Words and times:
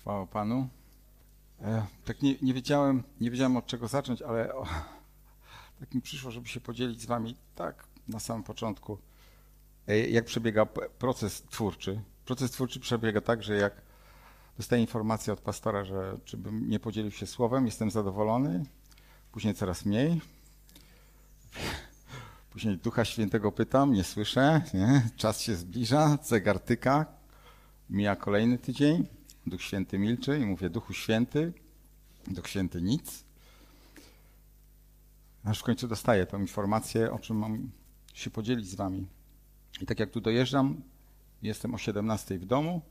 Chwała 0.00 0.26
Panu. 0.26 0.68
E, 1.62 1.86
tak 2.04 2.22
nie, 2.22 2.34
nie, 2.42 2.54
wiedziałem, 2.54 3.02
nie 3.20 3.30
wiedziałem 3.30 3.56
od 3.56 3.66
czego 3.66 3.88
zacząć, 3.88 4.22
ale 4.22 4.54
o, 4.54 4.66
tak 5.80 5.94
mi 5.94 6.02
przyszło, 6.02 6.30
żeby 6.30 6.48
się 6.48 6.60
podzielić 6.60 7.02
z 7.02 7.06
Wami 7.06 7.36
tak 7.54 7.84
na 8.08 8.20
samym 8.20 8.42
początku, 8.42 8.98
e, 9.88 9.98
jak 9.98 10.24
przebiega 10.24 10.66
proces 10.98 11.42
twórczy. 11.42 12.00
Proces 12.24 12.50
twórczy 12.50 12.80
przebiega 12.80 13.20
tak, 13.20 13.42
że 13.42 13.54
jak 13.54 13.82
dostaję 14.56 14.82
informację 14.82 15.32
od 15.32 15.40
pastora, 15.40 15.84
że 15.84 16.18
czy 16.24 16.36
bym 16.36 16.70
nie 16.70 16.80
podzielił 16.80 17.10
się 17.10 17.26
słowem, 17.26 17.66
jestem 17.66 17.90
zadowolony, 17.90 18.64
później 19.32 19.54
coraz 19.54 19.84
mniej. 19.84 20.20
Później 22.50 22.78
Ducha 22.78 23.04
Świętego 23.04 23.52
pytam, 23.52 23.92
nie 23.92 24.04
słyszę, 24.04 24.62
nie? 24.74 25.10
czas 25.16 25.40
się 25.40 25.54
zbliża, 25.54 26.18
zegar 26.22 26.60
tyka, 26.60 27.06
mija 27.90 28.16
kolejny 28.16 28.58
tydzień, 28.58 29.19
Duch 29.46 29.62
Święty 29.62 29.98
milczy 29.98 30.38
i 30.38 30.46
mówię, 30.46 30.70
Duchu 30.70 30.92
Święty, 30.92 31.52
Duch 32.26 32.48
Święty 32.48 32.82
nic. 32.82 33.24
Aż 35.44 35.58
w 35.60 35.62
końcu 35.62 35.88
dostaję 35.88 36.26
tą 36.26 36.40
informację, 36.40 37.12
o 37.12 37.18
czym 37.18 37.36
mam 37.36 37.70
się 38.14 38.30
podzielić 38.30 38.68
z 38.68 38.74
wami. 38.74 39.06
I 39.80 39.86
tak 39.86 40.00
jak 40.00 40.10
tu 40.10 40.20
dojeżdżam, 40.20 40.82
jestem 41.42 41.74
o 41.74 41.78
17 41.78 42.38
w 42.38 42.46
domu, 42.46 42.82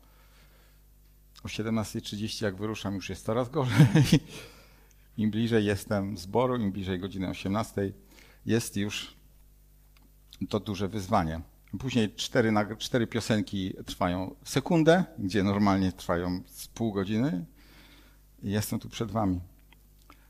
o 1.44 1.48
17.30 1.48 2.44
jak 2.44 2.56
wyruszam 2.56 2.96
już 2.96 3.10
jest 3.10 3.26
coraz 3.26 3.50
gorzej. 3.50 3.88
Im 5.18 5.32
bliżej 5.32 5.66
jestem 5.66 6.18
zboru, 6.18 6.56
im 6.56 6.72
bliżej 6.72 7.00
godziny 7.00 7.30
18 7.30 7.94
jest 8.46 8.78
już 8.78 9.14
to 10.50 10.60
duże 10.60 10.88
wyzwanie. 10.88 11.42
Później 11.78 12.16
cztery, 12.16 12.54
cztery 12.78 13.08
piosenki 13.08 13.74
trwają 13.86 14.36
sekundę, 14.44 15.04
gdzie 15.20 15.44
normalnie 15.44 15.92
trwają 15.92 16.42
z 16.46 16.68
pół 16.68 16.94
godziny. 16.94 17.46
Jestem 18.44 18.80
tu 18.80 18.90
przed 18.90 19.12
wami. 19.12 19.40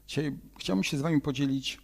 Dzisiaj 0.08 0.38
chciałbym 0.58 0.84
się 0.84 0.98
z 0.98 1.02
wami 1.02 1.22
podzielić 1.22 1.82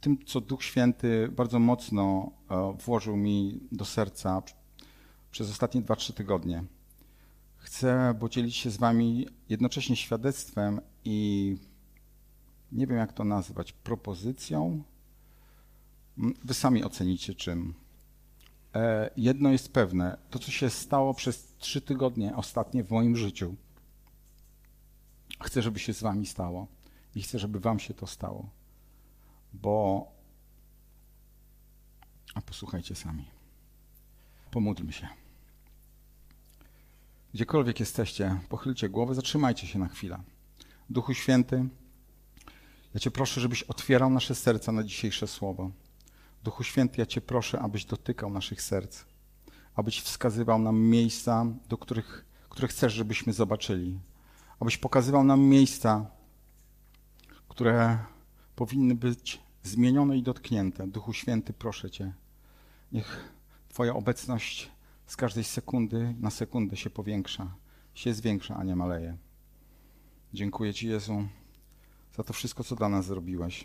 tym, 0.00 0.18
co 0.26 0.40
Duch 0.40 0.64
Święty 0.64 1.28
bardzo 1.28 1.58
mocno 1.58 2.32
e, 2.50 2.76
włożył 2.84 3.16
mi 3.16 3.60
do 3.72 3.84
serca 3.84 4.42
przez 5.30 5.50
ostatnie 5.50 5.82
2-3 5.82 6.12
tygodnie. 6.12 6.64
Chcę 7.56 8.14
podzielić 8.20 8.56
się 8.56 8.70
z 8.70 8.76
wami 8.76 9.26
jednocześnie 9.48 9.96
świadectwem 9.96 10.80
i 11.04 11.56
nie 12.72 12.86
wiem 12.86 12.98
jak 12.98 13.12
to 13.12 13.24
nazwać, 13.24 13.72
propozycją. 13.72 14.82
Wy 16.44 16.54
sami 16.54 16.84
ocenicie 16.84 17.34
czym. 17.34 17.74
E, 18.74 19.10
jedno 19.16 19.50
jest 19.50 19.72
pewne, 19.72 20.18
to 20.30 20.38
co 20.38 20.50
się 20.50 20.70
stało 20.70 21.14
przez 21.14 21.56
trzy 21.58 21.80
tygodnie 21.80 22.36
ostatnie 22.36 22.84
w 22.84 22.90
moim 22.90 23.16
życiu, 23.16 23.54
chcę, 25.42 25.62
żeby 25.62 25.78
się 25.78 25.94
z 25.94 26.00
wami 26.00 26.26
stało 26.26 26.66
i 27.14 27.22
chcę, 27.22 27.38
żeby 27.38 27.60
wam 27.60 27.78
się 27.78 27.94
to 27.94 28.06
stało, 28.06 28.50
bo 29.52 30.06
a 32.34 32.40
posłuchajcie 32.40 32.94
sami. 32.94 33.24
Pomódlmy 34.50 34.92
się. 34.92 35.08
Gdziekolwiek 37.34 37.80
jesteście, 37.80 38.40
pochylcie 38.48 38.88
głowę, 38.88 39.14
zatrzymajcie 39.14 39.66
się 39.66 39.78
na 39.78 39.88
chwilę. 39.88 40.22
Duchu 40.90 41.14
Święty, 41.14 41.68
ja 42.94 43.00
Cię 43.00 43.10
proszę, 43.10 43.40
żebyś 43.40 43.62
otwierał 43.62 44.10
nasze 44.10 44.34
serca 44.34 44.72
na 44.72 44.82
dzisiejsze 44.84 45.26
słowo. 45.26 45.70
Duchu 46.44 46.64
Święty, 46.64 47.00
ja 47.00 47.06
Cię 47.06 47.20
proszę, 47.20 47.60
abyś 47.60 47.84
dotykał 47.84 48.30
naszych 48.30 48.62
serc, 48.62 49.04
abyś 49.74 50.00
wskazywał 50.00 50.58
nam 50.58 50.80
miejsca, 50.80 51.46
do 51.68 51.78
których, 51.78 52.24
które 52.48 52.68
chcesz, 52.68 52.92
żebyśmy 52.92 53.32
zobaczyli, 53.32 54.00
abyś 54.60 54.76
pokazywał 54.76 55.24
nam 55.24 55.40
miejsca, 55.40 56.06
które 57.48 57.98
powinny 58.56 58.94
być 58.94 59.40
zmienione 59.62 60.18
i 60.18 60.22
dotknięte. 60.22 60.86
Duchu 60.86 61.12
Święty, 61.12 61.52
proszę 61.52 61.90
Cię, 61.90 62.12
niech 62.92 63.38
Twoja 63.68 63.94
obecność 63.94 64.70
z 65.06 65.16
każdej 65.16 65.44
sekundy 65.44 66.14
na 66.20 66.30
sekundę 66.30 66.76
się 66.76 66.90
powiększa, 66.90 67.54
się 67.94 68.14
zwiększa, 68.14 68.56
a 68.56 68.64
nie 68.64 68.76
maleje. 68.76 69.16
Dziękuję 70.34 70.74
Ci, 70.74 70.88
Jezu, 70.88 71.28
za 72.16 72.22
to 72.24 72.32
wszystko, 72.32 72.64
co 72.64 72.76
dla 72.76 72.88
nas 72.88 73.06
zrobiłeś. 73.06 73.64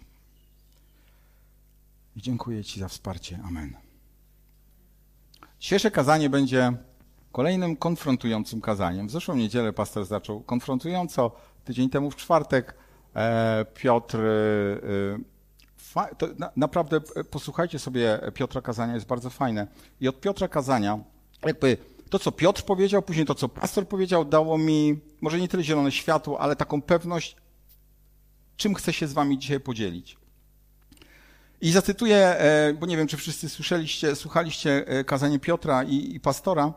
I 2.16 2.22
dziękuję 2.22 2.64
Ci 2.64 2.80
za 2.80 2.88
wsparcie. 2.88 3.40
Amen. 3.48 3.76
Dzisiejsze 5.60 5.92
kazanie 5.92 6.30
będzie 6.30 6.74
kolejnym 7.32 7.76
konfrontującym 7.76 8.62
kazaniem. 8.62 9.08
W 9.08 9.12
zeszłą 9.12 9.36
niedzielę 9.36 9.74
pastor 9.74 10.06
zaczął 10.06 10.42
konfrontująco, 10.42 11.32
tydzień 11.66 11.90
temu 11.90 12.12
w 12.12 12.16
czwartek 12.16 12.76
e, 13.16 13.66
Piotr. 13.74 14.18
E, 14.20 15.34
na, 16.38 16.52
naprawdę 16.56 17.02
e, 17.16 17.24
posłuchajcie 17.24 17.80
sobie 17.80 18.20
Piotra 18.34 18.62
kazania, 18.62 18.94
jest 18.94 19.06
bardzo 19.06 19.30
fajne. 19.30 19.68
I 20.02 20.08
od 20.08 20.22
Piotra 20.22 20.48
kazania, 20.48 21.00
jakby 21.46 21.78
to, 22.10 22.20
co 22.20 22.32
Piotr 22.32 22.64
powiedział, 22.64 23.02
później 23.02 23.26
to, 23.26 23.36
co 23.36 23.50
pastor 23.50 23.88
powiedział, 23.88 24.26
dało 24.26 24.58
mi 24.58 25.00
może 25.22 25.40
nie 25.40 25.48
tyle 25.48 25.64
zielone 25.64 25.92
światło, 25.92 26.40
ale 26.40 26.56
taką 26.56 26.82
pewność, 26.82 27.36
czym 28.58 28.74
chcę 28.74 28.94
się 28.94 29.08
z 29.08 29.14
wami 29.14 29.40
dzisiaj 29.40 29.60
podzielić. 29.60 30.23
I 31.64 31.72
zacytuję, 31.72 32.18
e, 32.18 32.74
bo 32.74 32.86
nie 32.86 32.98
wiem, 32.98 33.08
czy 33.08 33.18
wszyscy 33.18 33.50
słyszeliście, 33.50 34.16
słuchaliście 34.16 34.88
e, 34.88 35.04
kazanie 35.04 35.40
Piotra 35.40 35.84
i, 35.84 36.16
i 36.16 36.20
pastora. 36.20 36.74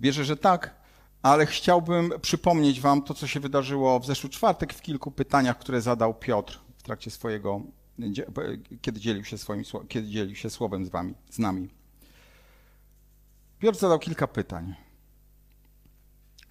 Wierzę, 0.00 0.24
że 0.24 0.36
tak, 0.36 0.74
ale 1.22 1.46
chciałbym 1.46 2.12
przypomnieć 2.22 2.80
wam 2.80 3.02
to, 3.02 3.14
co 3.14 3.26
się 3.26 3.40
wydarzyło 3.40 4.00
w 4.00 4.06
zeszły 4.06 4.30
czwartek 4.30 4.74
w 4.74 4.82
kilku 4.82 5.10
pytaniach, 5.10 5.58
które 5.58 5.80
zadał 5.80 6.14
Piotr 6.14 6.60
w 6.76 6.82
trakcie 6.82 7.10
swojego, 7.10 7.60
kiedy 8.80 9.00
dzielił 9.00 9.24
się, 9.24 9.38
swoim, 9.38 9.62
kiedy 9.88 10.08
dzielił 10.08 10.36
się 10.36 10.50
słowem 10.50 10.86
z 10.86 10.88
wami, 10.88 11.14
z 11.30 11.38
nami. 11.38 11.68
Piotr 13.58 13.78
zadał 13.78 13.98
kilka 13.98 14.26
pytań. 14.26 14.74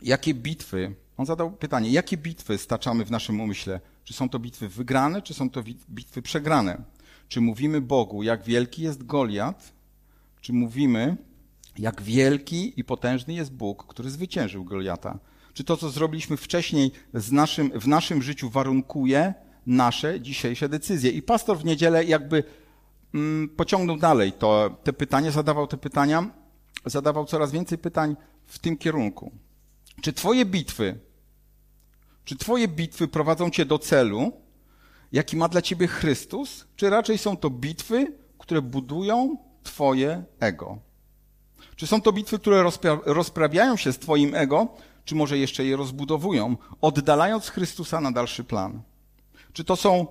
Jakie 0.02 0.34
bitwy, 0.34 0.96
on 1.18 1.26
zadał 1.26 1.52
pytanie, 1.52 1.90
jakie 1.90 2.18
bitwy 2.18 2.58
staczamy 2.58 3.06
w 3.06 3.12
naszym 3.12 3.42
umyśle? 3.42 3.80
Czy 4.04 4.14
są 4.14 4.30
to 4.30 4.40
bitwy 4.40 4.70
wygrane, 4.70 5.22
czy 5.22 5.34
są 5.34 5.50
to 5.50 5.64
bitwy 5.90 6.22
przegrane? 6.22 6.95
Czy 7.28 7.42
mówimy 7.42 7.82
Bogu, 7.82 8.24
jak 8.24 8.44
wielki 8.44 8.82
jest 8.82 9.06
Goliat, 9.06 9.74
czy 10.42 10.54
mówimy, 10.54 11.18
jak 11.78 12.02
wielki 12.02 12.80
i 12.80 12.84
potężny 12.84 13.34
jest 13.34 13.54
Bóg, 13.54 13.86
który 13.88 14.10
zwyciężył 14.10 14.66
Goliata? 14.66 15.20
Czy 15.54 15.64
to, 15.64 15.78
co 15.78 15.90
zrobiliśmy 15.90 16.38
wcześniej 16.38 16.92
naszym, 17.32 17.80
w 17.80 17.88
naszym 17.88 18.22
życiu, 18.22 18.50
warunkuje 18.50 19.34
nasze 19.66 20.22
dzisiejsze 20.22 20.70
decyzje? 20.70 21.12
I 21.12 21.22
pastor 21.22 21.58
w 21.58 21.66
niedzielę 21.66 22.06
jakby 22.06 22.44
mm, 23.14 23.50
pociągnął 23.50 23.98
dalej 23.98 24.32
to, 24.32 24.78
te 24.84 24.94
pytania, 24.94 25.32
zadawał 25.32 25.68
te 25.68 25.78
pytania, 25.78 26.32
zadawał 26.86 27.26
coraz 27.26 27.52
więcej 27.52 27.78
pytań 27.78 28.16
w 28.46 28.60
tym 28.60 28.78
kierunku. 28.78 29.32
Czy 30.02 30.14
Twoje 30.14 30.46
bitwy, 30.46 31.00
czy 32.26 32.36
Twoje 32.36 32.68
bitwy 32.68 33.08
prowadzą 33.08 33.50
Cię 33.50 33.66
do 33.66 33.80
celu, 33.80 34.45
jaki 35.16 35.38
ma 35.38 35.48
dla 35.48 35.62
ciebie 35.62 35.88
Chrystus, 35.88 36.66
czy 36.76 36.90
raczej 36.90 37.18
są 37.18 37.38
to 37.38 37.50
bitwy, 37.50 38.14
które 38.40 38.62
budują 38.62 39.38
twoje 39.64 40.24
ego? 40.40 40.80
Czy 41.76 41.88
są 41.88 42.02
to 42.02 42.12
bitwy, 42.12 42.40
które 42.40 42.64
rozpra 42.64 43.00
rozprawiają 43.06 43.78
się 43.78 43.94
z 43.94 44.00
twoim 44.00 44.36
ego, 44.36 44.68
czy 45.06 45.16
może 45.16 45.38
jeszcze 45.38 45.66
je 45.66 45.78
rozbudowują, 45.78 46.58
oddalając 46.82 47.50
Chrystusa 47.50 48.02
na 48.02 48.12
dalszy 48.12 48.44
plan? 48.44 48.82
Czy 49.54 49.64
to 49.64 49.76
są 49.76 50.08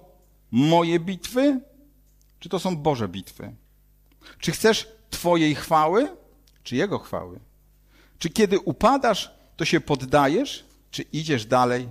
moje 0.51 1.01
bitwy, 1.01 1.61
czy 2.41 2.49
to 2.49 2.59
są 2.59 2.77
Boże 2.77 3.09
bitwy? 3.09 3.55
Czy 4.39 4.53
chcesz 4.53 4.89
Twojej 5.11 5.55
chwały, 5.55 6.17
czy 6.63 6.77
Jego 6.77 6.99
chwały? 6.99 7.41
Czy 8.19 8.31
kiedy 8.31 8.59
upadasz, 8.59 9.35
to 9.57 9.65
się 9.65 9.81
poddajesz, 9.81 10.65
czy 10.91 11.03
idziesz 11.03 11.47
dalej 11.47 11.89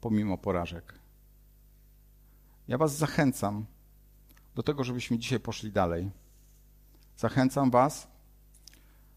pomimo 0.00 0.38
porażek? 0.38 0.99
Ja 2.70 2.78
Was 2.78 2.96
zachęcam 2.96 3.66
do 4.54 4.62
tego, 4.62 4.84
żebyśmy 4.84 5.18
dzisiaj 5.18 5.40
poszli 5.40 5.72
dalej. 5.72 6.10
Zachęcam 7.16 7.70
Was, 7.70 8.08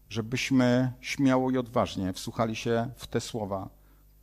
żebyśmy 0.08 0.92
śmiało 1.00 1.50
i 1.50 1.58
odważnie 1.58 2.12
wsłuchali 2.12 2.56
się 2.56 2.90
w 2.96 3.06
te 3.06 3.20
słowa, 3.20 3.68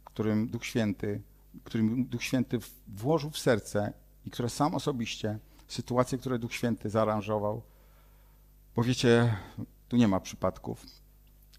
którym 0.04 0.48
Duch 0.48 0.66
Święty, 0.66 1.22
którym 1.64 2.06
Duch 2.06 2.24
Święty 2.24 2.60
włożył 2.88 3.30
w 3.30 3.38
serce 3.38 3.94
i 4.26 4.30
które 4.30 4.50
sam 4.50 4.76
osobiście, 4.76 5.40
sytuacje, 5.68 6.18
które 6.18 6.40
Duch 6.40 6.54
Święty 6.54 6.90
zaaranżował. 6.90 7.62
Bo 8.76 8.84
wiecie, 8.84 9.38
tu 9.88 9.98
nie 9.98 10.08
ma 10.08 10.20
przypadków 10.20 10.86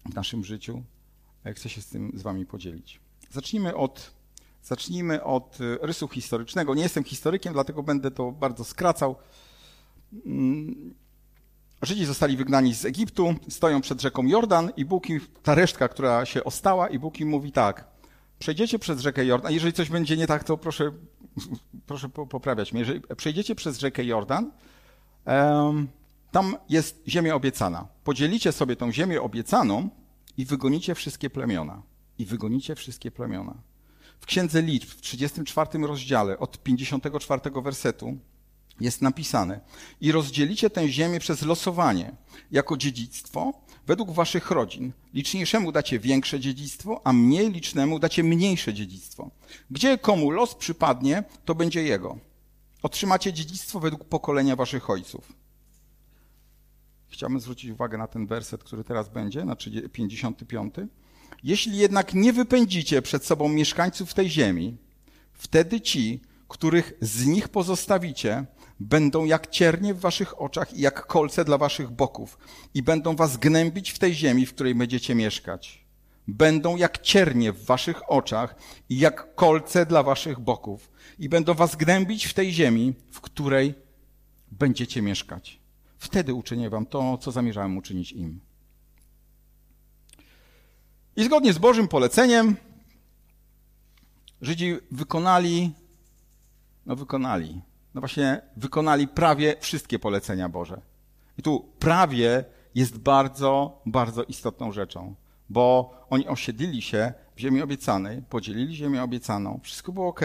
w 0.05 0.15
naszym 0.15 0.43
życiu. 0.43 0.83
Chcę 1.55 1.69
się 1.69 1.81
z 1.81 1.87
tym 1.87 2.11
z 2.15 2.21
Wami 2.21 2.45
podzielić. 2.45 2.99
Zacznijmy 3.31 3.75
od 3.75 4.22
Zacznijmy 4.63 5.23
od 5.23 5.61
y, 5.61 5.77
rysu 5.81 6.07
historycznego. 6.07 6.75
Nie 6.75 6.83
jestem 6.83 7.03
historykiem, 7.03 7.53
dlatego 7.53 7.83
będę 7.83 8.11
to 8.11 8.31
bardzo 8.31 8.63
skracał. 8.63 9.15
Mm, 10.25 10.93
Żydzi 11.81 12.05
zostali 12.05 12.37
wygnani 12.37 12.75
z 12.75 12.85
Egiptu, 12.85 13.35
stoją 13.49 13.81
przed 13.81 14.01
rzeką 14.01 14.23
Jordan 14.23 14.71
i 14.77 14.85
Bóg 14.85 15.09
im, 15.09 15.19
ta 15.43 15.55
resztka, 15.55 15.87
która 15.87 16.25
się 16.25 16.43
ostała, 16.43 16.87
i 16.89 16.99
Bóg 16.99 17.19
im 17.19 17.29
mówi 17.29 17.51
tak, 17.51 17.87
przejdziecie 18.39 18.79
przez 18.79 18.99
rzekę 18.99 19.25
Jordan, 19.25 19.53
jeżeli 19.53 19.73
coś 19.73 19.89
będzie 19.89 20.17
nie 20.17 20.27
tak, 20.27 20.43
to 20.43 20.57
proszę, 20.57 20.91
proszę 21.87 22.09
poprawiać 22.09 22.73
mnie. 22.73 22.79
Jeżeli 22.79 23.01
przejdziecie 23.17 23.55
przez 23.55 23.79
rzekę 23.79 24.05
Jordan, 24.05 24.51
tam 26.31 26.57
jest 26.69 27.03
ziemia 27.07 27.35
obiecana. 27.35 27.87
Podzielicie 28.03 28.51
sobie 28.51 28.75
tą 28.75 28.91
ziemię 28.91 29.21
obiecaną 29.21 29.89
i 30.37 30.45
wygonicie 30.45 30.95
wszystkie 30.95 31.29
plemiona. 31.29 31.81
I 32.17 32.25
wygonicie 32.25 32.75
wszystkie 32.75 33.11
plemiona. 33.11 33.53
W 34.23 34.25
Księdze 34.25 34.61
Liczb, 34.61 34.89
w 34.89 35.01
34 35.01 35.87
rozdziale, 35.87 36.39
od 36.39 36.63
54 36.63 37.41
wersetu, 37.61 38.17
jest 38.79 39.01
napisane: 39.01 39.59
I 40.01 40.11
rozdzielicie 40.11 40.69
tę 40.69 40.89
ziemię 40.89 41.19
przez 41.19 41.41
losowanie, 41.41 42.15
jako 42.51 42.77
dziedzictwo, 42.77 43.53
według 43.87 44.11
waszych 44.11 44.51
rodzin. 44.51 44.91
Liczniejszemu 45.13 45.71
dacie 45.71 45.99
większe 45.99 46.39
dziedzictwo, 46.39 47.01
a 47.03 47.13
mniej 47.13 47.51
licznemu 47.51 47.99
dacie 47.99 48.23
mniejsze 48.23 48.73
dziedzictwo. 48.73 49.31
Gdzie 49.71 49.97
komu 49.97 50.31
los 50.31 50.55
przypadnie, 50.55 51.23
to 51.45 51.55
będzie 51.55 51.83
jego. 51.83 52.17
Otrzymacie 52.83 53.33
dziedzictwo 53.33 53.79
według 53.79 54.05
pokolenia 54.05 54.55
waszych 54.55 54.89
ojców. 54.89 55.33
Chciałbym 57.07 57.39
zwrócić 57.39 57.71
uwagę 57.71 57.97
na 57.97 58.07
ten 58.07 58.27
werset, 58.27 58.63
który 58.63 58.83
teraz 58.83 59.09
będzie, 59.09 59.45
na 59.45 59.55
55. 59.91 60.73
Jeśli 61.43 61.77
jednak 61.77 62.13
nie 62.13 62.33
wypędzicie 62.33 63.01
przed 63.01 63.25
sobą 63.25 63.49
mieszkańców 63.49 64.13
tej 64.13 64.29
ziemi, 64.29 64.77
wtedy 65.33 65.81
ci, 65.81 66.21
których 66.47 66.93
z 67.01 67.25
nich 67.25 67.49
pozostawicie, 67.49 68.45
będą 68.79 69.25
jak 69.25 69.47
ciernie 69.47 69.93
w 69.93 69.99
waszych 69.99 70.41
oczach 70.41 70.73
i 70.73 70.81
jak 70.81 71.07
kolce 71.07 71.45
dla 71.45 71.57
waszych 71.57 71.91
boków 71.91 72.37
i 72.73 72.83
będą 72.83 73.15
was 73.15 73.37
gnębić 73.37 73.91
w 73.91 73.99
tej 73.99 74.13
ziemi, 74.13 74.45
w 74.45 74.53
której 74.53 74.75
będziecie 74.75 75.15
mieszkać. 75.15 75.85
Będą 76.27 76.77
jak 76.77 77.01
ciernie 77.01 77.51
w 77.51 77.65
waszych 77.65 78.11
oczach 78.11 78.55
i 78.89 78.99
jak 78.99 79.35
kolce 79.35 79.85
dla 79.85 80.03
waszych 80.03 80.39
boków 80.39 80.91
i 81.19 81.29
będą 81.29 81.53
was 81.53 81.75
gnębić 81.75 82.25
w 82.25 82.33
tej 82.33 82.53
ziemi, 82.53 82.93
w 83.11 83.21
której 83.21 83.73
będziecie 84.51 85.01
mieszkać. 85.01 85.59
Wtedy 85.97 86.33
uczynię 86.33 86.69
wam 86.69 86.85
to, 86.85 87.17
co 87.17 87.31
zamierzałem 87.31 87.77
uczynić 87.77 88.11
im. 88.11 88.39
I 91.15 91.23
zgodnie 91.23 91.53
z 91.53 91.57
Bożym 91.57 91.87
poleceniem 91.87 92.55
Żydzi 94.41 94.77
wykonali, 94.91 95.73
no 96.85 96.95
wykonali, 96.95 97.61
no 97.93 98.01
właśnie 98.01 98.41
wykonali 98.57 99.07
prawie 99.07 99.55
wszystkie 99.59 99.99
polecenia 99.99 100.49
Boże. 100.49 100.81
I 101.37 101.41
tu 101.41 101.71
prawie 101.79 102.45
jest 102.75 102.97
bardzo, 102.97 103.81
bardzo 103.85 104.23
istotną 104.23 104.71
rzeczą, 104.71 105.15
bo 105.49 105.93
oni 106.09 106.27
osiedlili 106.27 106.81
się 106.81 107.13
w 107.35 107.39
ziemi 107.39 107.61
obiecanej, 107.61 108.21
podzielili 108.21 108.75
ziemię 108.75 109.03
obiecaną, 109.03 109.59
wszystko 109.63 109.91
było 109.91 110.07
ok. 110.07 110.21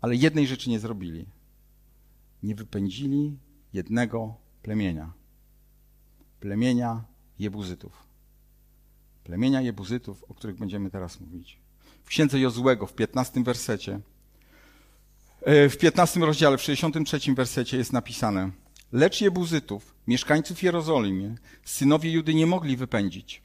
Ale 0.00 0.16
jednej 0.16 0.46
rzeczy 0.46 0.70
nie 0.70 0.78
zrobili. 0.78 1.26
Nie 2.42 2.54
wypędzili 2.54 3.38
jednego 3.72 4.34
plemienia. 4.62 5.12
Plemienia 6.40 7.04
Jebuzytów. 7.38 8.11
Plemienia 9.24 9.60
Jebuzytów, 9.60 10.24
o 10.28 10.34
których 10.34 10.56
będziemy 10.56 10.90
teraz 10.90 11.20
mówić. 11.20 11.58
W 12.04 12.08
księdze 12.08 12.40
Jozłego, 12.40 12.86
w 12.86 12.94
15 12.94 13.44
wersecie, 13.44 14.00
e, 15.42 15.68
w 15.68 15.78
15 15.78 16.20
rozdziale, 16.20 16.58
w 16.58 16.62
63 16.62 17.34
wersecie 17.34 17.76
jest 17.76 17.92
napisane 17.92 18.50
Lecz 18.92 19.20
Jebuzytów, 19.20 19.94
mieszkańców 20.06 20.62
Jerozolimy, 20.62 21.34
synowie 21.64 22.12
Judy 22.12 22.34
nie 22.34 22.46
mogli 22.46 22.76
wypędzić. 22.76 23.42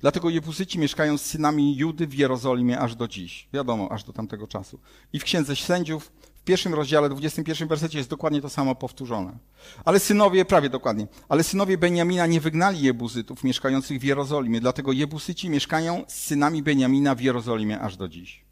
Dlatego 0.00 0.30
Jebuzyci 0.30 0.78
mieszkają 0.78 1.18
z 1.18 1.22
synami 1.22 1.76
Judy 1.76 2.06
w 2.06 2.14
Jerozolimie 2.14 2.78
aż 2.78 2.94
do 2.94 3.08
dziś. 3.08 3.48
Wiadomo, 3.52 3.92
aż 3.92 4.04
do 4.04 4.12
tamtego 4.12 4.46
czasu. 4.46 4.80
I 5.12 5.18
w 5.18 5.24
Księdze 5.24 5.56
Sędziów 5.56 6.12
pierwszym 6.48 6.74
rozdziale, 6.74 7.08
21 7.08 7.68
wersecie 7.68 7.98
jest 7.98 8.10
dokładnie 8.10 8.40
to 8.40 8.48
samo 8.48 8.74
powtórzone. 8.74 9.38
Ale 9.84 10.00
synowie, 10.00 10.44
prawie 10.44 10.68
dokładnie, 10.68 11.06
ale 11.28 11.44
synowie 11.44 11.78
Beniamina 11.78 12.26
nie 12.26 12.40
wygnali 12.40 12.80
Jebuzytów 12.80 13.44
mieszkających 13.44 14.00
w 14.00 14.04
Jerozolimie, 14.04 14.60
dlatego 14.60 14.92
Jebusyci 14.92 15.50
mieszkają 15.50 16.04
z 16.08 16.14
synami 16.14 16.62
Beniamina 16.62 17.14
w 17.14 17.20
Jerozolimie 17.20 17.80
aż 17.80 17.96
do 17.96 18.08
dziś. 18.08 18.44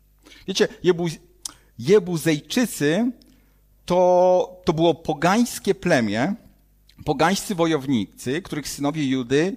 Wiecie, 0.48 0.68
Jebuz, 0.82 1.12
Jebuzejczycy 1.78 3.12
to, 3.86 4.62
to 4.64 4.72
było 4.72 4.94
pogańskie 4.94 5.74
plemię, 5.74 6.34
pogańscy 7.04 7.54
wojownicy, 7.54 8.42
których 8.42 8.68
synowie 8.68 9.06
Judy 9.06 9.56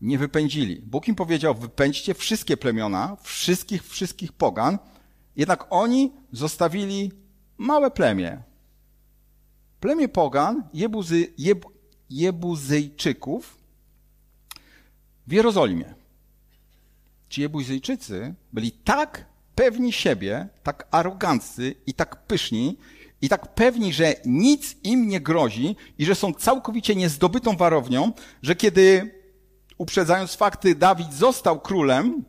nie 0.00 0.18
wypędzili. 0.18 0.76
Bóg 0.76 1.08
im 1.08 1.14
powiedział, 1.14 1.54
wypędźcie 1.54 2.14
wszystkie 2.14 2.56
plemiona, 2.56 3.16
wszystkich, 3.22 3.88
wszystkich 3.88 4.32
pogan, 4.32 4.78
jednak 5.36 5.66
oni 5.70 6.12
zostawili 6.32 7.21
małe 7.58 7.90
plemię. 7.90 8.42
Plemię 9.80 10.08
pogan, 10.08 10.68
Jebuzy, 10.74 11.32
Jeb, 11.38 11.64
Jebuzyjczyków 12.10 13.58
w 15.26 15.32
Jerozolimie. 15.32 15.94
Ci 17.28 17.40
Jebuzyjczycy 17.40 18.34
byli 18.52 18.72
tak 18.72 19.24
pewni 19.54 19.92
siebie, 19.92 20.48
tak 20.62 20.88
aroganccy 20.90 21.74
i 21.86 21.94
tak 21.94 22.26
pyszni, 22.26 22.78
i 23.22 23.28
tak 23.28 23.54
pewni, 23.54 23.92
że 23.92 24.14
nic 24.24 24.76
im 24.84 25.08
nie 25.08 25.20
grozi 25.20 25.76
i 25.98 26.04
że 26.04 26.14
są 26.14 26.34
całkowicie 26.34 26.94
niezdobytą 26.94 27.56
warownią, 27.56 28.12
że 28.42 28.56
kiedy, 28.56 29.14
uprzedzając 29.78 30.34
fakty, 30.34 30.74
Dawid 30.74 31.12
został 31.12 31.60
królem, 31.60 32.24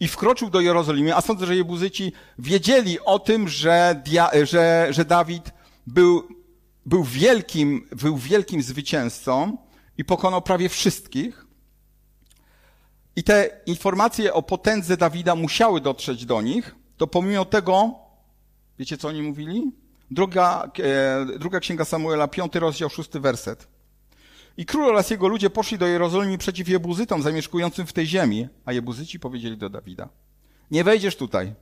i 0.00 0.08
wkroczył 0.08 0.50
do 0.50 0.60
Jerozolimy, 0.60 1.16
a 1.16 1.20
sądzę, 1.20 1.46
że 1.46 1.56
Jebuzyci 1.56 2.12
wiedzieli 2.38 3.00
o 3.00 3.18
tym, 3.18 3.48
że, 3.48 4.02
że, 4.42 4.86
że 4.90 5.04
Dawid 5.04 5.50
był, 5.86 6.28
był, 6.86 7.04
wielkim, 7.04 7.88
był 8.02 8.16
wielkim 8.16 8.62
zwycięzcą 8.62 9.58
i 9.98 10.04
pokonał 10.04 10.42
prawie 10.42 10.68
wszystkich. 10.68 11.46
I 13.16 13.22
te 13.24 13.60
informacje 13.66 14.34
o 14.34 14.42
potędze 14.42 14.96
Dawida 14.96 15.34
musiały 15.34 15.80
dotrzeć 15.80 16.26
do 16.26 16.42
nich, 16.42 16.74
to 16.96 17.06
pomimo 17.06 17.44
tego, 17.44 17.94
wiecie 18.78 18.96
co 18.96 19.08
oni 19.08 19.22
mówili? 19.22 19.72
Druga, 20.10 20.70
e, 20.78 21.38
druga 21.38 21.60
księga 21.60 21.84
Samuela, 21.84 22.28
piąty 22.28 22.60
rozdział, 22.60 22.90
szósty 22.90 23.20
werset. 23.20 23.68
I 24.58 24.66
król 24.66 24.88
oraz 24.88 25.10
jego 25.10 25.28
ludzie 25.28 25.50
poszli 25.50 25.78
do 25.78 25.86
Jerozolimy 25.86 26.38
przeciw 26.38 26.68
Jebuzytom 26.68 27.22
zamieszkującym 27.22 27.86
w 27.86 27.92
tej 27.92 28.06
ziemi, 28.06 28.48
a 28.64 28.72
Jebuzyci 28.72 29.20
powiedzieli 29.20 29.56
do 29.56 29.70
Dawida: 29.70 30.08
Nie 30.70 30.84
wejdziesz 30.84 31.16
tutaj, 31.16 31.54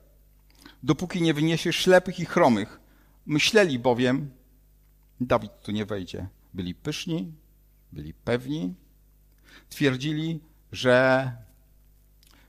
dopóki 0.83 1.21
nie 1.21 1.33
wyniesiesz 1.33 1.75
ślepych 1.75 2.19
i 2.19 2.25
chromych. 2.25 2.79
Myśleli 3.25 3.79
bowiem, 3.79 4.31
Dawid 5.21 5.51
tu 5.61 5.71
nie 5.71 5.85
wejdzie. 5.85 6.27
Byli 6.53 6.75
pyszni, 6.75 7.31
byli 7.91 8.13
pewni, 8.13 8.73
twierdzili, 9.69 10.39
że 10.71 11.31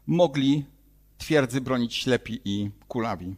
mogli 0.07 0.64
twierdzy 1.19 1.61
bronić 1.61 1.95
ślepi 1.95 2.40
i 2.45 2.71
kulawi. 2.88 3.37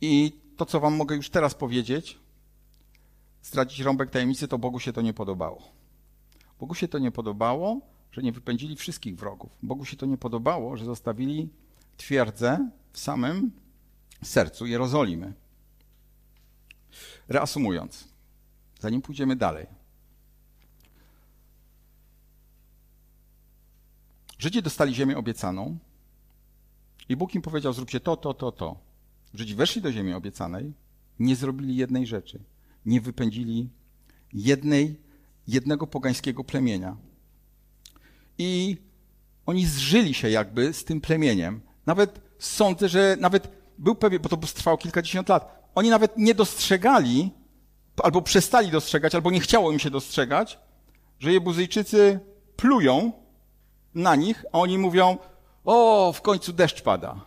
I 0.00 0.32
to, 0.56 0.66
co 0.66 0.80
wam 0.80 0.94
mogę 0.96 1.16
już 1.16 1.30
teraz 1.30 1.54
powiedzieć, 1.54 2.18
zdradzić 3.42 3.80
rąbek 3.80 4.10
tajemnicy, 4.10 4.48
to 4.48 4.58
Bogu 4.58 4.80
się 4.80 4.92
to 4.92 5.02
nie 5.02 5.12
podobało. 5.12 5.62
Bogu 6.60 6.74
się 6.74 6.88
to 6.88 6.98
nie 6.98 7.10
podobało, 7.10 7.80
że 8.12 8.22
nie 8.22 8.32
wypędzili 8.32 8.76
wszystkich 8.76 9.16
wrogów. 9.16 9.50
Bogu 9.62 9.84
się 9.84 9.96
to 9.96 10.06
nie 10.06 10.16
podobało, 10.16 10.76
że 10.76 10.84
zostawili 10.84 11.48
twierdzę 11.96 12.70
w 12.92 12.98
samym 12.98 13.52
sercu 14.22 14.66
Jerozolimy. 14.66 15.32
Reasumując, 17.28 18.08
zanim 18.80 19.02
pójdziemy 19.02 19.36
dalej. 19.36 19.66
Żydzi 24.38 24.62
dostali 24.62 24.94
ziemię 24.94 25.16
obiecaną 25.16 25.78
i 27.08 27.16
Bóg 27.16 27.34
im 27.34 27.42
powiedział: 27.42 27.72
Zróbcie 27.72 28.00
to, 28.00 28.16
to, 28.16 28.34
to, 28.34 28.52
to. 28.52 28.76
Żydzi 29.34 29.54
weszli 29.54 29.82
do 29.82 29.92
ziemi 29.92 30.12
obiecanej, 30.12 30.72
nie 31.18 31.36
zrobili 31.36 31.76
jednej 31.76 32.06
rzeczy 32.06 32.40
nie 32.86 33.00
wypędzili 33.00 33.68
jednej, 34.32 35.00
jednego 35.46 35.86
pogańskiego 35.86 36.44
plemienia. 36.44 36.96
I 38.38 38.76
oni 39.46 39.66
zżyli 39.66 40.14
się 40.14 40.30
jakby 40.30 40.72
z 40.72 40.84
tym 40.84 41.00
plemieniem. 41.00 41.60
Nawet 41.86 42.20
sądzę, 42.38 42.88
że 42.88 43.16
nawet 43.20 43.48
był 43.78 43.94
pewien, 43.94 44.22
bo 44.22 44.28
to 44.28 44.36
trwało 44.36 44.76
kilkadziesiąt 44.76 45.28
lat, 45.28 45.70
oni 45.74 45.90
nawet 45.90 46.16
nie 46.16 46.34
dostrzegali, 46.34 47.30
albo 48.02 48.22
przestali 48.22 48.70
dostrzegać, 48.70 49.14
albo 49.14 49.30
nie 49.30 49.40
chciało 49.40 49.72
im 49.72 49.78
się 49.78 49.90
dostrzegać, 49.90 50.58
że 51.18 51.32
Jebuzyjczycy 51.32 52.20
plują 52.56 53.12
na 53.94 54.16
nich, 54.16 54.44
a 54.52 54.58
oni 54.58 54.78
mówią, 54.78 55.18
o, 55.64 56.12
w 56.12 56.22
końcu 56.22 56.52
deszcz 56.52 56.82
pada. 56.82 57.26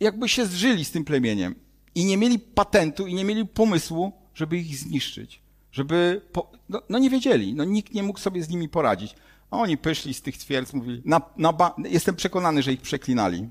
Jakby 0.00 0.28
się 0.28 0.46
zżyli 0.46 0.84
z 0.84 0.90
tym 0.90 1.04
plemieniem 1.04 1.54
i 1.94 2.04
nie 2.04 2.16
mieli 2.16 2.38
patentu 2.38 3.06
i 3.06 3.14
nie 3.14 3.24
mieli 3.24 3.46
pomysłu, 3.46 4.12
żeby 4.34 4.58
ich 4.58 4.76
zniszczyć. 4.78 5.40
Żeby. 5.72 6.22
Po... 6.32 6.52
No, 6.68 6.82
no, 6.88 6.98
nie 6.98 7.10
wiedzieli, 7.10 7.54
no 7.54 7.64
nikt 7.64 7.94
nie 7.94 8.02
mógł 8.02 8.18
sobie 8.18 8.42
z 8.42 8.48
nimi 8.48 8.68
poradzić. 8.68 9.14
A 9.50 9.56
oni 9.58 9.76
pyszli 9.76 10.14
z 10.14 10.22
tych 10.22 10.38
twierdz, 10.38 10.72
mówili, 10.72 11.02
na, 11.04 11.20
na 11.36 11.52
ba- 11.52 11.74
jestem 11.88 12.16
przekonany, 12.16 12.62
że 12.62 12.72
ich 12.72 12.80
przeklinali. 12.80 13.48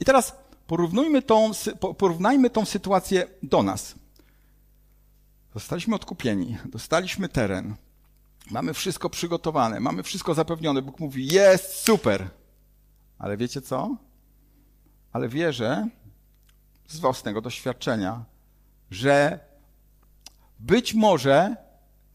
I 0.00 0.04
teraz 0.04 0.36
porównujmy 0.66 1.22
tą, 1.22 1.50
porównajmy 1.98 2.50
tą 2.50 2.64
sytuację 2.64 3.26
do 3.42 3.62
nas. 3.62 3.94
Zostaliśmy 5.54 5.94
odkupieni, 5.94 6.58
dostaliśmy 6.64 7.28
teren, 7.28 7.74
mamy 8.50 8.74
wszystko 8.74 9.10
przygotowane, 9.10 9.80
mamy 9.80 10.02
wszystko 10.02 10.34
zapewnione. 10.34 10.82
Bóg 10.82 11.00
mówi, 11.00 11.26
jest 11.26 11.74
super. 11.74 12.30
Ale 13.18 13.36
wiecie 13.36 13.60
co? 13.60 13.96
Ale 15.12 15.28
wierzę 15.28 15.88
z 16.88 16.98
własnego 16.98 17.40
doświadczenia, 17.40 18.24
że 18.90 19.38
być 20.58 20.94
może 20.94 21.56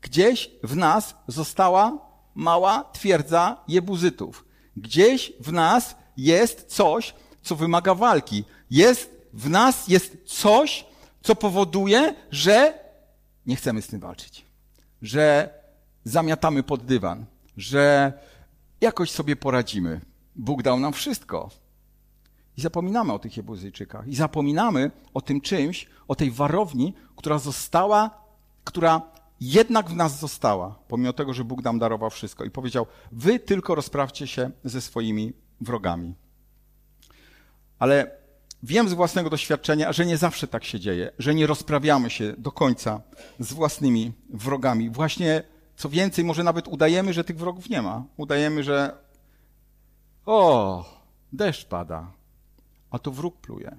gdzieś 0.01 0.51
w 0.63 0.75
nas 0.75 1.15
została 1.27 1.97
mała 2.35 2.83
twierdza 2.83 3.63
jebuzytów. 3.67 4.45
Gdzieś 4.77 5.33
w 5.39 5.51
nas 5.51 5.95
jest 6.17 6.65
coś, 6.67 7.13
co 7.41 7.55
wymaga 7.55 7.95
walki. 7.95 8.43
Jest 8.71 9.17
w 9.33 9.49
nas 9.49 9.87
jest 9.87 10.17
coś, 10.25 10.85
co 11.21 11.35
powoduje, 11.35 12.15
że 12.31 12.79
nie 13.45 13.55
chcemy 13.55 13.81
z 13.81 13.87
tym 13.87 13.99
walczyć. 13.99 14.45
Że 15.01 15.49
zamiatamy 16.03 16.63
pod 16.63 16.85
dywan, 16.85 17.25
że 17.57 18.13
jakoś 18.81 19.11
sobie 19.11 19.35
poradzimy. 19.35 20.01
Bóg 20.35 20.63
dał 20.63 20.79
nam 20.79 20.93
wszystko. 20.93 21.49
I 22.57 22.61
zapominamy 22.61 23.13
o 23.13 23.19
tych 23.19 23.37
Jebuzyjczykach. 23.37 24.07
I 24.07 24.15
zapominamy 24.15 24.91
o 25.13 25.21
tym 25.21 25.41
czymś, 25.41 25.87
o 26.07 26.15
tej 26.15 26.31
warowni, 26.31 26.93
która 27.15 27.39
została, 27.39 28.09
która 28.63 29.01
jednak 29.41 29.89
w 29.89 29.95
nas 29.95 30.19
została, 30.19 30.75
pomimo 30.87 31.13
tego, 31.13 31.33
że 31.33 31.43
Bóg 31.43 31.63
nam 31.63 31.79
darował 31.79 32.09
wszystko. 32.09 32.43
I 32.45 32.51
powiedział, 32.51 32.85
wy 33.11 33.39
tylko 33.39 33.75
rozprawcie 33.75 34.27
się 34.27 34.51
ze 34.63 34.81
swoimi 34.81 35.33
wrogami. 35.61 36.15
Ale 37.79 38.11
wiem 38.63 38.89
z 38.89 38.93
własnego 38.93 39.29
doświadczenia, 39.29 39.93
że 39.93 40.05
nie 40.05 40.17
zawsze 40.17 40.47
tak 40.47 40.63
się 40.63 40.79
dzieje, 40.79 41.11
że 41.19 41.35
nie 41.35 41.47
rozprawiamy 41.47 42.09
się 42.09 42.33
do 42.37 42.51
końca 42.51 43.01
z 43.39 43.53
własnymi 43.53 44.11
wrogami. 44.29 44.89
Właśnie, 44.89 45.43
co 45.75 45.89
więcej, 45.89 46.25
może 46.25 46.43
nawet 46.43 46.67
udajemy, 46.67 47.13
że 47.13 47.23
tych 47.23 47.37
wrogów 47.37 47.69
nie 47.69 47.81
ma. 47.81 48.03
Udajemy, 48.17 48.63
że 48.63 48.97
o, 50.25 50.85
deszcz 51.33 51.65
pada, 51.65 52.16
a 52.97 52.99
to 52.99 53.11
wróg 53.11 53.37
pluje, 53.37 53.77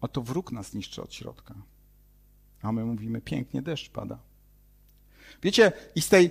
a 0.00 0.08
to 0.08 0.22
wróg 0.22 0.52
nas 0.52 0.74
niszczy 0.74 1.02
od 1.02 1.14
środka. 1.14 1.54
A 2.62 2.72
my 2.72 2.84
mówimy, 2.84 3.20
pięknie 3.20 3.62
deszcz 3.62 3.90
pada. 3.90 4.18
Wiecie, 5.42 5.72
i 5.94 6.02
z 6.02 6.08
tej, 6.08 6.30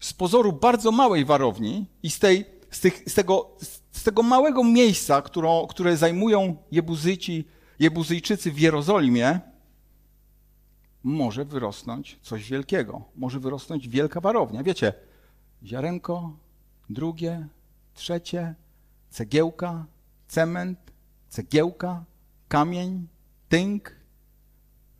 z 0.00 0.12
pozoru 0.12 0.52
bardzo 0.52 0.92
małej 0.92 1.24
warowni 1.24 1.86
i 2.02 2.10
z, 2.10 2.18
tej, 2.18 2.44
z, 2.70 2.80
tych, 2.80 3.02
z, 3.06 3.14
tego, 3.14 3.50
z 3.92 4.02
tego 4.02 4.22
małego 4.22 4.64
miejsca, 4.64 5.22
którą, 5.22 5.66
które 5.66 5.96
zajmują 5.96 6.56
Jebuzyci, 6.70 7.44
Jebuzyjczycy 7.78 8.52
w 8.52 8.58
Jerozolimie, 8.58 9.40
może 11.02 11.44
wyrosnąć 11.44 12.18
coś 12.22 12.50
wielkiego. 12.50 13.04
Może 13.16 13.40
wyrosnąć 13.40 13.88
wielka 13.88 14.20
warownia. 14.20 14.62
Wiecie, 14.62 14.92
ziarenko, 15.64 16.36
drugie, 16.90 17.48
trzecie, 17.94 18.54
cegiełka, 19.10 19.86
cement, 20.36 20.78
cegiełka, 21.28 22.04
kamień, 22.48 23.08
tynk. 23.48 23.96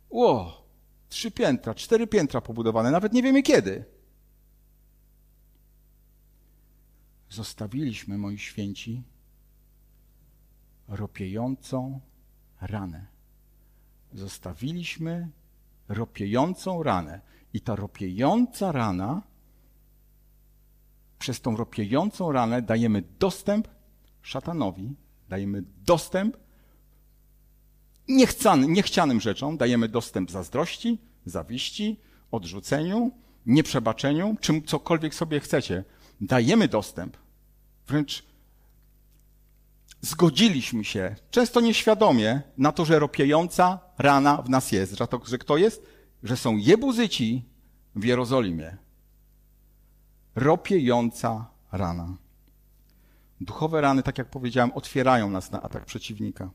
Ło, 0.09 0.65
trzy 1.09 1.31
piętra, 1.31 1.75
cztery 1.75 2.07
piętra 2.07 2.41
pobudowane, 2.41 2.91
nawet 2.91 3.13
nie 3.13 3.23
wiemy 3.23 3.43
kiedy. 3.43 3.85
Zostawiliśmy, 7.29 8.17
moi 8.17 8.37
święci, 8.37 9.03
ropiejącą 10.87 12.01
ranę. 12.61 13.05
Zostawiliśmy 14.13 15.29
ropiejącą 15.87 16.83
ranę. 16.83 17.21
I 17.53 17.61
ta 17.61 17.75
ropiejąca 17.75 18.71
rana, 18.71 19.21
przez 21.19 21.41
tą 21.41 21.57
ropiejącą 21.57 22.31
ranę 22.31 22.61
dajemy 22.61 23.03
dostęp 23.19 23.67
szatanowi, 24.21 24.95
dajemy 25.29 25.63
dostęp 25.85 26.37
niechcanym, 28.07 28.73
niechcianym 28.73 29.21
rzeczom, 29.21 29.57
dajemy 29.57 29.89
dostęp 29.89 30.31
zazdrości, 30.31 30.97
zawiści, 31.25 31.99
odrzuceniu, 32.31 33.11
nieprzebaczeniu, 33.45 34.37
czym 34.41 34.63
cokolwiek 34.63 35.15
sobie 35.15 35.39
chcecie. 35.39 35.83
Dajemy 36.21 36.67
dostęp. 36.67 37.17
Wręcz 37.87 38.23
zgodziliśmy 40.01 40.83
się, 40.83 41.15
często 41.31 41.61
nieświadomie, 41.61 42.41
na 42.57 42.71
to, 42.71 42.85
że 42.85 42.99
ropiejąca 42.99 43.79
rana 43.97 44.41
w 44.41 44.49
nas 44.49 44.71
jest. 44.71 44.97
Że, 44.97 45.07
to, 45.07 45.21
że 45.25 45.37
kto 45.37 45.57
jest? 45.57 45.85
Że 46.23 46.37
są 46.37 46.57
Jebuzyci 46.57 47.45
w 47.95 48.03
Jerozolimie. 48.03 48.77
Ropiejąca 50.35 51.45
rana. 51.71 52.17
Duchowe 53.41 53.81
rany, 53.81 54.03
tak 54.03 54.17
jak 54.17 54.29
powiedziałem, 54.29 54.71
otwierają 54.71 55.29
nas 55.29 55.51
na 55.51 55.61
atak 55.61 55.85
przeciwnika. 55.85 56.49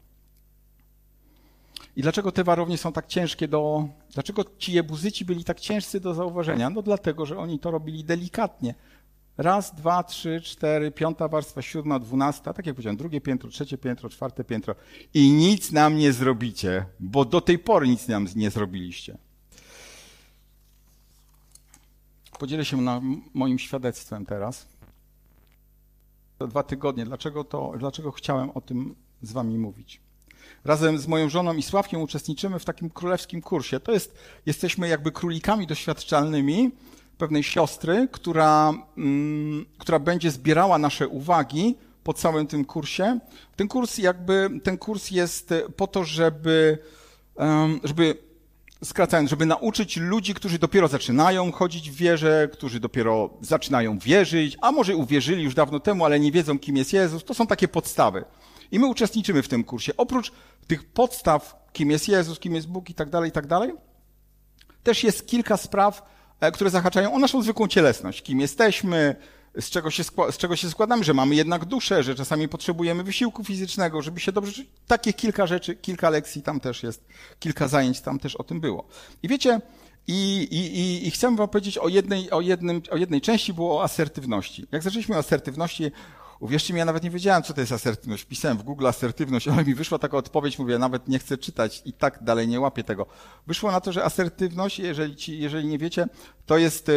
I 1.96 2.02
dlaczego 2.02 2.32
te 2.32 2.44
warownie 2.44 2.78
są 2.78 2.92
tak 2.92 3.06
ciężkie 3.06 3.48
do. 3.48 3.88
Dlaczego 4.14 4.44
ci 4.58 4.72
jebuzyci 4.72 5.24
byli 5.24 5.44
tak 5.44 5.60
ciężcy 5.60 6.00
do 6.00 6.14
zauważenia? 6.14 6.70
No 6.70 6.82
dlatego, 6.82 7.26
że 7.26 7.38
oni 7.38 7.58
to 7.58 7.70
robili 7.70 8.04
delikatnie. 8.04 8.74
Raz, 9.38 9.74
dwa, 9.74 10.02
trzy, 10.02 10.40
cztery, 10.40 10.90
piąta 10.90 11.28
warstwa, 11.28 11.62
siódma, 11.62 11.98
dwunasta, 11.98 12.52
tak 12.52 12.66
jak 12.66 12.74
powiedziałem, 12.74 12.96
drugie 12.96 13.20
piętro, 13.20 13.50
trzecie 13.50 13.78
piętro, 13.78 14.08
czwarte 14.08 14.44
piętro. 14.44 14.74
I 15.14 15.32
nic 15.32 15.72
nam 15.72 15.96
nie 15.96 16.12
zrobicie, 16.12 16.84
bo 17.00 17.24
do 17.24 17.40
tej 17.40 17.58
pory 17.58 17.88
nic 17.88 18.08
nam 18.08 18.26
nie 18.36 18.50
zrobiliście. 18.50 19.18
Podzielę 22.38 22.64
się 22.64 22.76
moim 23.34 23.58
świadectwem 23.58 24.26
teraz. 24.26 24.71
To 26.42 26.46
dwa 26.48 26.62
tygodnie. 26.62 27.04
Dlaczego, 27.04 27.44
to, 27.44 27.72
dlaczego 27.78 28.10
chciałem 28.10 28.50
o 28.50 28.60
tym 28.60 28.94
z 29.22 29.32
wami 29.32 29.58
mówić? 29.58 30.00
Razem 30.64 30.98
z 30.98 31.06
moją 31.06 31.28
żoną 31.28 31.54
i 31.54 31.62
Sławkiem 31.62 32.02
uczestniczymy 32.02 32.58
w 32.58 32.64
takim 32.64 32.90
królewskim 32.90 33.42
kursie. 33.42 33.80
To 33.80 33.92
jest, 33.92 34.14
jesteśmy 34.46 34.88
jakby 34.88 35.12
królikami 35.12 35.66
doświadczalnymi 35.66 36.70
pewnej 37.18 37.42
siostry, 37.42 38.08
która, 38.12 38.72
mm, 38.96 39.66
która 39.78 39.98
będzie 39.98 40.30
zbierała 40.30 40.78
nasze 40.78 41.08
uwagi 41.08 41.74
po 42.04 42.12
całym 42.12 42.46
tym 42.46 42.64
kursie. 42.64 43.18
Ten 43.56 43.68
kurs 43.68 43.98
jakby, 43.98 44.50
ten 44.62 44.78
kurs 44.78 45.10
jest 45.10 45.54
po 45.76 45.86
to, 45.86 46.04
żeby, 46.04 46.78
żeby 47.84 48.18
skracając, 48.84 49.30
żeby 49.30 49.46
nauczyć 49.46 49.96
ludzi, 49.96 50.34
którzy 50.34 50.58
dopiero 50.58 50.88
zaczynają 50.88 51.52
chodzić 51.52 51.90
w 51.90 51.94
wierze, 51.94 52.48
którzy 52.52 52.80
dopiero 52.80 53.30
zaczynają 53.40 53.98
wierzyć, 53.98 54.56
a 54.60 54.72
może 54.72 54.96
uwierzyli 54.96 55.42
już 55.42 55.54
dawno 55.54 55.80
temu, 55.80 56.04
ale 56.04 56.20
nie 56.20 56.32
wiedzą, 56.32 56.58
kim 56.58 56.76
jest 56.76 56.92
Jezus. 56.92 57.24
To 57.24 57.34
są 57.34 57.46
takie 57.46 57.68
podstawy. 57.68 58.24
I 58.70 58.78
my 58.78 58.86
uczestniczymy 58.86 59.42
w 59.42 59.48
tym 59.48 59.64
kursie. 59.64 59.92
Oprócz 59.96 60.32
tych 60.66 60.84
podstaw, 60.84 61.56
kim 61.72 61.90
jest 61.90 62.08
Jezus, 62.08 62.38
kim 62.38 62.54
jest 62.54 62.68
Bóg 62.68 62.90
i 62.90 62.94
tak 62.94 63.10
dalej, 63.10 63.28
i 63.28 63.32
tak 63.32 63.46
dalej, 63.46 63.72
też 64.82 65.04
jest 65.04 65.26
kilka 65.26 65.56
spraw, 65.56 66.02
e, 66.40 66.52
które 66.52 66.70
zahaczają 66.70 67.14
o 67.14 67.18
naszą 67.18 67.42
zwykłą 67.42 67.68
cielesność. 67.68 68.22
Kim 68.22 68.40
jesteśmy, 68.40 69.16
z 69.60 69.70
czego, 69.70 69.90
się 69.90 70.04
z 70.30 70.36
czego 70.36 70.56
się 70.56 70.70
składamy, 70.70 71.04
że 71.04 71.14
mamy 71.14 71.34
jednak 71.34 71.64
duszę, 71.64 72.02
że 72.02 72.14
czasami 72.14 72.48
potrzebujemy 72.48 73.02
wysiłku 73.02 73.44
fizycznego, 73.44 74.02
żeby 74.02 74.20
się 74.20 74.32
dobrze 74.32 74.52
czuć. 74.52 74.66
Takich 74.86 75.16
kilka 75.16 75.46
rzeczy, 75.46 75.76
kilka 75.76 76.10
lekcji 76.10 76.42
tam 76.42 76.60
też 76.60 76.82
jest, 76.82 77.04
kilka 77.38 77.68
zajęć 77.68 78.00
tam 78.00 78.18
też 78.18 78.36
o 78.36 78.44
tym 78.44 78.60
było. 78.60 78.88
I 79.22 79.28
wiecie, 79.28 79.60
i, 80.06 80.48
i, 80.50 80.78
i, 80.78 81.08
i 81.08 81.10
chciałem 81.10 81.36
wam 81.36 81.48
powiedzieć 81.48 81.78
o 81.78 81.88
jednej, 81.88 82.30
o, 82.30 82.40
jednym, 82.40 82.82
o 82.90 82.96
jednej 82.96 83.20
części, 83.20 83.52
było 83.52 83.76
o 83.76 83.82
asertywności. 83.82 84.66
Jak 84.72 84.82
zaczęliśmy 84.82 85.16
o 85.16 85.18
asertywności, 85.18 85.92
Uwierzcie 86.42 86.74
mi, 86.74 86.78
ja 86.78 86.84
nawet 86.84 87.02
nie 87.02 87.10
wiedziałem, 87.10 87.42
co 87.42 87.54
to 87.54 87.60
jest 87.60 87.72
asertywność. 87.72 88.24
Pisałem 88.24 88.58
w 88.58 88.62
Google 88.62 88.86
asertywność, 88.86 89.48
ale 89.52 89.64
mi 89.64 89.74
wyszła 89.74 89.98
taka 89.98 90.16
odpowiedź, 90.16 90.58
mówię, 90.58 90.78
nawet 90.78 91.08
nie 91.08 91.18
chcę 91.18 91.38
czytać 91.38 91.82
i 91.84 91.92
tak 91.92 92.22
dalej 92.22 92.48
nie 92.48 92.60
łapię 92.60 92.84
tego. 92.84 93.06
Wyszło 93.46 93.72
na 93.72 93.80
to, 93.80 93.92
że 93.92 94.04
asertywność, 94.04 94.78
jeżeli, 94.78 95.16
ci, 95.16 95.38
jeżeli 95.38 95.68
nie 95.68 95.78
wiecie, 95.78 96.06
to 96.46 96.58
jest 96.58 96.90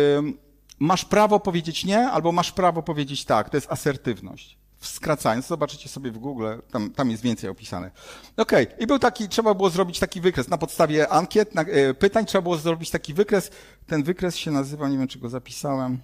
masz 0.79 1.05
prawo 1.05 1.39
powiedzieć 1.39 1.86
nie, 1.86 2.00
albo 2.00 2.32
masz 2.32 2.51
prawo 2.51 2.84
powiedzieć 2.84 3.25
tak. 3.25 3.50
To 3.50 3.58
jest 3.58 3.72
asertywność. 3.72 4.58
Skracając, 4.82 5.48
zobaczycie 5.48 5.89
sobie 5.89 6.12
w 6.12 6.17
Google, 6.17 6.48
tam, 6.72 6.91
tam 6.91 7.12
jest 7.12 7.24
więcej 7.24 7.50
opisane. 7.50 7.91
Okej, 8.38 8.67
okay. 8.67 8.77
i 8.79 8.88
był 8.88 9.00
taki, 9.00 9.29
trzeba 9.29 9.53
było 9.53 9.70
zrobić 9.70 10.00
taki 10.00 10.22
wykres. 10.22 10.48
Na 10.48 10.58
podstawie 10.58 11.10
ankiet, 11.10 11.55
na, 11.55 11.62
e, 11.62 11.94
pytań 11.94 12.25
trzeba 12.25 12.41
było 12.41 12.58
zrobić 12.58 12.89
taki 12.89 13.13
wykres. 13.13 13.51
Ten 13.88 14.03
wykres 14.03 14.36
się 14.36 14.51
nazywa, 14.51 14.89
nie 14.89 14.98
wiem 14.98 15.08
czy 15.08 15.20
go 15.20 15.29
zapisałem. 15.29 16.00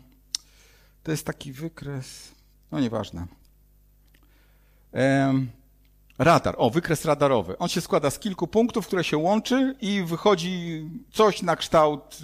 To 1.04 1.12
jest 1.12 1.26
taki 1.26 1.52
wykres, 1.52 2.32
no 2.72 2.80
nieważne. 2.80 3.28
Ehm, 4.94 5.48
radar, 6.18 6.56
o, 6.58 6.70
wykres 6.70 7.06
radarowy. 7.06 7.58
On 7.58 7.70
się 7.70 7.82
składa 7.82 8.10
z 8.10 8.20
kilku 8.20 8.48
punktów, 8.48 8.88
które 8.88 9.04
się 9.04 9.18
łączy 9.18 9.76
i 9.82 10.04
wychodzi 10.04 10.86
coś 11.12 11.42
na 11.42 11.56
kształt 11.56 12.18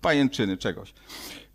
pajęczyny, 0.00 0.56
czegoś. 0.56 0.94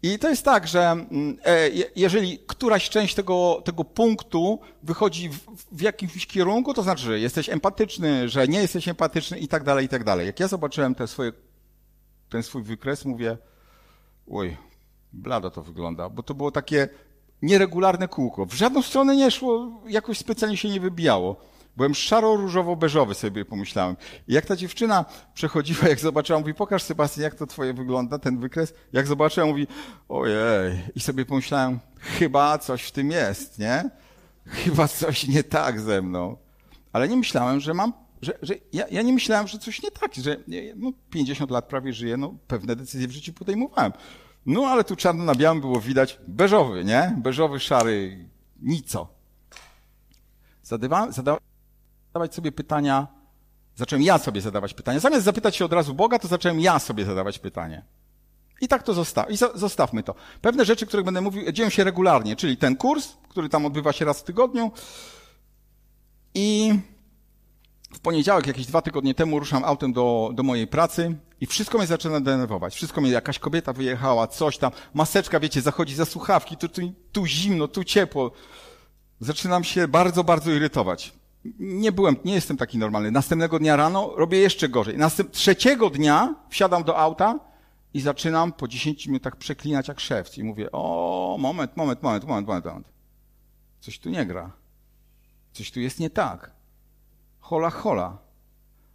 I 0.03 0.19
to 0.19 0.29
jest 0.29 0.45
tak, 0.45 0.67
że 0.67 0.81
mm, 0.89 1.37
e, 1.45 1.69
jeżeli 1.95 2.39
któraś 2.47 2.89
część 2.89 3.15
tego, 3.15 3.61
tego 3.65 3.83
punktu 3.83 4.59
wychodzi 4.83 5.29
w, 5.29 5.39
w, 5.71 5.81
jakimś 5.81 6.27
kierunku, 6.27 6.73
to 6.73 6.83
znaczy, 6.83 7.03
że 7.03 7.19
jesteś 7.19 7.49
empatyczny, 7.49 8.29
że 8.29 8.47
nie 8.47 8.61
jesteś 8.61 8.87
empatyczny 8.87 9.39
i 9.39 9.47
tak 9.47 9.63
dalej, 9.63 9.85
i 9.85 9.89
tak 9.89 10.03
dalej. 10.03 10.27
Jak 10.27 10.39
ja 10.39 10.47
zobaczyłem 10.47 10.95
te 10.95 11.07
swoje, 11.07 11.31
ten 12.29 12.43
swój 12.43 12.63
wykres, 12.63 13.05
mówię, 13.05 13.37
oj, 14.31 14.57
blado 15.13 15.51
to 15.51 15.61
wygląda, 15.61 16.09
bo 16.09 16.23
to 16.23 16.33
było 16.33 16.51
takie 16.51 16.89
nieregularne 17.41 18.07
kółko. 18.07 18.45
W 18.45 18.53
żadną 18.53 18.81
stronę 18.81 19.15
nie 19.15 19.31
szło, 19.31 19.81
jakoś 19.87 20.17
specjalnie 20.17 20.57
się 20.57 20.69
nie 20.69 20.79
wybijało. 20.79 21.50
Byłem 21.77 21.93
szaro-różowo-beżowy 21.93 23.13
sobie 23.13 23.45
pomyślałem. 23.45 23.95
I 24.27 24.33
jak 24.33 24.45
ta 24.45 24.55
dziewczyna 24.55 25.05
przechodziła, 25.33 25.87
jak 25.87 25.99
zobaczyła, 25.99 26.39
mówi, 26.39 26.53
pokaż 26.53 26.83
Sebastian, 26.83 27.23
jak 27.23 27.35
to 27.35 27.47
twoje 27.47 27.73
wygląda, 27.73 28.19
ten 28.19 28.39
wykres. 28.39 28.73
Jak 28.93 29.07
zobaczyła, 29.07 29.45
mówi, 29.45 29.67
ojej. 30.09 30.83
I 30.95 30.99
sobie 30.99 31.25
pomyślałem, 31.25 31.79
chyba 31.99 32.57
coś 32.57 32.83
w 32.83 32.91
tym 32.91 33.11
jest, 33.11 33.59
nie? 33.59 33.89
Chyba 34.45 34.87
coś 34.87 35.27
nie 35.27 35.43
tak 35.43 35.79
ze 35.79 36.01
mną. 36.01 36.37
Ale 36.93 37.07
nie 37.07 37.17
myślałem, 37.17 37.59
że 37.59 37.73
mam, 37.73 37.93
że, 38.21 38.37
że 38.41 38.53
ja, 38.73 38.87
ja 38.91 39.01
nie 39.01 39.13
myślałem, 39.13 39.47
że 39.47 39.59
coś 39.59 39.83
nie 39.83 39.91
tak, 39.91 40.15
że 40.15 40.37
no, 40.75 40.91
50 41.09 41.51
lat 41.51 41.67
prawie 41.67 41.93
żyję, 41.93 42.17
no 42.17 42.35
pewne 42.47 42.75
decyzje 42.75 43.07
w 43.07 43.11
życiu 43.11 43.33
podejmowałem. 43.33 43.91
No 44.45 44.63
ale 44.63 44.83
tu 44.83 44.95
czarno 44.95 45.23
na 45.23 45.35
białym 45.35 45.61
było 45.61 45.81
widać 45.81 46.19
beżowy, 46.27 46.85
nie? 46.85 47.15
Beżowy, 47.17 47.59
szary, 47.59 48.25
nico. 48.61 49.07
Zadawałem, 50.63 51.11
zadawałem 51.11 51.50
zadawać 52.11 52.35
sobie 52.35 52.51
pytania, 52.51 53.07
zacząłem 53.75 54.03
ja 54.03 54.17
sobie 54.17 54.41
zadawać 54.41 54.73
pytania. 54.73 54.99
Zamiast 54.99 55.25
zapytać 55.25 55.55
się 55.55 55.65
od 55.65 55.73
razu 55.73 55.93
Boga, 55.93 56.19
to 56.19 56.27
zacząłem 56.27 56.59
ja 56.59 56.79
sobie 56.79 57.05
zadawać 57.05 57.39
pytanie. 57.39 57.85
I 58.61 58.67
tak 58.67 58.83
to 58.83 58.93
zostaw, 58.93 59.31
i 59.31 59.37
zostawmy 59.37 60.03
to. 60.03 60.15
Pewne 60.41 60.65
rzeczy, 60.65 60.85
które 60.85 61.03
będę 61.03 61.21
mówił, 61.21 61.51
dzieją 61.51 61.69
się 61.69 61.83
regularnie, 61.83 62.35
czyli 62.35 62.57
ten 62.57 62.75
kurs, 62.75 63.13
który 63.29 63.49
tam 63.49 63.65
odbywa 63.65 63.93
się 63.93 64.05
raz 64.05 64.19
w 64.19 64.23
tygodniu 64.23 64.71
i 66.33 66.79
w 67.93 67.99
poniedziałek, 67.99 68.47
jakieś 68.47 68.65
dwa 68.65 68.81
tygodnie 68.81 69.15
temu, 69.15 69.39
ruszam 69.39 69.63
autem 69.63 69.93
do, 69.93 70.31
do 70.33 70.43
mojej 70.43 70.67
pracy 70.67 71.15
i 71.41 71.45
wszystko 71.45 71.77
mnie 71.77 71.87
zaczyna 71.87 72.21
denerwować. 72.21 72.75
Wszystko 72.75 73.01
mnie, 73.01 73.11
jakaś 73.11 73.39
kobieta 73.39 73.73
wyjechała, 73.73 74.27
coś 74.27 74.57
tam, 74.57 74.71
maseczka, 74.93 75.39
wiecie, 75.39 75.61
zachodzi 75.61 75.95
za 75.95 76.05
słuchawki, 76.05 76.57
tu, 76.57 76.69
tu, 76.69 76.81
tu 77.11 77.25
zimno, 77.25 77.67
tu 77.67 77.83
ciepło. 77.83 78.31
Zaczynam 79.19 79.63
się 79.63 79.87
bardzo, 79.87 80.23
bardzo 80.23 80.51
irytować 80.51 81.20
nie 81.59 81.91
byłem, 81.91 82.15
nie 82.25 82.33
jestem 82.33 82.57
taki 82.57 82.77
normalny. 82.77 83.11
Następnego 83.11 83.59
dnia 83.59 83.75
rano 83.75 84.13
robię 84.15 84.37
jeszcze 84.37 84.69
gorzej. 84.69 84.97
Następ, 84.97 85.31
trzeciego 85.31 85.89
dnia 85.89 86.35
wsiadam 86.49 86.83
do 86.83 86.97
auta 86.97 87.39
i 87.93 88.01
zaczynam 88.01 88.53
po 88.53 88.67
10 88.67 89.07
minutach 89.07 89.35
przeklinać 89.35 89.87
jak 89.87 89.99
szewc 89.99 90.37
i 90.37 90.43
mówię, 90.43 90.71
o, 90.71 91.37
moment, 91.39 91.77
moment, 91.77 92.03
moment, 92.03 92.25
moment, 92.25 92.47
moment, 92.47 92.65
moment. 92.65 92.87
Coś 93.79 93.99
tu 93.99 94.09
nie 94.09 94.25
gra. 94.25 94.51
Coś 95.53 95.71
tu 95.71 95.79
jest 95.79 95.99
nie 95.99 96.09
tak. 96.09 96.51
Hola, 97.39 97.69
hola. 97.69 98.17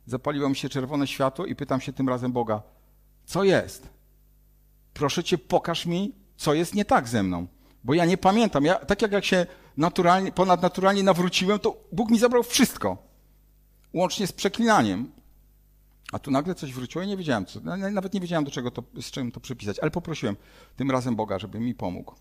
Zapaliło 0.07 0.49
mi 0.49 0.57
się 0.57 0.69
czerwone 0.69 1.07
światło 1.07 1.47
i 1.47 1.57
pytam 1.57 1.81
się 1.81 1.93
tym 1.93 2.09
razem 2.09 2.33
Boga, 2.33 2.63
co 3.25 3.45
jest? 3.45 3.89
Proszę 4.95 5.25
cię, 5.25 5.39
pokaż 5.39 5.87
mi, 5.87 6.13
co 6.37 6.55
jest 6.55 6.75
nie 6.75 6.85
tak 6.85 7.09
ze 7.09 7.23
mną. 7.23 7.47
Bo 7.85 7.95
ja 7.95 8.05
nie 8.05 8.19
pamiętam. 8.19 8.65
Ja, 8.65 8.75
tak 8.75 9.03
jak, 9.03 9.13
jak 9.13 9.25
się 9.25 9.47
naturalnie, 9.77 10.33
ponadnaturalnie 10.33 11.03
nawróciłem, 11.03 11.59
to 11.59 11.77
Bóg 11.93 12.11
mi 12.11 12.19
zabrał 12.19 12.43
wszystko. 12.43 12.97
Łącznie 13.93 14.27
z 14.27 14.33
przeklinaniem. 14.33 15.13
A 16.13 16.19
tu 16.19 16.31
nagle 16.31 16.55
coś 16.55 16.73
wróciło 16.73 17.05
i 17.05 17.07
nie 17.07 17.17
wiedziałem 17.17 17.47
co. 17.47 17.61
Nawet 17.93 18.15
nie 18.15 18.21
wiedziałem, 18.21 18.45
do 18.45 18.51
czego 18.51 18.71
to, 18.71 18.83
z 19.01 19.11
czym 19.11 19.33
to 19.33 19.41
przypisać, 19.41 19.79
ale 19.79 19.91
poprosiłem 19.91 20.37
tym 20.77 20.91
razem 20.91 21.17
Boga, 21.17 21.39
żeby 21.39 21.61
mi 21.61 21.75
pomógł. 21.75 22.15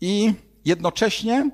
I 0.00 0.34
jednocześnie 0.64 1.50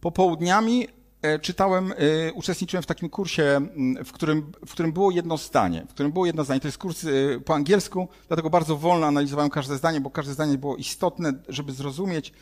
popołudniami 0.00 0.88
e, 1.22 1.38
czytałem, 1.38 1.92
e, 1.92 2.32
uczestniczyłem 2.32 2.82
w 2.82 2.86
takim 2.86 3.08
kursie, 3.08 3.60
w 4.04 4.12
którym, 4.12 4.52
w 4.66 4.72
którym 4.72 4.92
było 4.92 5.10
jedno 5.10 5.36
zdanie. 5.36 5.86
W 5.88 5.94
którym 5.94 6.12
było 6.12 6.26
jedno 6.26 6.44
zdanie. 6.44 6.60
To 6.60 6.68
jest 6.68 6.78
kurs 6.78 7.04
e, 7.04 7.08
po 7.40 7.54
angielsku, 7.54 8.08
dlatego 8.28 8.50
bardzo 8.50 8.76
wolno 8.76 9.06
analizowałem 9.06 9.50
każde 9.50 9.76
zdanie, 9.76 10.00
bo 10.00 10.10
każde 10.10 10.32
zdanie 10.32 10.58
było 10.58 10.76
istotne, 10.76 11.32
żeby 11.48 11.72
zrozumieć, 11.72 12.32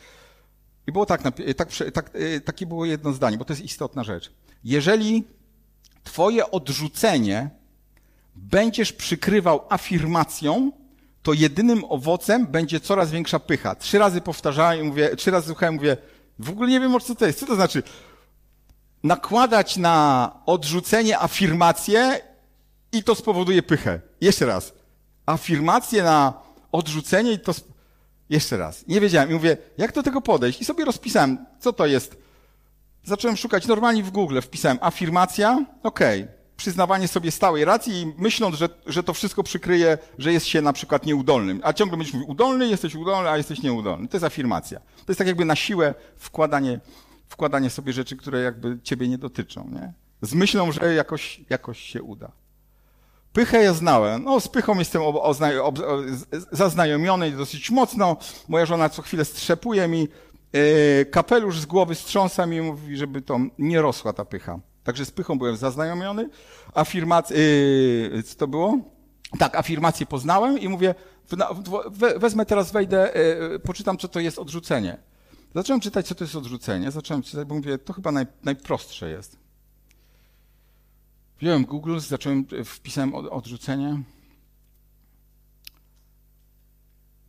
i 0.88 0.92
było 0.92 1.06
tak, 1.06 1.22
tak, 1.56 1.68
tak, 1.92 2.16
y, 2.16 2.40
takie 2.40 2.66
było 2.66 2.84
jedno 2.84 3.12
zdanie, 3.12 3.38
bo 3.38 3.44
to 3.44 3.52
jest 3.52 3.64
istotna 3.64 4.04
rzecz. 4.04 4.32
Jeżeli 4.64 5.24
twoje 6.04 6.50
odrzucenie 6.50 7.50
będziesz 8.36 8.92
przykrywał 8.92 9.60
afirmacją, 9.68 10.72
to 11.22 11.32
jedynym 11.32 11.84
owocem 11.88 12.46
będzie 12.46 12.80
coraz 12.80 13.10
większa 13.10 13.38
pycha. 13.38 13.74
Trzy 13.74 13.98
razy 13.98 14.20
powtarzałem 14.20 14.86
mówię, 14.86 15.16
trzy 15.16 15.30
razy 15.30 15.46
słuchałem 15.46 15.74
mówię, 15.74 15.96
w 16.38 16.50
ogóle 16.50 16.68
nie 16.68 16.80
wiem, 16.80 16.94
o 16.94 17.00
co 17.00 17.14
to 17.14 17.26
jest. 17.26 17.40
Co 17.40 17.46
to 17.46 17.54
znaczy? 17.54 17.82
Nakładać 19.02 19.76
na 19.76 20.32
odrzucenie 20.46 21.18
afirmację 21.18 22.20
i 22.92 23.04
to 23.04 23.14
spowoduje 23.14 23.62
pychę. 23.62 24.00
Jeszcze 24.20 24.46
raz. 24.46 24.72
Afirmację 25.26 26.02
na 26.02 26.32
odrzucenie 26.72 27.32
i 27.32 27.38
to 27.38 27.52
spowoduje 27.52 27.77
jeszcze 28.30 28.56
raz. 28.56 28.86
Nie 28.86 29.00
wiedziałem 29.00 29.30
i 29.30 29.34
mówię, 29.34 29.56
jak 29.78 29.92
do 29.92 30.02
tego 30.02 30.20
podejść? 30.20 30.60
I 30.60 30.64
sobie 30.64 30.84
rozpisałem, 30.84 31.46
co 31.60 31.72
to 31.72 31.86
jest. 31.86 32.16
Zacząłem 33.04 33.36
szukać 33.36 33.66
normalnie 33.66 34.02
w 34.02 34.10
Google, 34.10 34.40
wpisałem 34.40 34.78
afirmacja, 34.80 35.64
okej, 35.82 36.22
okay. 36.22 36.34
przyznawanie 36.56 37.08
sobie 37.08 37.30
stałej 37.30 37.64
racji 37.64 38.00
i 38.00 38.12
myśląc, 38.18 38.56
że, 38.56 38.68
że 38.86 39.02
to 39.02 39.14
wszystko 39.14 39.42
przykryje, 39.42 39.98
że 40.18 40.32
jest 40.32 40.46
się 40.46 40.62
na 40.62 40.72
przykład 40.72 41.06
nieudolnym. 41.06 41.60
A 41.64 41.72
ciągle 41.72 41.96
będziesz 41.96 42.14
mówił, 42.14 42.30
udolny, 42.30 42.68
jesteś 42.68 42.94
udolny, 42.94 43.28
a 43.30 43.36
jesteś 43.36 43.62
nieudolny. 43.62 44.08
To 44.08 44.16
jest 44.16 44.24
afirmacja. 44.24 44.80
To 44.80 45.04
jest 45.08 45.18
tak 45.18 45.26
jakby 45.26 45.44
na 45.44 45.56
siłę 45.56 45.94
wkładanie, 46.16 46.80
wkładanie 47.28 47.70
sobie 47.70 47.92
rzeczy, 47.92 48.16
które 48.16 48.40
jakby 48.42 48.78
ciebie 48.82 49.08
nie 49.08 49.18
dotyczą, 49.18 49.70
nie? 49.72 49.92
Z 50.22 50.34
myślą, 50.34 50.72
że 50.72 50.94
jakoś, 50.94 51.40
jakoś 51.50 51.80
się 51.80 52.02
uda. 52.02 52.32
Pychę 53.32 53.62
ja 53.62 53.72
znałem. 53.72 54.24
No, 54.24 54.40
z 54.40 54.48
pychą 54.48 54.78
jestem 54.78 55.02
zaznajomiony 56.52 57.30
dosyć 57.30 57.70
mocno. 57.70 58.16
Moja 58.48 58.66
żona 58.66 58.88
co 58.88 59.02
chwilę 59.02 59.24
strzepuje 59.24 59.88
mi 59.88 60.08
yy, 60.52 61.06
kapelusz 61.10 61.60
z 61.60 61.66
głowy, 61.66 61.94
strząsa 61.94 62.46
mi 62.46 62.56
i 62.56 62.60
mówi, 62.60 62.96
żeby 62.96 63.22
to 63.22 63.38
nie 63.58 63.82
rosła 63.82 64.12
ta 64.12 64.24
pycha. 64.24 64.58
Także 64.84 65.04
z 65.04 65.10
pychą 65.10 65.38
byłem 65.38 65.56
zaznajomiony. 65.56 66.28
Afirmację, 66.74 67.36
yy, 67.36 68.22
co 68.22 68.34
to 68.36 68.48
było? 68.48 68.78
Tak, 69.38 69.56
afirmację 69.56 70.06
poznałem 70.06 70.58
i 70.58 70.68
mówię, 70.68 70.94
wezmę 72.16 72.46
teraz, 72.46 72.72
wejdę, 72.72 73.12
yy, 73.50 73.58
poczytam, 73.58 73.98
co 73.98 74.08
to 74.08 74.20
jest 74.20 74.38
odrzucenie. 74.38 74.98
Zacząłem 75.54 75.80
czytać, 75.80 76.06
co 76.06 76.14
to 76.14 76.24
jest 76.24 76.36
odrzucenie. 76.36 76.90
Zacząłem 76.90 77.22
czytać, 77.22 77.48
bo 77.48 77.54
mówię, 77.54 77.78
to 77.78 77.92
chyba 77.92 78.12
naj, 78.12 78.26
najprostsze 78.44 79.10
jest. 79.10 79.47
Wziąłem 81.38 81.64
Google, 81.64 81.98
zacząłem, 81.98 82.46
wpisałem 82.64 83.14
odrzucenie 83.14 84.02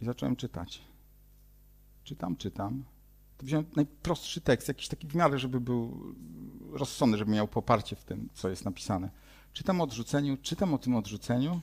i 0.01 0.05
zacząłem 0.05 0.35
czytać. 0.35 0.81
Czytam, 2.03 2.35
czytam. 2.35 2.83
To 3.37 3.45
wziąłem 3.45 3.65
najprostszy 3.75 4.41
tekst, 4.41 4.67
jakiś 4.67 4.87
taki 4.87 5.07
w 5.07 5.15
miarę, 5.15 5.39
żeby 5.39 5.61
był 5.61 6.15
rozsądny, 6.71 7.17
żeby 7.17 7.31
miał 7.31 7.47
poparcie 7.47 7.95
w 7.95 8.03
tym, 8.03 8.29
co 8.33 8.49
jest 8.49 8.65
napisane. 8.65 9.09
Czytam 9.53 9.81
o 9.81 9.83
odrzuceniu, 9.83 10.37
czytam 10.37 10.73
o 10.73 10.77
tym 10.77 10.95
odrzuceniu 10.95 11.61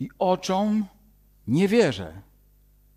i 0.00 0.08
oczom 0.18 0.86
nie 1.46 1.68
wierzę, 1.68 2.22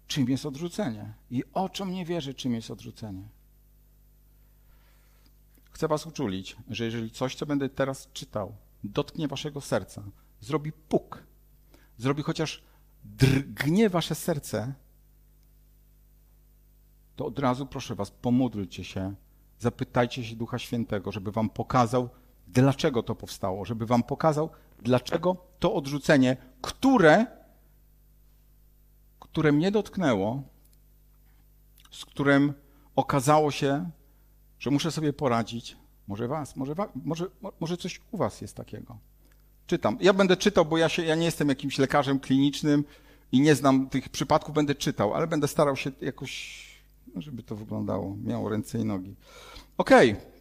czym 0.08 0.30
jest 0.30 0.46
odrzucenie. 0.46 1.14
I 1.32 1.44
oczom 1.54 1.92
nie 1.92 2.06
wierzę, 2.06 2.34
czym 2.34 2.54
jest 2.54 2.72
odrzucenie. 2.72 3.24
Chcę 5.82 5.88
Was 5.88 6.08
uczulić, 6.08 6.56
że 6.70 6.86
jeżeli 6.86 7.12
coś, 7.12 7.36
co 7.36 7.46
będę 7.46 7.70
teraz 7.70 8.10
czytał, 8.14 8.56
dotknie 8.84 9.28
Waszego 9.28 9.62
serca, 9.62 10.04
zrobi 10.40 10.72
puk, 10.72 11.24
zrobi 11.98 12.24
chociaż 12.24 12.64
drgnie 13.04 13.90
Wasze 13.90 14.16
serce, 14.16 14.74
to 17.16 17.26
od 17.26 17.40
razu 17.40 17.66
proszę 17.66 17.96
Was, 17.96 18.12
pomódlcie 18.12 18.84
się, 18.84 19.16
zapytajcie 19.60 20.24
się 20.24 20.36
Ducha 20.36 20.60
Świętego, 20.60 21.12
żeby 21.12 21.32
Wam 21.32 21.50
pokazał, 21.50 22.10
dlaczego 22.48 23.04
to 23.04 23.16
powstało, 23.16 23.66
żeby 23.66 23.86
Wam 23.86 24.04
pokazał, 24.04 24.50
dlaczego 24.82 25.36
to 25.60 25.74
odrzucenie, 25.74 26.38
które, 26.62 27.26
które 29.20 29.52
mnie 29.52 29.72
dotknęło, 29.72 30.44
z 31.92 32.06
którym 32.06 32.54
okazało 32.96 33.52
się, 33.52 33.90
że 34.62 34.72
muszę 34.72 34.92
sobie 34.92 35.14
poradzić. 35.14 35.78
Może 36.08 36.28
was, 36.28 36.56
może, 36.56 36.76
wa, 36.76 36.90
może, 37.06 37.26
może 37.60 37.78
coś 37.78 38.02
u 38.12 38.18
was 38.18 38.42
jest 38.42 38.56
takiego. 38.56 38.98
Czytam. 39.68 39.98
Ja 40.02 40.14
będę 40.14 40.38
czytał, 40.38 40.66
bo 40.66 40.78
ja, 40.78 40.90
się, 40.90 41.04
ja 41.04 41.16
nie 41.16 41.26
jestem 41.26 41.50
jakimś 41.50 41.78
lekarzem 41.78 42.20
klinicznym 42.20 42.84
i 43.32 43.42
nie 43.42 43.56
znam 43.56 43.90
tych 43.90 44.10
przypadków, 44.10 44.56
będę 44.56 44.76
czytał, 44.76 45.14
ale 45.14 45.28
będę 45.28 45.48
starał 45.48 45.76
się 45.76 45.92
jakoś, 46.02 46.64
no, 47.16 47.22
żeby 47.22 47.44
to 47.44 47.56
wyglądało, 47.56 48.18
miało 48.24 48.50
ręce 48.50 48.80
i 48.80 48.86
nogi. 48.86 49.16
Okej. 49.78 50.12
Okay. 50.12 50.32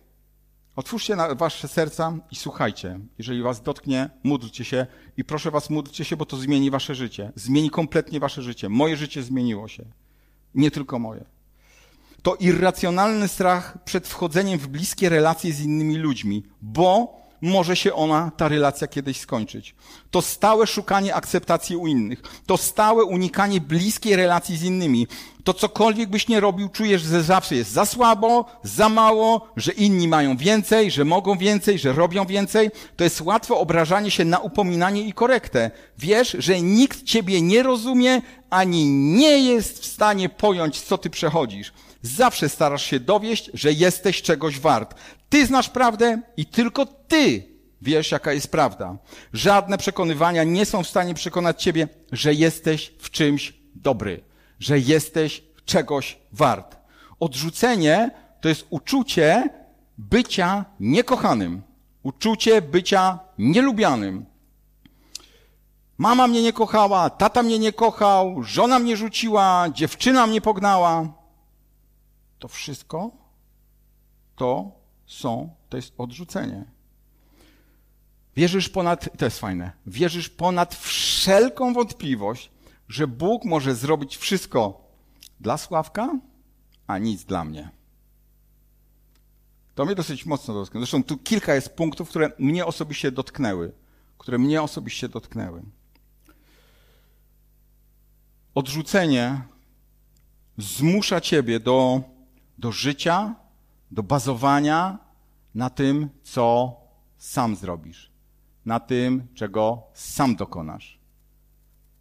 Otwórzcie 0.76 1.16
wasze 1.36 1.68
serca 1.68 2.18
i 2.30 2.36
słuchajcie. 2.36 3.00
Jeżeli 3.18 3.42
was 3.42 3.62
dotknie, 3.62 4.10
módlcie 4.22 4.64
się 4.64 4.86
i 5.16 5.24
proszę 5.24 5.50
was, 5.50 5.70
módlcie 5.70 6.04
się, 6.04 6.16
bo 6.16 6.26
to 6.26 6.36
zmieni 6.36 6.70
wasze 6.70 6.94
życie. 6.94 7.32
Zmieni 7.34 7.70
kompletnie 7.70 8.20
wasze 8.20 8.42
życie. 8.42 8.68
Moje 8.68 8.96
życie 8.96 9.22
zmieniło 9.22 9.68
się. 9.68 9.84
Nie 10.54 10.70
tylko 10.70 10.98
moje. 10.98 11.24
To 12.22 12.34
irracjonalny 12.34 13.28
strach 13.28 13.78
przed 13.84 14.08
wchodzeniem 14.08 14.58
w 14.58 14.68
bliskie 14.68 15.08
relacje 15.08 15.52
z 15.52 15.60
innymi 15.60 15.96
ludźmi, 15.96 16.42
bo 16.62 17.20
może 17.42 17.76
się 17.76 17.94
ona, 17.94 18.30
ta 18.36 18.48
relacja 18.48 18.86
kiedyś 18.86 19.20
skończyć. 19.20 19.74
To 20.10 20.22
stałe 20.22 20.66
szukanie 20.66 21.14
akceptacji 21.14 21.76
u 21.76 21.86
innych. 21.86 22.22
To 22.46 22.56
stałe 22.56 23.04
unikanie 23.04 23.60
bliskiej 23.60 24.16
relacji 24.16 24.56
z 24.56 24.62
innymi. 24.62 25.06
To 25.44 25.54
cokolwiek 25.54 26.10
byś 26.10 26.28
nie 26.28 26.40
robił, 26.40 26.68
czujesz, 26.68 27.02
że 27.02 27.22
zawsze 27.22 27.56
jest 27.56 27.70
za 27.70 27.86
słabo, 27.86 28.44
za 28.62 28.88
mało, 28.88 29.46
że 29.56 29.72
inni 29.72 30.08
mają 30.08 30.36
więcej, 30.36 30.90
że 30.90 31.04
mogą 31.04 31.38
więcej, 31.38 31.78
że 31.78 31.92
robią 31.92 32.26
więcej. 32.26 32.70
To 32.96 33.04
jest 33.04 33.20
łatwe 33.20 33.54
obrażanie 33.54 34.10
się 34.10 34.24
na 34.24 34.38
upominanie 34.38 35.02
i 35.02 35.12
korektę. 35.12 35.70
Wiesz, 35.98 36.36
że 36.38 36.60
nikt 36.60 37.02
ciebie 37.02 37.42
nie 37.42 37.62
rozumie, 37.62 38.22
ani 38.50 38.86
nie 38.90 39.38
jest 39.38 39.82
w 39.82 39.86
stanie 39.86 40.28
pojąć, 40.28 40.80
co 40.80 40.98
ty 40.98 41.10
przechodzisz. 41.10 41.72
Zawsze 42.02 42.48
starasz 42.48 42.84
się 42.84 43.00
dowieść, 43.00 43.50
że 43.54 43.72
jesteś 43.72 44.22
czegoś 44.22 44.60
wart. 44.60 44.94
Ty 45.28 45.46
znasz 45.46 45.68
prawdę 45.68 46.20
i 46.36 46.46
tylko 46.46 46.86
ty 46.86 47.50
wiesz, 47.82 48.10
jaka 48.10 48.32
jest 48.32 48.50
prawda. 48.50 48.96
Żadne 49.32 49.78
przekonywania 49.78 50.44
nie 50.44 50.66
są 50.66 50.82
w 50.82 50.88
stanie 50.88 51.14
przekonać 51.14 51.62
ciebie, 51.62 51.88
że 52.12 52.34
jesteś 52.34 52.92
w 52.98 53.10
czymś 53.10 53.54
dobry, 53.74 54.24
że 54.60 54.78
jesteś 54.78 55.42
czegoś 55.64 56.18
wart. 56.32 56.76
Odrzucenie 57.20 58.10
to 58.40 58.48
jest 58.48 58.66
uczucie 58.70 59.48
bycia 59.98 60.64
niekochanym, 60.80 61.62
uczucie 62.02 62.62
bycia 62.62 63.18
nielubianym. 63.38 64.26
Mama 65.98 66.26
mnie 66.26 66.42
nie 66.42 66.52
kochała, 66.52 67.10
tata 67.10 67.42
mnie 67.42 67.58
nie 67.58 67.72
kochał, 67.72 68.42
żona 68.42 68.78
mnie 68.78 68.96
rzuciła, 68.96 69.66
dziewczyna 69.72 70.26
mnie 70.26 70.40
pognała. 70.40 71.19
To 72.40 72.48
wszystko 72.48 73.10
to 74.36 74.72
są, 75.06 75.54
to 75.68 75.76
jest 75.76 75.94
odrzucenie. 75.98 76.64
Wierzysz 78.36 78.68
ponad, 78.68 79.18
to 79.18 79.24
jest 79.24 79.38
fajne, 79.38 79.72
wierzysz 79.86 80.28
ponad 80.28 80.74
wszelką 80.74 81.74
wątpliwość, 81.74 82.50
że 82.88 83.06
Bóg 83.06 83.44
może 83.44 83.74
zrobić 83.74 84.16
wszystko 84.16 84.88
dla 85.40 85.58
Sławka, 85.58 86.18
a 86.86 86.98
nic 86.98 87.24
dla 87.24 87.44
mnie. 87.44 87.70
To 89.74 89.84
mnie 89.84 89.94
dosyć 89.94 90.26
mocno 90.26 90.54
dotknęło. 90.54 90.86
Zresztą 90.86 91.04
tu 91.04 91.18
kilka 91.18 91.54
jest 91.54 91.76
punktów, 91.76 92.08
które 92.08 92.32
mnie 92.38 92.66
osobiście 92.66 93.12
dotknęły. 93.12 93.72
Które 94.18 94.38
mnie 94.38 94.62
osobiście 94.62 95.08
dotknęły. 95.08 95.62
Odrzucenie 98.54 99.40
zmusza 100.58 101.20
ciebie 101.20 101.60
do, 101.60 102.02
do 102.60 102.72
życia, 102.72 103.34
do 103.90 104.02
bazowania 104.02 104.98
na 105.54 105.70
tym, 105.70 106.08
co 106.22 106.74
sam 107.18 107.56
zrobisz, 107.56 108.10
na 108.64 108.80
tym, 108.80 109.26
czego 109.34 109.82
sam 109.94 110.36
dokonasz. 110.36 110.98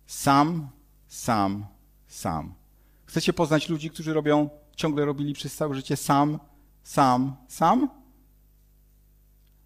Sam, 0.07 0.69
sam, 1.07 1.65
sam. 2.07 2.53
Chcecie 3.05 3.33
poznać 3.33 3.69
ludzi, 3.69 3.89
którzy 3.89 4.13
robią, 4.13 4.49
ciągle 4.75 5.05
robili 5.05 5.33
przez 5.33 5.55
całe 5.55 5.75
życie 5.75 5.97
sam, 5.97 6.39
sam, 6.83 7.35
sam? 7.47 7.89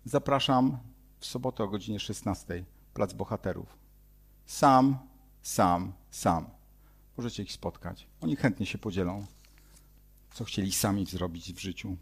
Zapraszam 0.05 0.77
w 1.19 1.25
sobotę 1.25 1.63
o 1.63 1.67
godzinie 1.67 1.99
16, 1.99 2.65
Plac 2.93 3.13
Bohaterów. 3.13 3.77
Sam, 4.45 4.97
sam, 5.41 5.93
sam. 6.09 6.45
Możecie 7.17 7.43
ich 7.43 7.51
spotkać. 7.51 8.07
Oni 8.21 8.35
chętnie 8.35 8.65
się 8.65 8.77
podzielą, 8.77 9.25
co 10.33 10.43
chcieli 10.43 10.71
sami 10.71 11.05
zrobić 11.05 11.53
w 11.53 11.59
życiu. 11.59 11.97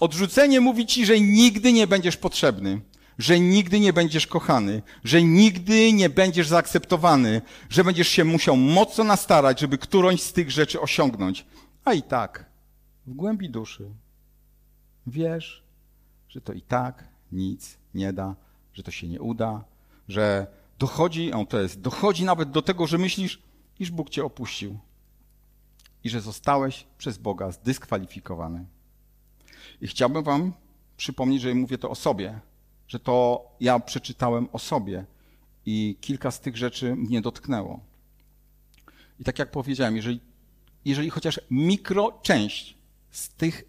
Odrzucenie 0.00 0.60
mówi 0.60 0.86
ci, 0.86 1.06
że 1.06 1.20
nigdy 1.20 1.72
nie 1.72 1.86
będziesz 1.86 2.16
potrzebny, 2.16 2.80
że 3.18 3.40
nigdy 3.40 3.80
nie 3.80 3.92
będziesz 3.92 4.26
kochany, 4.26 4.82
że 5.04 5.22
nigdy 5.22 5.92
nie 5.92 6.10
będziesz 6.10 6.48
zaakceptowany, 6.48 7.42
że 7.70 7.84
będziesz 7.84 8.08
się 8.08 8.24
musiał 8.24 8.56
mocno 8.56 9.04
nastarać, 9.04 9.60
żeby 9.60 9.78
którąś 9.78 10.22
z 10.22 10.32
tych 10.32 10.50
rzeczy 10.50 10.80
osiągnąć. 10.80 11.46
A 11.84 11.94
i 11.94 12.02
tak, 12.02 12.50
w 13.06 13.14
głębi 13.14 13.50
duszy 13.50 13.90
wiesz, 15.06 15.62
że 16.28 16.40
to 16.40 16.52
i 16.52 16.62
tak 16.62 17.08
nic 17.32 17.76
nie 17.94 18.12
da, 18.12 18.36
że 18.74 18.82
to 18.82 18.90
się 18.90 19.08
nie 19.08 19.20
uda, 19.20 19.64
że 20.08 20.46
dochodzi, 20.78 21.32
on 21.32 21.46
to 21.46 21.60
jest, 21.60 21.80
dochodzi 21.80 22.24
nawet 22.24 22.50
do 22.50 22.62
tego, 22.62 22.86
że 22.86 22.98
myślisz, 22.98 23.42
iż 23.78 23.90
Bóg 23.90 24.10
cię 24.10 24.24
opuścił 24.24 24.78
że 26.10 26.20
zostałeś 26.20 26.86
przez 26.98 27.18
Boga 27.18 27.50
zdyskwalifikowany. 27.50 28.66
I 29.80 29.88
chciałbym 29.88 30.22
Wam 30.22 30.52
przypomnieć, 30.96 31.42
że 31.42 31.54
mówię 31.54 31.78
to 31.78 31.90
o 31.90 31.94
sobie, 31.94 32.40
że 32.88 32.98
to 32.98 33.46
ja 33.60 33.80
przeczytałem 33.80 34.48
o 34.52 34.58
sobie 34.58 35.04
i 35.66 35.96
kilka 36.00 36.30
z 36.30 36.40
tych 36.40 36.56
rzeczy 36.56 36.96
mnie 36.96 37.20
dotknęło. 37.20 37.80
I 39.20 39.24
tak 39.24 39.38
jak 39.38 39.50
powiedziałem, 39.50 39.96
jeżeli, 39.96 40.20
jeżeli 40.84 41.10
chociaż 41.10 41.40
mikroczęść 41.50 42.78
z 43.10 43.28
tych, 43.28 43.64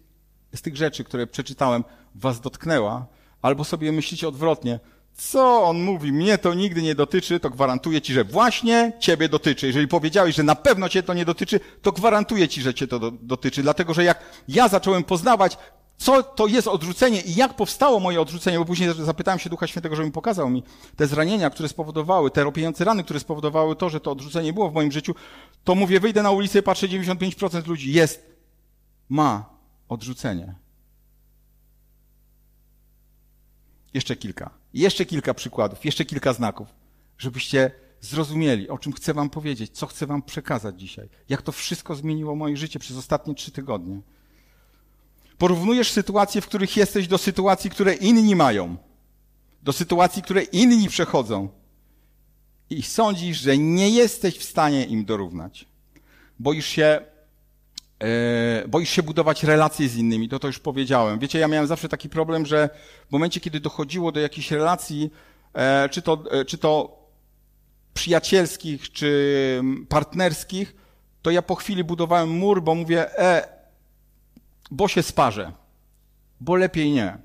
z 0.54 0.62
tych 0.62 0.76
rzeczy, 0.76 1.04
które 1.04 1.26
przeczytałem, 1.26 1.84
Was 2.14 2.40
dotknęła, 2.40 3.06
albo 3.42 3.64
sobie 3.64 3.92
myślicie 3.92 4.28
odwrotnie, 4.28 4.80
co 5.14 5.62
on 5.62 5.82
mówi, 5.82 6.12
mnie 6.12 6.38
to 6.38 6.54
nigdy 6.54 6.82
nie 6.82 6.94
dotyczy, 6.94 7.40
to 7.40 7.50
gwarantuję 7.50 8.00
ci, 8.00 8.12
że 8.12 8.24
właśnie 8.24 8.92
ciebie 9.00 9.28
dotyczy. 9.28 9.66
Jeżeli 9.66 9.88
powiedziałeś, 9.88 10.36
że 10.36 10.42
na 10.42 10.54
pewno 10.54 10.88
cię 10.88 11.02
to 11.02 11.14
nie 11.14 11.24
dotyczy, 11.24 11.60
to 11.82 11.92
gwarantuję 11.92 12.48
ci, 12.48 12.62
że 12.62 12.74
cię 12.74 12.86
to 12.86 12.98
do, 12.98 13.10
dotyczy. 13.10 13.62
Dlatego, 13.62 13.94
że 13.94 14.04
jak 14.04 14.22
ja 14.48 14.68
zacząłem 14.68 15.04
poznawać 15.04 15.56
co 16.00 16.22
to 16.22 16.46
jest 16.46 16.68
odrzucenie 16.68 17.20
i 17.20 17.34
jak 17.34 17.54
powstało 17.54 18.00
moje 18.00 18.20
odrzucenie, 18.20 18.58
bo 18.58 18.64
później 18.64 18.94
zapytałem 18.94 19.38
się 19.38 19.50
Ducha 19.50 19.66
Świętego, 19.66 19.96
żeby 19.96 20.06
mi 20.06 20.12
pokazał 20.12 20.50
mi 20.50 20.62
te 20.96 21.06
zranienia, 21.06 21.50
które 21.50 21.68
spowodowały, 21.68 22.30
te 22.30 22.44
ropiejące 22.44 22.84
rany, 22.84 23.04
które 23.04 23.20
spowodowały 23.20 23.76
to, 23.76 23.90
że 23.90 24.00
to 24.00 24.10
odrzucenie 24.10 24.52
było 24.52 24.70
w 24.70 24.74
moim 24.74 24.92
życiu, 24.92 25.14
to 25.64 25.74
mówię, 25.74 26.00
wyjdę 26.00 26.22
na 26.22 26.30
ulicę 26.30 26.58
i 26.58 26.62
patrzę, 26.62 26.88
95% 26.88 27.66
ludzi 27.66 27.92
jest, 27.92 28.26
ma 29.08 29.50
odrzucenie. 29.88 30.54
Jeszcze 33.94 34.16
kilka, 34.16 34.50
jeszcze 34.74 35.06
kilka 35.06 35.34
przykładów, 35.34 35.84
jeszcze 35.84 36.04
kilka 36.04 36.32
znaków, 36.32 36.68
żebyście 37.18 37.70
zrozumieli, 38.00 38.68
o 38.68 38.78
czym 38.78 38.92
chcę 38.92 39.14
wam 39.14 39.30
powiedzieć, 39.30 39.70
co 39.72 39.86
chcę 39.86 40.06
wam 40.06 40.22
przekazać 40.22 40.80
dzisiaj, 40.80 41.08
jak 41.28 41.42
to 41.42 41.52
wszystko 41.52 41.94
zmieniło 41.94 42.36
moje 42.36 42.56
życie 42.56 42.78
przez 42.78 42.96
ostatnie 42.96 43.34
trzy 43.34 43.50
tygodnie. 43.50 44.00
Porównujesz 45.38 45.90
sytuacje, 45.90 46.40
w 46.40 46.46
których 46.46 46.76
jesteś, 46.76 47.08
do 47.08 47.18
sytuacji, 47.18 47.70
które 47.70 47.94
inni 47.94 48.36
mają, 48.36 48.76
do 49.62 49.72
sytuacji, 49.72 50.22
które 50.22 50.42
inni 50.42 50.88
przechodzą 50.88 51.48
i 52.70 52.82
sądzisz, 52.82 53.40
że 53.40 53.58
nie 53.58 53.90
jesteś 53.90 54.38
w 54.38 54.44
stanie 54.44 54.84
im 54.84 55.04
dorównać. 55.04 55.66
Boisz 56.38 56.66
się, 56.66 57.00
boisz 58.68 58.90
się 58.90 59.02
budować 59.02 59.44
relacje 59.44 59.88
z 59.88 59.96
innymi, 59.96 60.28
to 60.28 60.38
to 60.38 60.46
już 60.46 60.58
powiedziałem. 60.58 61.18
Wiecie, 61.18 61.38
ja 61.38 61.48
miałem 61.48 61.66
zawsze 61.66 61.88
taki 61.88 62.08
problem, 62.08 62.46
że 62.46 62.68
w 63.08 63.12
momencie, 63.12 63.40
kiedy 63.40 63.60
dochodziło 63.60 64.12
do 64.12 64.20
jakichś 64.20 64.50
relacji, 64.50 65.10
e, 65.54 65.88
czy 65.88 66.02
to, 66.02 66.24
e, 66.30 66.44
czy 66.44 66.58
to 66.58 67.00
przyjacielskich, 67.94 68.92
czy 68.92 69.62
partnerskich, 69.88 70.76
to 71.22 71.30
ja 71.30 71.42
po 71.42 71.54
chwili 71.54 71.84
budowałem 71.84 72.28
mur, 72.28 72.62
bo 72.62 72.74
mówię, 72.74 73.18
e, 73.18 73.48
bo 74.70 74.88
się 74.88 75.02
sparzę, 75.02 75.52
bo 76.40 76.56
lepiej 76.56 76.90
nie. 76.90 77.18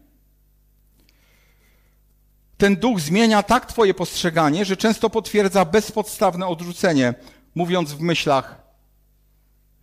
Ten 2.58 2.76
duch 2.76 3.00
zmienia 3.00 3.44
tak 3.44 3.66
Twoje 3.66 3.94
postrzeganie, 3.94 4.66
że 4.66 4.78
często 4.78 5.10
potwierdza 5.10 5.66
bezpodstawne 5.66 6.48
odrzucenie, 6.48 7.14
mówiąc 7.56 7.92
w 7.92 8.00
myślach: 8.02 8.62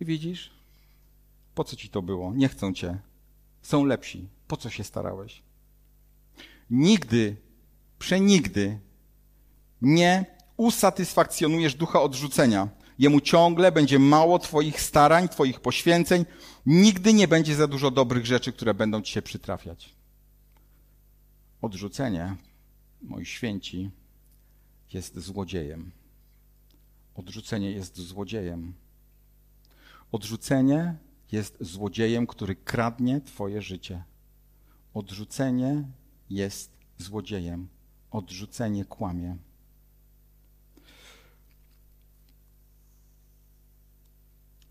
Widzisz, 0.01 0.52
po 1.55 1.63
co 1.63 1.75
ci 1.75 1.89
to 1.89 2.01
było? 2.01 2.33
Nie 2.33 2.49
chcą 2.49 2.73
cię. 2.73 2.99
Są 3.61 3.85
lepsi. 3.85 4.27
Po 4.47 4.57
co 4.57 4.69
się 4.69 4.83
starałeś? 4.83 5.43
Nigdy, 6.69 7.35
przenigdy 7.99 8.79
nie 9.81 10.25
usatysfakcjonujesz 10.57 11.75
ducha 11.75 12.01
odrzucenia. 12.01 12.69
Jemu 12.99 13.21
ciągle 13.21 13.71
będzie 13.71 13.99
mało 13.99 14.39
Twoich 14.39 14.81
starań, 14.81 15.29
Twoich 15.29 15.59
poświęceń, 15.59 16.25
Nigdy 16.65 17.13
nie 17.13 17.27
będzie 17.27 17.55
za 17.55 17.67
dużo 17.67 17.91
dobrych 17.91 18.25
rzeczy, 18.25 18.53
które 18.53 18.73
będą 18.73 19.01
ci 19.01 19.13
się 19.13 19.21
przytrafiać. 19.21 19.95
Odrzucenie, 21.61 22.35
moi 23.01 23.25
święci, 23.25 23.89
jest 24.93 25.19
złodziejem. 25.19 25.91
Odrzucenie 27.15 27.71
jest 27.71 27.97
złodziejem. 27.97 28.73
Odrzucenie 30.11 30.95
jest 31.33 31.57
złodziejem, 31.59 32.27
który 32.27 32.55
kradnie 32.55 33.21
Twoje 33.21 33.61
życie. 33.61 34.03
Odrzucenie 34.93 35.83
jest 36.29 36.71
złodziejem. 36.97 37.67
Odrzucenie 38.11 38.85
kłamie. 38.85 39.37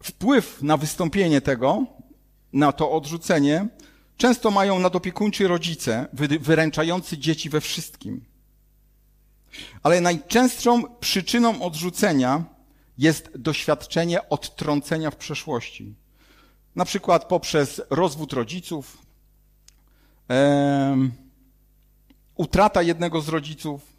Wpływ 0.03 0.63
na 0.63 0.77
wystąpienie 0.77 1.41
tego, 1.41 1.87
na 2.53 2.73
to 2.73 2.93
odrzucenie, 2.93 3.69
często 4.17 4.51
mają 4.51 4.79
nadopiekuńczy 4.79 5.49
rodzice, 5.49 6.09
wyręczający 6.41 7.19
dzieci 7.19 7.51
we 7.51 7.61
wszystkim. 7.61 8.25
Ale 9.83 10.01
najczęstszą 10.01 10.97
przyczyną 11.01 11.63
odrzucenia 11.63 12.45
jest 12.99 13.39
doświadczenie 13.39 14.29
odtrącenia 14.29 15.11
w 15.11 15.17
przeszłości. 15.17 16.02
Na 16.77 16.85
przykład 16.85 17.25
poprzez 17.25 17.83
rozwód 17.91 18.33
rodziców, 18.33 18.99
utrata 22.37 22.83
jednego 22.83 23.21
z 23.21 23.29
rodziców, 23.29 23.93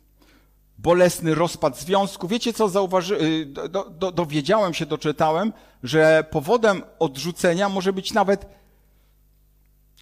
bolesny 0.78 1.36
rozpad 1.36 1.80
związku. 1.80 2.28
Wiecie 2.28 2.54
co 2.54 2.70
zauważy, 2.70 3.22
y, 3.22 3.46
do, 3.46 3.90
do, 3.90 4.12
dowiedziałem 4.12 4.74
się, 4.74 4.86
doczytałem, 4.86 5.54
że 5.84 6.26
powodem 6.32 6.84
odrzucenia 7.00 7.70
może 7.70 7.94
być 7.94 8.14
nawet 8.14 8.46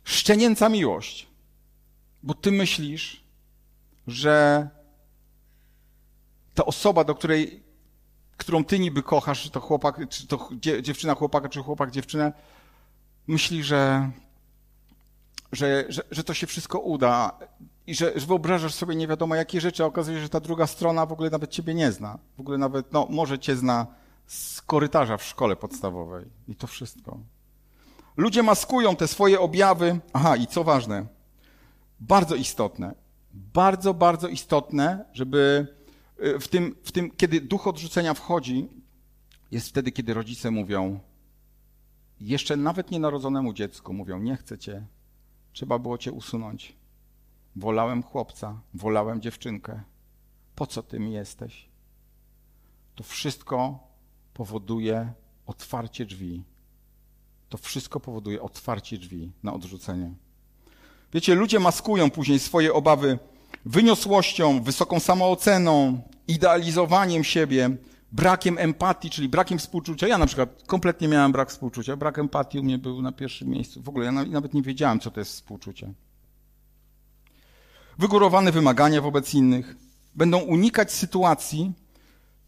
szczenięca 0.04 0.70
miłość. 0.70 1.28
Bo 2.24 2.34
ty 2.34 2.52
myślisz, 2.52 3.24
że 4.08 4.68
ta 6.54 6.66
osoba, 6.66 7.04
do 7.04 7.16
której, 7.16 7.64
którą 8.38 8.66
ty 8.66 8.80
niby 8.80 9.04
kochasz, 9.04 9.44
czy 9.44 9.50
to 9.50 9.60
chłopak, 9.60 10.10
czy 10.10 10.28
to 10.28 10.50
dziewczyna 10.82 11.16
chłopaka, 11.16 11.50
czy 11.50 11.60
chłopak 11.60 11.92
dziewczynę, 11.92 12.34
myśli, 13.32 13.64
że, 13.64 14.12
że, 15.52 15.86
że, 15.90 16.02
że 16.12 16.24
to 16.24 16.34
się 16.34 16.48
wszystko 16.48 16.80
uda 16.80 17.40
i 17.88 17.96
że, 17.96 18.20
że 18.20 18.26
wyobrażasz 18.26 18.74
sobie 18.74 18.96
nie 18.96 19.08
wiadomo 19.08 19.36
jakie 19.36 19.62
rzeczy, 19.62 19.84
a 19.84 19.86
okazuje 19.86 20.18
się, 20.18 20.24
że 20.24 20.30
ta 20.30 20.40
druga 20.40 20.68
strona 20.68 21.06
w 21.06 21.12
ogóle 21.12 21.30
nawet 21.30 21.52
ciebie 21.52 21.74
nie 21.74 21.92
zna. 21.92 22.20
W 22.38 22.40
ogóle 22.40 22.58
nawet, 22.58 22.94
no 22.94 23.08
może 23.10 23.40
cię 23.40 23.56
zna 23.56 23.88
z 24.28 24.62
korytarza 24.62 25.18
w 25.18 25.24
szkole 25.24 25.56
podstawowej. 25.56 26.26
I 26.48 26.56
to 26.56 26.68
wszystko. 26.68 27.18
Ludzie 28.18 28.44
maskują 28.44 28.96
te 28.96 29.08
swoje 29.08 29.40
objawy. 29.40 30.00
Aha, 30.14 30.36
i 30.36 30.48
co 30.48 30.64
ważne, 30.64 31.06
bardzo 32.00 32.36
istotne, 32.36 32.96
bardzo, 33.34 33.94
bardzo 33.94 34.28
istotne, 34.28 35.06
żeby 35.14 35.68
y, 36.24 36.40
w 36.40 36.48
tym, 36.48 36.76
w 36.84 36.92
tym, 36.92 37.12
kiedy 37.12 37.42
duch 37.42 37.68
odrzucenia 37.68 38.14
wchodzi, 38.14 38.70
jest 39.52 39.70
wtedy, 39.70 39.92
kiedy 39.92 40.14
rodzice 40.14 40.52
mówią, 40.52 41.00
jeszcze 42.22 42.58
nawet 42.58 42.92
nienarodzonemu 42.92 43.54
dziecku 43.54 43.94
mówią, 43.94 44.20
nie 44.20 44.36
chcę 44.36 44.58
cię, 44.58 44.86
trzeba 45.54 45.80
było 45.80 45.98
cię 45.98 46.12
usunąć. 46.12 46.76
Wolałem 47.56 48.04
chłopca, 48.04 48.62
wolałem 48.74 49.22
dziewczynkę. 49.22 49.82
Po 50.56 50.68
co 50.68 50.84
ty 50.84 51.00
mi 51.00 51.14
jesteś? 51.14 51.70
To 52.96 53.04
wszystko 53.04 53.80
powoduje 54.34 55.14
otwarcie 55.46 56.06
drzwi. 56.06 56.44
To 57.50 57.58
wszystko 57.58 58.00
powoduje 58.00 58.42
otwarcie 58.42 58.98
drzwi 58.98 59.32
na 59.44 59.54
odrzucenie. 59.54 60.14
Wiecie, 61.14 61.36
ludzie 61.36 61.60
maskują 61.60 62.10
później 62.10 62.40
swoje 62.40 62.74
obawy 62.74 63.20
wyniosłością, 63.66 64.64
wysoką 64.64 65.00
samooceną, 65.00 66.02
idealizowaniem 66.28 67.24
siebie, 67.24 67.70
brakiem 68.12 68.58
empatii, 68.58 69.10
czyli 69.10 69.30
brakiem 69.30 69.60
współczucia. 69.60 70.08
Ja 70.08 70.18
na 70.18 70.26
przykład 70.26 70.64
kompletnie 70.68 71.08
miałem 71.08 71.32
brak 71.32 71.50
współczucia. 71.50 71.98
Brak 71.98 72.20
empatii 72.20 72.60
u 72.60 72.64
mnie 72.64 72.78
był 72.78 73.02
na 73.02 73.12
pierwszym 73.12 73.50
miejscu. 73.50 73.82
W 73.82 73.90
ogóle 73.90 74.06
ja 74.06 74.12
nawet 74.12 74.54
nie 74.54 74.62
wiedziałem, 74.62 75.00
co 75.00 75.12
to 75.12 75.20
jest 75.20 75.32
współczucie 75.32 75.94
wygórowane 78.02 78.52
wymagania 78.52 79.02
wobec 79.02 79.34
innych, 79.34 79.76
będą 80.16 80.40
unikać 80.40 80.92
sytuacji, 80.94 81.72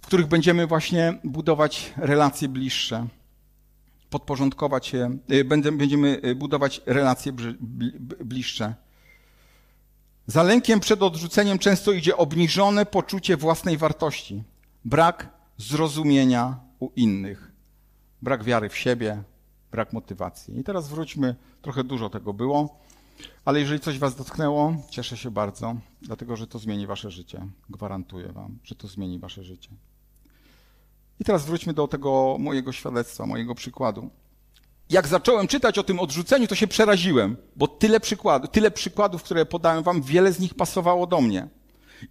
w 0.01 0.07
których 0.07 0.27
będziemy 0.27 0.67
właśnie 0.67 1.19
budować 1.23 1.93
relacje 1.97 2.47
bliższe, 2.47 3.07
podporządkować 4.09 4.87
się, 4.87 5.17
y, 5.31 5.43
będziemy 5.43 6.21
y, 6.25 6.35
budować 6.35 6.81
relacje 6.85 7.33
bliższe. 8.25 8.75
Za 10.27 10.43
lękiem 10.43 10.79
przed 10.79 11.03
odrzuceniem 11.03 11.59
często 11.59 11.91
idzie 11.91 12.17
obniżone 12.17 12.85
poczucie 12.85 13.37
własnej 13.37 13.77
wartości, 13.77 14.43
brak 14.85 15.29
zrozumienia 15.63 16.59
u 16.79 16.91
innych, 16.95 17.51
brak 18.21 18.43
wiary 18.43 18.69
w 18.69 18.77
siebie, 18.77 19.23
brak 19.71 19.93
motywacji. 19.93 20.59
I 20.59 20.63
teraz 20.63 20.89
wróćmy, 20.89 21.35
trochę 21.61 21.83
dużo 21.83 22.09
tego 22.09 22.33
było. 22.33 22.79
Ale 23.45 23.59
jeżeli 23.59 23.79
coś 23.79 23.99
Was 23.99 24.15
dotknęło, 24.15 24.75
cieszę 24.89 25.17
się 25.17 25.31
bardzo, 25.31 25.75
dlatego 26.01 26.35
że 26.35 26.47
to 26.47 26.59
zmieni 26.59 26.87
Wasze 26.87 27.11
życie. 27.11 27.47
Gwarantuję 27.69 28.31
Wam, 28.31 28.57
że 28.63 28.75
to 28.75 28.87
zmieni 28.87 29.19
Wasze 29.19 29.43
życie. 29.43 29.69
I 31.19 31.23
teraz 31.23 31.45
wróćmy 31.45 31.73
do 31.73 31.87
tego 31.87 32.37
mojego 32.39 32.71
świadectwa, 32.71 33.25
mojego 33.25 33.55
przykładu. 33.55 34.09
Jak 34.89 35.07
zacząłem 35.07 35.47
czytać 35.47 35.77
o 35.77 35.83
tym 35.83 35.99
odrzuceniu, 35.99 36.47
to 36.47 36.55
się 36.55 36.67
przeraziłem, 36.67 37.37
bo 37.55 37.67
tyle 37.67 37.99
przykładów, 37.99 38.49
tyle 38.51 38.71
przykładów, 38.71 39.23
które 39.23 39.45
podałem 39.45 39.83
Wam, 39.83 40.01
wiele 40.01 40.31
z 40.31 40.39
nich 40.39 40.53
pasowało 40.53 41.07
do 41.07 41.21
mnie. 41.21 41.47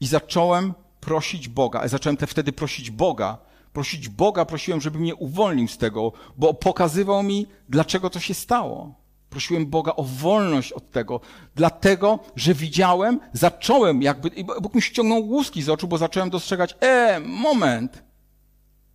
I 0.01 0.07
zacząłem 0.07 0.75
prosić 1.03 1.49
Boga, 1.49 1.89
zacząłem 1.89 2.17
te 2.17 2.27
wtedy 2.27 2.53
prosić 2.53 2.91
Boga, 2.91 3.39
prosić 3.73 4.09
Boga, 4.09 4.45
prosiłem, 4.45 4.81
żeby 4.81 4.99
mnie 4.99 5.15
uwolnił 5.15 5.69
z 5.69 5.79
tego, 5.79 6.13
bo 6.37 6.55
pokazywał 6.55 7.23
mi, 7.23 7.47
dlaczego 7.69 8.11
to 8.11 8.21
się 8.21 8.35
stało. 8.35 8.95
Prosiłem 9.31 9.67
Boga 9.67 9.93
o 9.97 10.03
wolność 10.03 10.73
od 10.73 10.91
tego, 10.91 11.21
dlatego, 11.55 12.19
że 12.37 12.55
widziałem, 12.55 13.21
zacząłem 13.33 14.03
jakby, 14.03 14.31
Bóg 14.61 14.75
mi 14.75 14.83
ściągnął 14.83 15.29
łuski 15.29 15.63
z 15.63 15.69
oczu, 15.69 15.89
bo 15.89 15.99
zacząłem 15.99 16.31
dostrzegać, 16.31 16.77
e, 16.81 17.21
moment, 17.21 18.03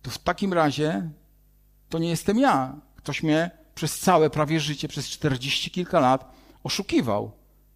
to 0.02 0.10
w 0.10 0.18
takim 0.18 0.52
razie 0.52 1.10
to 1.88 1.98
nie 1.98 2.08
jestem 2.08 2.38
ja. 2.38 2.76
Ktoś 2.96 3.22
mnie 3.22 3.50
przez 3.74 3.98
całe 3.98 4.30
prawie 4.30 4.60
życie, 4.60 4.88
przez 4.88 5.08
czterdzieści 5.08 5.70
kilka 5.70 6.00
lat 6.00 6.32
oszukiwał. 6.64 7.30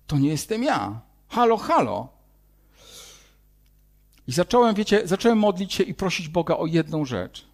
To 0.06 0.18
nie 0.18 0.28
jestem 0.28 0.62
ja. 0.62 1.00
Halo, 1.28 1.56
halo. 1.56 2.11
I 4.26 4.32
zacząłem, 4.32 4.74
wiecie, 4.74 5.08
zacząłem 5.08 5.38
modlić 5.38 5.74
się 5.74 5.84
i 5.84 5.94
prosić 5.94 6.28
Boga 6.28 6.56
o 6.56 6.66
jedną 6.66 7.04
rzecz. 7.04 7.46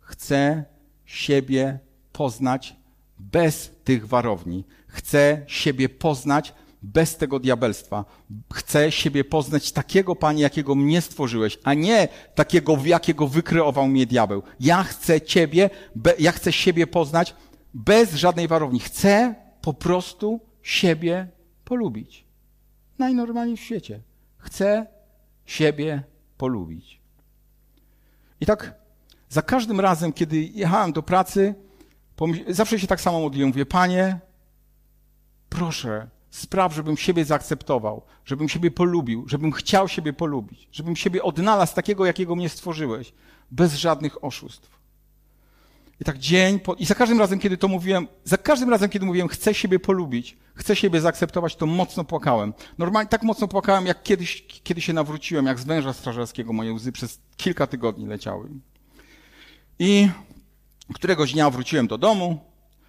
Chcę 0.00 0.64
siebie 1.04 1.78
poznać 2.12 2.76
bez 3.18 3.70
tych 3.84 4.08
warowni. 4.08 4.64
Chcę 4.86 5.44
siebie 5.46 5.88
poznać 5.88 6.54
bez 6.82 7.16
tego 7.16 7.38
diabelstwa. 7.38 8.04
Chcę 8.52 8.92
siebie 8.92 9.24
poznać 9.24 9.72
takiego, 9.72 10.16
Panie, 10.16 10.42
jakiego 10.42 10.74
mnie 10.74 11.00
stworzyłeś, 11.00 11.58
a 11.64 11.74
nie 11.74 12.08
takiego, 12.34 12.78
jakiego 12.84 13.28
wykreował 13.28 13.88
mnie 13.88 14.06
diabeł. 14.06 14.42
Ja 14.60 14.82
chcę 14.82 15.20
Ciebie, 15.20 15.70
ja 16.18 16.32
chcę 16.32 16.52
siebie 16.52 16.86
poznać 16.86 17.34
bez 17.74 18.14
żadnej 18.14 18.48
warowni. 18.48 18.80
Chcę 18.80 19.34
po 19.60 19.74
prostu 19.74 20.40
siebie 20.62 21.28
polubić. 21.64 22.24
Najnormalniej 22.98 23.56
w 23.56 23.60
świecie. 23.60 24.00
Chcę 24.38 24.86
siebie 25.46 26.02
polubić. 26.36 27.00
I 28.40 28.46
tak 28.46 28.74
za 29.28 29.42
każdym 29.42 29.80
razem, 29.80 30.12
kiedy 30.12 30.40
jechałem 30.40 30.92
do 30.92 31.02
pracy, 31.02 31.54
Zawsze 32.48 32.78
się 32.78 32.86
tak 32.86 33.00
samo 33.00 33.20
modliłem. 33.20 33.48
Mówię, 33.48 33.66
Panie, 33.66 34.20
proszę, 35.48 36.08
spraw, 36.30 36.74
żebym 36.74 36.96
siebie 36.96 37.24
zaakceptował, 37.24 38.02
żebym 38.24 38.48
siebie 38.48 38.70
polubił, 38.70 39.28
żebym 39.28 39.52
chciał 39.52 39.88
siebie 39.88 40.12
polubić, 40.12 40.68
żebym 40.72 40.96
siebie 40.96 41.22
odnalazł 41.22 41.74
takiego, 41.74 42.06
jakiego 42.06 42.36
mnie 42.36 42.48
stworzyłeś, 42.48 43.12
bez 43.50 43.74
żadnych 43.74 44.24
oszustw. 44.24 44.77
I 46.00 46.04
tak 46.04 46.18
dzień 46.18 46.60
po... 46.60 46.74
I 46.74 46.86
za 46.86 46.94
każdym 46.94 47.18
razem, 47.18 47.38
kiedy 47.38 47.56
to 47.56 47.68
mówiłem, 47.68 48.08
za 48.24 48.36
każdym 48.36 48.70
razem, 48.70 48.90
kiedy 48.90 49.06
mówiłem, 49.06 49.28
chcę 49.28 49.54
siebie 49.54 49.78
polubić, 49.78 50.36
chcę 50.54 50.76
siebie 50.76 51.00
zaakceptować, 51.00 51.56
to 51.56 51.66
mocno 51.66 52.04
płakałem. 52.04 52.54
Normalnie 52.78 53.08
tak 53.08 53.22
mocno 53.22 53.48
płakałem, 53.48 53.86
jak 53.86 54.02
kiedyś, 54.02 54.46
kiedy 54.62 54.80
się 54.80 54.92
nawróciłem, 54.92 55.46
jak 55.46 55.58
z 55.58 55.64
węża 55.64 55.92
strażackiego 55.92 56.52
moje 56.52 56.72
łzy 56.72 56.92
przez 56.92 57.18
kilka 57.36 57.66
tygodni 57.66 58.06
leciały. 58.06 58.48
I 59.78 60.08
Któregoś 60.94 61.32
dnia 61.32 61.50
wróciłem 61.50 61.86
do 61.86 61.98
domu. 61.98 62.40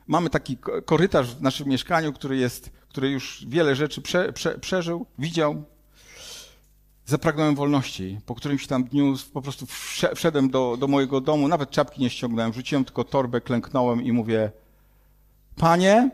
Mamy 0.07 0.29
taki 0.29 0.57
korytarz 0.85 1.35
w 1.35 1.41
naszym 1.41 1.67
mieszkaniu, 1.67 2.13
który 2.13 2.37
jest, 2.37 2.71
który 2.89 3.09
już 3.09 3.45
wiele 3.47 3.75
rzeczy 3.75 4.01
prze, 4.01 4.33
prze, 4.33 4.59
przeżył, 4.59 5.05
widział. 5.19 5.63
Zapragnąłem 7.09 7.55
wolności. 7.55 8.19
Po 8.25 8.35
którymś 8.35 8.67
tam 8.67 8.83
dniu 8.83 9.13
po 9.33 9.41
prostu 9.41 9.65
wszedłem 10.15 10.49
do, 10.49 10.77
do 10.79 10.87
mojego 10.87 11.21
domu, 11.21 11.47
nawet 11.47 11.69
czapki 11.71 12.01
nie 12.01 12.09
ściągnąłem, 12.09 12.53
rzuciłem 12.53 12.85
tylko 12.85 13.03
torbę, 13.03 13.41
klęknąłem 13.41 14.01
i 14.01 14.11
mówię, 14.11 14.51
panie, 15.55 16.09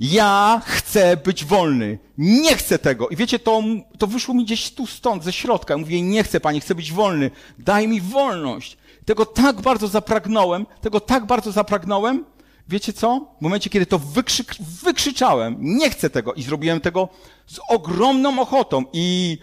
ja 0.00 0.62
chcę 0.64 1.16
być 1.16 1.44
wolny. 1.44 1.98
Nie 2.18 2.56
chcę 2.56 2.78
tego. 2.78 3.08
I 3.08 3.16
wiecie, 3.16 3.38
to, 3.38 3.62
to 3.98 4.06
wyszło 4.06 4.34
mi 4.34 4.44
gdzieś 4.44 4.70
tu 4.70 4.86
stąd, 4.86 5.24
ze 5.24 5.32
środka. 5.32 5.76
Mówię, 5.76 6.02
nie 6.02 6.22
chcę, 6.22 6.40
panie, 6.40 6.60
chcę 6.60 6.74
być 6.74 6.92
wolny. 6.92 7.30
Daj 7.58 7.88
mi 7.88 8.00
wolność. 8.00 8.78
Tego 9.04 9.26
tak 9.26 9.60
bardzo 9.60 9.88
zapragnąłem, 9.88 10.66
tego 10.80 11.00
tak 11.00 11.26
bardzo 11.26 11.52
zapragnąłem 11.52 12.24
wiecie 12.68 12.92
co? 12.92 13.34
W 13.38 13.42
momencie, 13.42 13.70
kiedy 13.70 13.86
to 13.86 13.98
wykrzyk, 13.98 14.54
wykrzyczałem, 14.84 15.56
nie 15.60 15.90
chcę 15.90 16.10
tego 16.10 16.34
i 16.34 16.42
zrobiłem 16.42 16.80
tego 16.80 17.08
z 17.46 17.58
ogromną 17.68 18.40
ochotą 18.40 18.84
i 18.92 19.38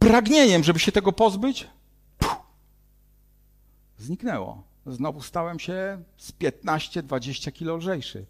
pragnieniem, 0.00 0.64
żeby 0.64 0.78
się 0.78 0.92
tego 0.92 1.12
pozbyć, 1.12 1.68
zniknęło. 3.98 4.62
Znowu 4.86 5.22
stałem 5.22 5.58
się 5.58 6.02
z 6.16 6.32
15-20 6.32 7.52
kilo 7.52 7.76
lżejszy. 7.76 8.26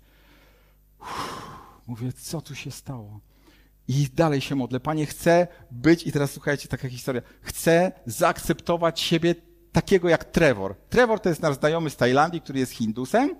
Uff, 1.01 1.43
mówię, 1.87 2.13
co 2.13 2.41
tu 2.41 2.55
się 2.55 2.71
stało? 2.71 3.21
I 3.89 4.09
dalej 4.15 4.41
się 4.41 4.55
modlę. 4.55 4.81
Panie, 4.81 5.07
chcę 5.07 5.47
być, 5.71 6.07
i 6.07 6.13
teraz 6.13 6.31
słuchajcie, 6.31 6.69
taka 6.69 6.89
historia, 6.89 7.23
chcę 7.41 7.93
zaakceptować 8.07 9.01
siebie 9.01 9.35
takiego 9.73 10.09
jak 10.09 10.25
Trevor. 10.25 10.75
Trevor 10.89 11.21
to 11.21 11.29
jest 11.29 11.43
nasz 11.43 11.57
znajomy 11.57 11.91
z 11.91 11.97
Tajlandii, 11.97 12.41
który 12.41 12.59
jest 12.59 12.73
Hindusem 12.73 13.37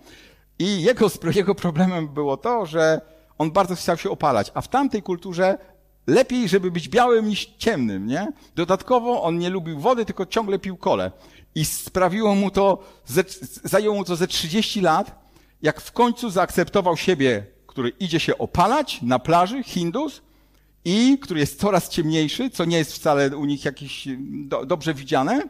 i 0.59 0.83
jego, 0.83 1.11
jego 1.35 1.55
problemem 1.55 2.09
było 2.09 2.37
to, 2.37 2.67
że 2.67 3.01
on 3.39 3.51
bardzo 3.51 3.75
chciał 3.75 3.97
się 3.97 4.11
opalać, 4.11 4.51
a 4.55 4.61
w 4.61 4.69
tamtej 4.69 5.03
kulturze 5.03 5.59
lepiej, 6.07 6.49
żeby 6.49 6.71
być 6.71 6.89
białym 6.89 7.29
niż 7.29 7.47
ciemnym, 7.59 8.07
nie? 8.07 8.33
Dodatkowo 8.55 9.23
on 9.23 9.39
nie 9.39 9.51
lubił 9.51 9.81
wody, 9.81 10.05
tylko 10.05 10.27
ciągle 10.27 10.59
pił 10.59 10.77
kole. 10.77 11.11
I 11.55 11.65
sprawiło 11.65 12.35
mu 12.35 12.51
to, 12.51 12.83
ze, 13.07 13.25
zajęło 13.65 13.97
mu 13.97 14.05
to 14.05 14.17
ze 14.17 14.27
30 14.27 14.81
lat, 14.81 15.31
jak 15.63 15.81
w 15.81 15.93
końcu 15.93 16.31
zaakceptował 16.31 16.97
siebie, 16.97 17.47
który 17.67 17.89
idzie 17.89 18.21
się 18.21 18.39
opalać 18.39 19.03
na 19.03 19.19
plaży, 19.19 19.63
Hindus, 19.63 20.23
i 20.85 21.19
który 21.19 21.41
jest 21.41 21.61
coraz 21.61 21.89
ciemniejszy, 21.89 22.51
co 22.51 22.65
nie 22.65 22.79
jest 22.79 22.93
wcale 22.93 23.37
u 23.37 23.45
nich 23.45 23.65
jakieś 23.65 24.09
do, 24.21 24.67
dobrze 24.67 24.95
widziane, 24.95 25.43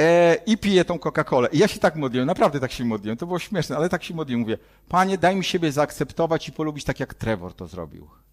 e, 0.00 0.34
i 0.46 0.58
pije 0.58 0.84
tą 0.84 0.96
Coca-Colę. 0.96 1.48
I 1.52 1.58
ja 1.58 1.68
się 1.68 1.80
tak 1.80 1.96
modliłem, 1.96 2.26
naprawdę 2.26 2.60
tak 2.60 2.72
się 2.72 2.84
modliłem, 2.84 3.16
to 3.16 3.26
było 3.26 3.38
śmieszne, 3.38 3.76
ale 3.76 3.88
tak 3.88 4.04
się 4.04 4.14
modliłem, 4.14 4.40
mówię, 4.40 4.58
Panie, 4.88 5.18
daj 5.18 5.36
mi 5.36 5.44
siebie 5.44 5.72
zaakceptować 5.72 6.48
i 6.48 6.52
polubić 6.52 6.84
tak, 6.84 7.00
jak 7.00 7.14
Trevor 7.14 7.54
to 7.54 7.66
zrobił. 7.66 8.23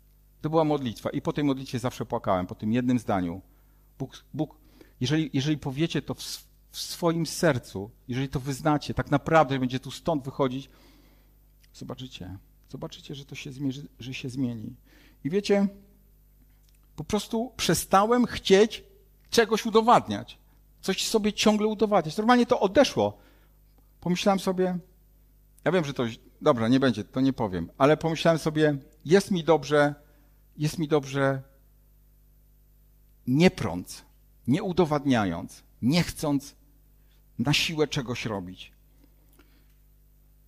To 0.42 0.50
była 0.50 0.64
modlitwa 0.64 1.10
i 1.10 1.22
po 1.22 1.34
tej 1.34 1.44
modlitwie 1.44 1.80
zawsze 1.80 2.06
płakałem, 2.06 2.48
po 2.48 2.56
tym 2.56 2.74
jednym 2.74 3.00
zdaniu. 3.00 3.42
Bóg, 4.00 4.24
Bóg 4.34 4.62
jeżeli, 5.02 5.30
jeżeli 5.34 5.58
powiecie 5.58 6.02
to 6.02 6.14
w, 6.14 6.22
w 6.72 6.80
swoim 6.80 7.26
sercu, 7.26 7.92
jeżeli 8.08 8.30
to 8.30 8.40
wyznacie, 8.40 8.94
tak 8.94 9.12
naprawdę 9.12 9.60
będzie 9.60 9.80
tu 9.80 9.92
stąd 9.92 10.24
wychodzić, 10.24 10.70
zobaczycie, 11.74 12.38
zobaczycie, 12.70 13.16
że 13.16 13.26
to 13.26 13.36
się, 13.36 13.52
zmierzy, 13.52 13.88
że 14.00 14.14
się 14.14 14.30
zmieni. 14.30 14.76
I 15.24 15.30
wiecie, 15.30 15.68
po 16.96 17.04
prostu 17.04 17.52
przestałem 17.58 18.26
chcieć 18.26 18.84
czegoś 19.30 19.66
udowadniać. 19.66 20.38
Coś 20.82 21.08
sobie 21.08 21.34
ciągle 21.34 21.68
udowadniać. 21.68 22.18
Normalnie 22.18 22.46
to 22.46 22.60
odeszło. 22.60 23.18
Pomyślałem 24.02 24.40
sobie, 24.40 24.78
ja 25.66 25.72
wiem, 25.72 25.86
że 25.86 25.94
to, 25.94 26.04
dobra, 26.42 26.68
nie 26.68 26.80
będzie, 26.80 27.04
to 27.04 27.22
nie 27.22 27.34
powiem, 27.34 27.70
ale 27.78 27.98
pomyślałem 27.98 28.40
sobie, 28.40 28.78
jest 29.06 29.32
mi 29.32 29.44
dobrze, 29.44 29.96
jest 30.58 30.78
mi 30.78 30.88
dobrze 30.88 31.42
nie 33.28 33.52
prąc, 33.52 34.06
nie 34.48 34.64
udowadniając, 34.64 35.64
nie 35.82 36.04
chcąc 36.04 36.56
na 37.40 37.54
siłę 37.54 37.88
czegoś 37.88 38.26
robić. 38.26 38.72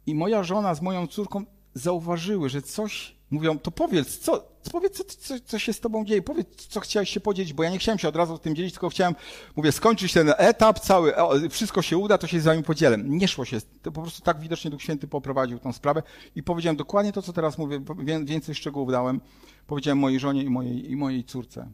I 0.06 0.16
moja 0.16 0.44
żona 0.44 0.76
z 0.76 0.82
moją 0.82 1.08
córką 1.08 1.46
zauważyły, 1.74 2.50
że 2.50 2.62
coś 2.62 3.16
mówią, 3.32 3.60
to 3.60 3.72
powiedz, 3.72 4.18
co, 4.18 4.48
powiedz, 4.72 4.98
co, 4.98 5.04
co, 5.04 5.36
co, 5.46 5.60
się 5.60 5.74
z 5.74 5.80
tobą 5.80 6.06
dzieje, 6.06 6.22
powiedz, 6.22 6.68
co 6.68 6.80
chciałeś 6.80 7.10
się 7.10 7.20
podzielić, 7.20 7.54
bo 7.54 7.64
ja 7.64 7.70
nie 7.70 7.78
chciałem 7.78 8.00
się 8.00 8.08
od 8.08 8.16
razu 8.16 8.38
tym 8.38 8.56
dzielić, 8.56 8.74
tylko 8.74 8.90
chciałem, 8.90 9.16
mówię, 9.56 9.72
skończyć 9.72 10.14
ten 10.14 10.34
etap 10.38 10.80
cały, 10.80 11.14
wszystko 11.50 11.82
się 11.82 11.98
uda, 11.98 12.18
to 12.18 12.28
się 12.28 12.42
z 12.42 12.44
wami 12.44 12.64
podzielę. 12.64 12.98
Nie 12.98 13.28
szło 13.28 13.46
się, 13.46 13.58
to 13.82 13.92
po 13.92 14.02
prostu 14.02 14.22
tak 14.22 14.40
widocznie 14.40 14.72
Duch 14.72 14.82
Święty 14.82 15.08
poprowadził 15.08 15.60
tą 15.60 15.74
sprawę 15.74 16.04
i 16.36 16.44
powiedziałem 16.44 16.76
dokładnie 16.76 17.12
to, 17.12 17.22
co 17.22 17.34
teraz 17.34 17.58
mówię, 17.58 17.80
więcej 18.24 18.56
szczegółów 18.56 18.92
dałem, 18.92 19.22
powiedziałem 19.68 19.98
mojej 20.00 20.20
żonie 20.20 20.44
i 20.44 20.50
mojej, 20.50 20.92
i 20.92 20.96
mojej 20.96 21.24
córce. 21.24 21.72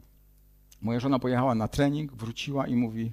Moja 0.80 1.00
żona 1.00 1.18
pojechała 1.18 1.54
na 1.54 1.68
trening, 1.68 2.12
wróciła 2.12 2.66
i 2.66 2.76
mówi, 2.76 3.12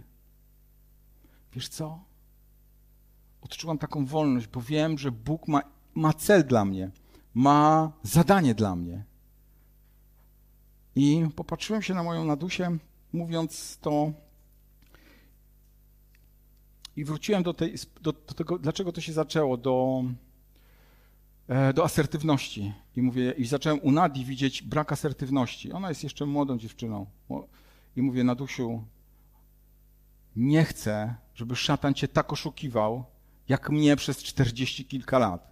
wiesz 1.53 1.69
co, 1.69 1.99
odczułam 3.41 3.77
taką 3.77 4.05
wolność, 4.05 4.47
bo 4.47 4.61
wiem, 4.61 4.97
że 4.97 5.11
Bóg 5.11 5.47
ma, 5.47 5.61
ma 5.95 6.13
cel 6.13 6.45
dla 6.45 6.65
mnie 6.65 6.91
ma 7.37 7.91
zadanie 8.03 8.55
dla 8.55 8.75
mnie. 8.75 9.03
I 10.95 11.27
popatrzyłem 11.35 11.81
się 11.81 11.93
na 11.93 12.03
moją 12.03 12.25
Nadusię, 12.25 12.77
mówiąc 13.13 13.77
to, 13.81 14.11
i 16.95 17.05
wróciłem 17.05 17.43
do, 17.43 17.53
tej, 17.53 17.75
do, 18.01 18.13
do 18.13 18.33
tego, 18.33 18.59
dlaczego 18.59 18.91
to 18.91 19.01
się 19.01 19.13
zaczęło, 19.13 19.57
do, 19.57 20.03
do 21.73 21.83
asertywności. 21.83 22.73
I 22.95 23.01
mówię, 23.01 23.33
i 23.37 23.45
zacząłem 23.45 23.79
u 23.83 23.91
Nadi 23.91 24.25
widzieć 24.25 24.61
brak 24.61 24.91
asertywności. 24.91 25.71
Ona 25.71 25.89
jest 25.89 26.03
jeszcze 26.03 26.25
młodą 26.25 26.57
dziewczyną. 26.57 27.05
I 27.95 28.01
mówię, 28.01 28.23
Nadusiu, 28.23 28.83
nie 30.35 30.63
chcę, 30.63 31.15
żeby 31.35 31.55
szatan 31.55 31.93
cię 31.93 32.07
tak 32.07 32.33
oszukiwał, 32.33 33.05
jak 33.49 33.69
mnie 33.69 33.95
przez 33.95 34.23
czterdzieści 34.23 34.85
kilka 34.85 35.19
lat. 35.19 35.51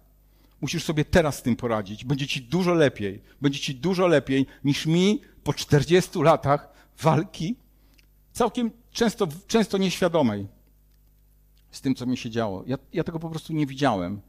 Musisz 0.60 0.84
sobie 0.84 1.04
teraz 1.04 1.38
z 1.38 1.42
tym 1.42 1.56
poradzić. 1.56 2.04
Będzie 2.04 2.26
ci 2.26 2.42
dużo 2.42 2.74
lepiej. 2.74 3.22
Będzie 3.40 3.60
ci 3.60 3.74
dużo 3.74 4.06
lepiej 4.06 4.46
niż 4.64 4.86
mi 4.86 5.20
po 5.44 5.54
40 5.54 6.18
latach 6.18 6.68
walki, 7.02 7.56
całkiem 8.32 8.70
często, 8.90 9.28
często 9.46 9.78
nieświadomej 9.78 10.46
z 11.70 11.80
tym, 11.80 11.94
co 11.94 12.06
mi 12.06 12.16
się 12.16 12.30
działo. 12.30 12.64
Ja, 12.66 12.78
ja 12.92 13.04
tego 13.04 13.18
po 13.18 13.30
prostu 13.30 13.52
nie 13.52 13.66
widziałem, 13.66 14.20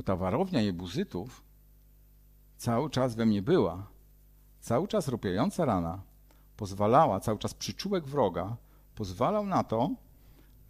bo 0.00 0.04
ta 0.04 0.16
warownia 0.16 0.60
jebuzytów 0.60 1.42
cały 2.56 2.90
czas 2.90 3.14
we 3.14 3.26
mnie 3.26 3.42
była. 3.42 3.86
Cały 4.60 4.88
czas 4.88 5.08
rupiająca 5.08 5.64
rana 5.64 6.02
pozwalała, 6.56 7.20
cały 7.20 7.38
czas 7.38 7.54
przyczółek 7.54 8.06
wroga 8.06 8.56
pozwalał 8.94 9.46
na 9.46 9.64
to, 9.64 9.90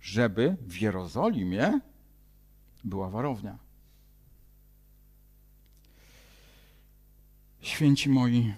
żeby 0.01 0.57
w 0.61 0.81
Jerozolimie 0.81 1.81
była 2.85 3.11
warownia. 3.11 3.59
Święci 7.61 8.11
moi, 8.11 8.55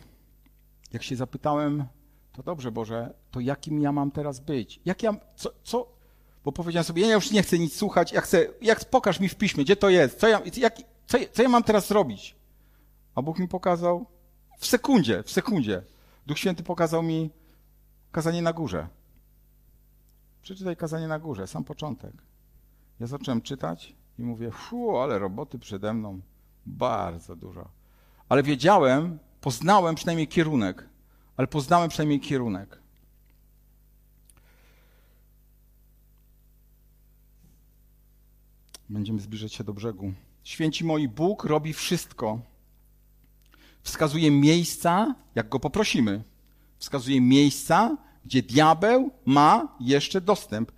jak 0.93 1.03
się 1.03 1.17
zapytałem, 1.17 1.85
to 2.33 2.43
dobrze, 2.43 2.73
Boże, 2.73 3.15
to 3.31 3.41
jakim 3.41 3.81
ja 3.81 3.93
mam 3.93 4.11
teraz 4.11 4.41
być? 4.41 4.81
Jak 4.85 5.03
ja, 5.03 5.15
co, 5.37 5.51
co? 5.63 6.02
Bo 6.45 6.53
powiedziałem 6.53 6.85
sobie, 6.85 7.07
ja 7.07 7.15
już 7.15 7.31
nie 7.31 7.43
chcę 7.43 7.59
nic 7.59 7.77
słuchać, 7.77 8.13
ja 8.13 8.21
chcę, 8.21 8.47
jak 8.61 8.85
pokaż 8.85 9.21
mi 9.21 9.29
w 9.29 9.35
piśmie, 9.35 9.65
gdzie 9.65 9.77
to 9.77 9.89
jest, 9.89 10.19
co 10.19 10.29
ja, 10.29 10.41
jak, 10.57 10.77
co, 11.07 11.19
co 11.33 11.43
ja 11.43 11.49
mam 11.49 11.63
teraz 11.63 11.91
robić? 11.91 12.37
A 13.15 13.23
Bóg 13.23 13.39
mi 13.39 13.49
pokazał 13.49 14.07
w 14.59 14.67
sekundzie, 14.67 15.23
w 15.23 15.31
sekundzie. 15.31 15.83
Duch 16.27 16.39
Święty 16.39 16.63
pokazał 16.63 17.03
mi 17.03 17.31
kazanie 18.13 18.43
na 18.43 18.53
górze. 18.53 18.89
Przeczytaj 20.43 20.77
kazanie 20.77 21.09
na 21.09 21.19
górze, 21.19 21.47
sam 21.47 21.65
początek. 21.65 22.13
Ja 23.01 23.07
zacząłem 23.07 23.43
czytać 23.43 23.95
i 24.19 24.23
mówię, 24.23 24.51
fu, 24.51 24.99
ale 24.99 25.19
roboty 25.19 25.59
przede 25.59 25.95
mną, 25.95 26.21
bardzo 26.67 27.37
dużo 27.37 27.83
ale 28.33 28.43
wiedziałem, 28.43 29.19
poznałem 29.41 29.95
przynajmniej 29.95 30.29
kierunek, 30.29 30.89
ale 31.37 31.47
poznałem 31.47 31.89
przynajmniej 31.91 32.21
kierunek. 32.21 32.82
Będziemy 38.93 39.21
zbliżać 39.21 39.55
się 39.55 39.65
do 39.65 39.73
brzegu. 39.73 40.13
Święci 40.45 40.85
moi, 40.85 41.09
Bóg 41.09 41.45
robi 41.45 41.73
wszystko. 41.73 42.41
Wskazuje 43.83 44.31
miejsca, 44.31 45.15
jak 45.35 45.49
go 45.49 45.61
poprosimy. 45.61 46.25
Wskazuje 46.79 47.21
miejsca, 47.21 47.97
gdzie 48.25 48.43
diabeł 48.43 49.11
ma 49.25 49.77
jeszcze 49.81 50.21
dostęp. 50.21 50.73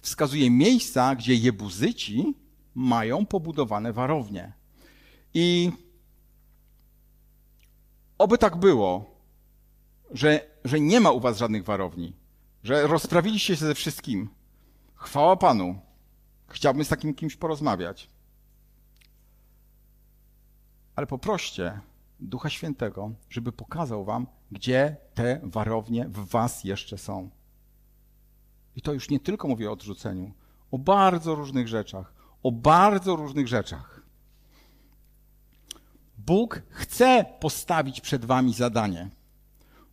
Wskazuje 0.00 0.50
miejsca, 0.50 1.14
gdzie 1.16 1.34
jebuzyci 1.34 2.34
mają 2.74 3.26
pobudowane 3.26 3.92
warownie. 3.92 4.52
I 5.34 5.72
Oby 8.18 8.38
tak 8.38 8.56
było, 8.56 9.18
że, 10.10 10.46
że 10.64 10.80
nie 10.80 11.00
ma 11.00 11.10
u 11.10 11.20
was 11.20 11.38
żadnych 11.38 11.64
warowni, 11.64 12.12
że 12.64 12.86
rozprawiliście 12.86 13.56
się 13.56 13.66
ze 13.66 13.74
wszystkim. 13.74 14.28
Chwała 14.94 15.36
Panu. 15.36 15.91
Chciałbym 16.52 16.84
z 16.84 16.88
takim 16.88 17.14
kimś 17.14 17.36
porozmawiać. 17.36 18.10
Ale 20.96 21.06
poproście 21.06 21.80
Ducha 22.20 22.50
Świętego, 22.50 23.12
żeby 23.30 23.52
pokazał 23.52 24.04
wam, 24.04 24.26
gdzie 24.50 24.96
te 25.14 25.40
warownie 25.42 26.08
w 26.08 26.28
was 26.28 26.64
jeszcze 26.64 26.98
są. 26.98 27.30
I 28.76 28.82
to 28.82 28.92
już 28.92 29.10
nie 29.10 29.20
tylko 29.20 29.48
mówię 29.48 29.70
o 29.70 29.72
odrzuceniu, 29.72 30.32
o 30.70 30.78
bardzo 30.78 31.34
różnych 31.34 31.68
rzeczach, 31.68 32.14
o 32.42 32.52
bardzo 32.52 33.16
różnych 33.16 33.48
rzeczach. 33.48 34.02
Bóg 36.18 36.62
chce 36.68 37.24
postawić 37.40 38.00
przed 38.00 38.24
wami 38.24 38.54
zadanie. 38.54 39.10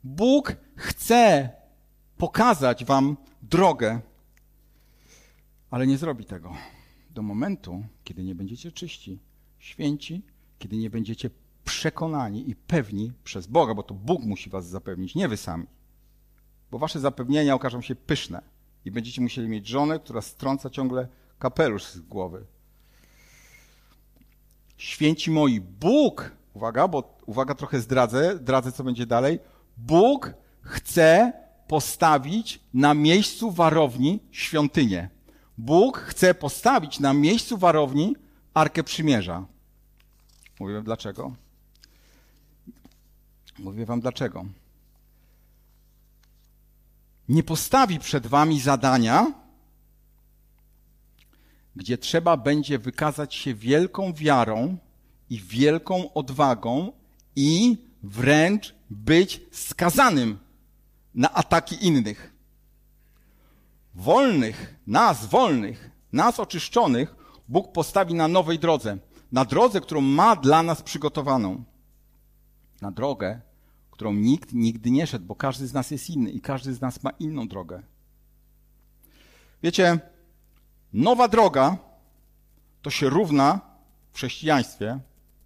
Bóg 0.04 0.56
chce 0.76 1.50
pokazać 2.18 2.86
wam 2.86 3.18
drogę, 3.42 4.02
ale 5.72 5.88
nie 5.88 5.98
zrobi 5.98 6.26
tego 6.26 6.54
do 7.10 7.22
momentu, 7.22 7.84
kiedy 8.04 8.24
nie 8.24 8.36
będziecie 8.36 8.72
czyści, 8.72 9.20
święci, 9.60 10.22
kiedy 10.60 10.78
nie 10.78 10.90
będziecie 10.90 11.30
przekonani 11.66 12.50
i 12.50 12.56
pewni 12.56 13.12
przez 13.24 13.48
Boga, 13.48 13.74
bo 13.74 13.84
to 13.84 13.94
Bóg 13.94 14.24
musi 14.24 14.50
was 14.50 14.68
zapewnić, 14.68 15.16
nie 15.16 15.28
wy 15.28 15.38
sami. 15.38 15.66
Bo 16.72 16.80
wasze 16.80 17.00
zapewnienia 17.00 17.56
okażą 17.56 17.82
się 17.82 17.96
pyszne 17.96 18.42
i 18.86 18.92
będziecie 18.92 19.22
musieli 19.22 19.48
mieć 19.48 19.68
żonę, 19.68 20.00
która 20.00 20.22
strąca 20.22 20.70
ciągle 20.70 21.08
kapelusz 21.40 21.84
z 21.84 22.00
głowy. 22.00 22.46
Święci 24.78 25.32
moi, 25.32 25.62
Bóg, 25.62 26.32
uwaga, 26.54 26.88
bo 26.88 27.18
uwaga, 27.26 27.56
trochę 27.56 27.80
zdradzę, 27.80 28.38
zdradzę 28.38 28.72
co 28.72 28.84
będzie 28.84 29.06
dalej. 29.06 29.40
Bóg 29.78 30.34
chce 30.62 31.34
postawić 31.68 32.60
na 32.74 32.94
miejscu 32.94 33.52
warowni 33.52 34.20
świątynię. 34.32 35.10
Bóg 35.60 35.98
chce 35.98 36.34
postawić 36.34 37.00
na 37.00 37.14
miejscu 37.14 37.58
warowni 37.58 38.16
Arkę 38.54 38.84
Przymierza. 38.84 39.46
Mówię 40.60 40.82
dlaczego. 40.82 41.36
Mówię 43.60 43.86
wam 43.86 44.02
dlaczego. 44.02 44.46
Nie 47.30 47.44
postawi 47.44 48.00
przed 48.00 48.28
wami 48.28 48.60
zadania, 48.60 49.34
gdzie 51.76 51.98
trzeba 51.98 52.38
będzie 52.38 52.80
wykazać 52.80 53.36
się 53.36 53.54
wielką 53.54 54.14
wiarą 54.14 54.78
i 55.30 55.42
wielką 55.42 56.14
odwagą 56.14 56.92
i 57.36 57.78
wręcz 58.04 58.76
być 58.90 59.42
skazanym 59.52 60.40
na 61.16 61.34
ataki 61.34 61.86
innych. 61.88 62.39
Wolnych, 64.00 64.76
nas 64.88 65.26
wolnych, 65.26 65.92
nas 66.14 66.40
oczyszczonych, 66.40 67.16
Bóg 67.48 67.72
postawi 67.72 68.14
na 68.14 68.28
nowej 68.28 68.60
drodze. 68.60 68.98
Na 69.32 69.46
drodze, 69.46 69.82
którą 69.82 70.02
ma 70.02 70.36
dla 70.36 70.64
nas 70.64 70.82
przygotowaną. 70.82 71.64
Na 72.82 72.92
drogę, 72.92 73.42
którą 73.92 74.14
nikt 74.14 74.54
nigdy 74.54 74.92
nie 74.92 75.08
szedł, 75.08 75.26
bo 75.26 75.36
każdy 75.36 75.68
z 75.68 75.74
nas 75.74 75.92
jest 75.92 76.10
inny 76.10 76.30
i 76.30 76.42
każdy 76.42 76.74
z 76.74 76.82
nas 76.82 77.04
ma 77.04 77.10
inną 77.10 77.48
drogę. 77.48 77.84
Wiecie, 79.64 80.00
nowa 80.94 81.28
droga 81.28 81.78
to 82.82 82.90
się 82.90 83.10
równa 83.10 83.60
w 84.12 84.16
chrześcijaństwie, 84.16 85.00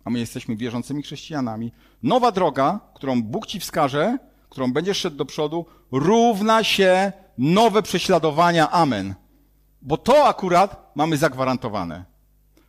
a 0.04 0.10
my 0.10 0.20
jesteśmy 0.20 0.56
wierzącymi 0.56 1.04
chrześcijanami. 1.04 1.72
Nowa 2.04 2.32
droga, 2.32 2.80
którą 2.94 3.24
Bóg 3.24 3.48
ci 3.48 3.60
wskaże, 3.60 4.18
którą 4.50 4.74
będziesz 4.74 4.98
szedł 4.98 5.18
do 5.18 5.26
przodu, 5.26 5.66
równa 5.92 6.64
się 6.64 7.12
nowe 7.38 7.82
prześladowania. 7.82 8.72
Amen. 8.72 9.16
Bo 9.82 9.98
to 9.98 10.28
akurat 10.28 10.92
mamy 10.96 11.18
zagwarantowane. 11.18 12.06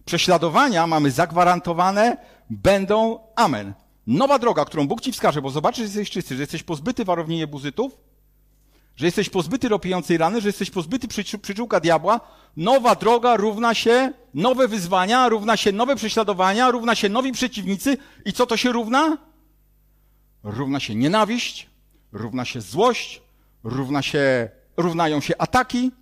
Prześladowania 0.04 0.86
mamy 0.86 1.10
zagwarantowane, 1.10 2.16
będą. 2.50 3.18
Amen. 3.36 3.74
Nowa 4.06 4.38
droga, 4.38 4.64
którą 4.64 4.88
Bóg 4.88 5.00
ci 5.00 5.12
wskaże, 5.12 5.42
bo 5.42 5.50
zobaczysz, 5.50 5.78
że 5.78 5.84
jesteś 5.84 6.10
czysty, 6.10 6.34
że 6.34 6.42
jesteś 6.42 6.62
pozbyty 6.62 7.04
warowni 7.04 7.38
jebuzytów, 7.38 7.96
że 8.96 9.06
jesteś 9.06 9.30
pozbyty 9.30 9.68
ropiejącej 9.68 10.18
rany, 10.18 10.40
że 10.40 10.48
jesteś 10.48 10.70
pozbyty 10.70 11.08
przyczółka 11.42 11.80
diabła. 11.80 12.20
Nowa 12.56 12.94
droga 12.94 13.36
równa 13.36 13.74
się 13.74 14.12
nowe 14.34 14.68
wyzwania, 14.68 15.28
równa 15.28 15.56
się 15.56 15.72
nowe 15.72 15.96
prześladowania, 15.96 16.70
równa 16.70 16.94
się 16.94 17.08
nowi 17.08 17.32
przeciwnicy. 17.32 17.96
I 18.24 18.32
co 18.32 18.46
to 18.46 18.56
się 18.56 18.72
równa? 18.72 19.18
Równa 20.42 20.80
się 20.80 20.94
nienawiść, 20.94 21.70
równa 22.12 22.44
się 22.44 22.60
złość, 22.60 23.22
równa 23.64 24.02
się, 24.02 24.50
równają 24.76 25.20
się 25.20 25.38
ataki. 25.38 25.92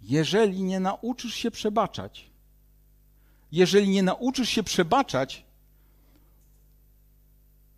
Jeżeli 0.00 0.62
nie 0.62 0.80
nauczysz 0.80 1.34
się 1.34 1.50
przebaczać, 1.50 2.30
jeżeli 3.52 3.88
nie 3.88 4.02
nauczysz 4.02 4.48
się 4.48 4.62
przebaczać, 4.62 5.44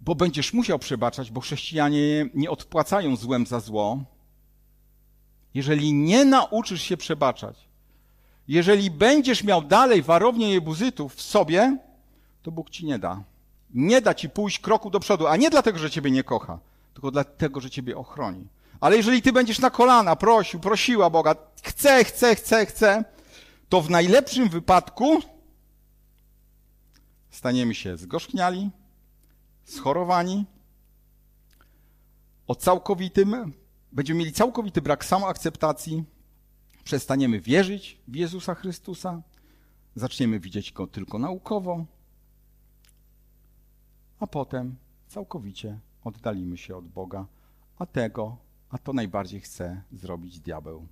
bo 0.01 0.15
będziesz 0.15 0.53
musiał 0.53 0.79
przebaczać, 0.79 1.31
bo 1.31 1.41
chrześcijanie 1.41 2.31
nie 2.35 2.51
odpłacają 2.51 3.17
złem 3.17 3.47
za 3.47 3.61
zło. 3.61 4.05
Jeżeli 5.55 5.93
nie 5.93 6.25
nauczysz 6.25 6.83
się 6.83 6.97
przebaczać, 6.97 7.69
jeżeli 8.49 8.91
będziesz 8.91 9.45
miał 9.45 9.63
dalej 9.63 10.03
warownię 10.03 10.53
jebuzytów 10.53 11.15
w 11.15 11.23
sobie, 11.23 11.79
to 12.43 12.51
Bóg 12.51 12.71
ci 12.71 12.87
nie 12.87 12.99
da. 12.99 13.23
Nie 13.75 14.01
da 14.01 14.15
ci 14.15 14.31
pójść 14.31 14.59
kroku 14.59 14.91
do 14.91 15.01
przodu, 15.01 15.27
a 15.27 15.37
nie 15.37 15.51
dlatego, 15.51 15.79
że 15.79 15.91
ciebie 15.91 16.11
nie 16.11 16.25
kocha, 16.25 16.59
tylko 16.99 17.11
dlatego, 17.11 17.61
że 17.61 17.71
ciebie 17.71 17.97
ochroni. 17.97 18.49
Ale 18.81 18.97
jeżeli 18.97 19.23
ty 19.23 19.33
będziesz 19.33 19.59
na 19.59 19.71
kolana 19.71 20.17
prosił, 20.17 20.61
prosiła 20.61 21.11
Boga, 21.11 21.35
chcę, 21.63 22.05
chcę, 22.05 22.35
chcę, 22.35 22.67
chcę, 22.67 23.05
to 23.69 23.83
w 23.83 23.91
najlepszym 23.91 24.49
wypadku 24.49 25.21
staniemy 27.31 27.75
się 27.75 27.97
zgorzkniali, 27.97 28.71
schorowani, 29.65 30.47
o 32.47 32.55
całkowitym, 32.55 33.53
będziemy 33.93 34.19
mieli 34.19 34.33
całkowity 34.33 34.83
brak 34.83 35.05
samoakceptacji, 35.05 36.05
przestaniemy 36.85 37.41
wierzyć 37.41 37.99
w 38.09 38.15
Jezusa 38.17 38.55
Chrystusa, 38.55 39.23
zaczniemy 39.95 40.41
widzieć 40.41 40.73
Go 40.73 40.87
tylko 40.87 41.19
naukowo, 41.19 41.85
a 44.21 44.27
potem 44.27 44.77
całkowicie 45.09 45.81
oddalimy 46.09 46.57
się 46.57 46.77
od 46.77 46.89
Boga, 46.89 47.27
a 47.79 47.87
tego, 47.87 48.37
a 48.71 48.79
to 48.79 48.93
najbardziej 48.93 49.41
chce 49.41 49.83
zrobić 49.93 50.41
diabeł. 50.41 50.87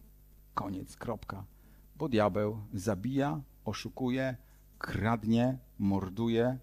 Koniec, 0.54 0.96
kropka. 0.96 1.44
Bo 1.96 2.08
diabeł 2.08 2.58
zabija, 2.74 3.40
oszukuje, 3.64 4.36
kradnie, 4.78 5.58
morduje 5.78 6.58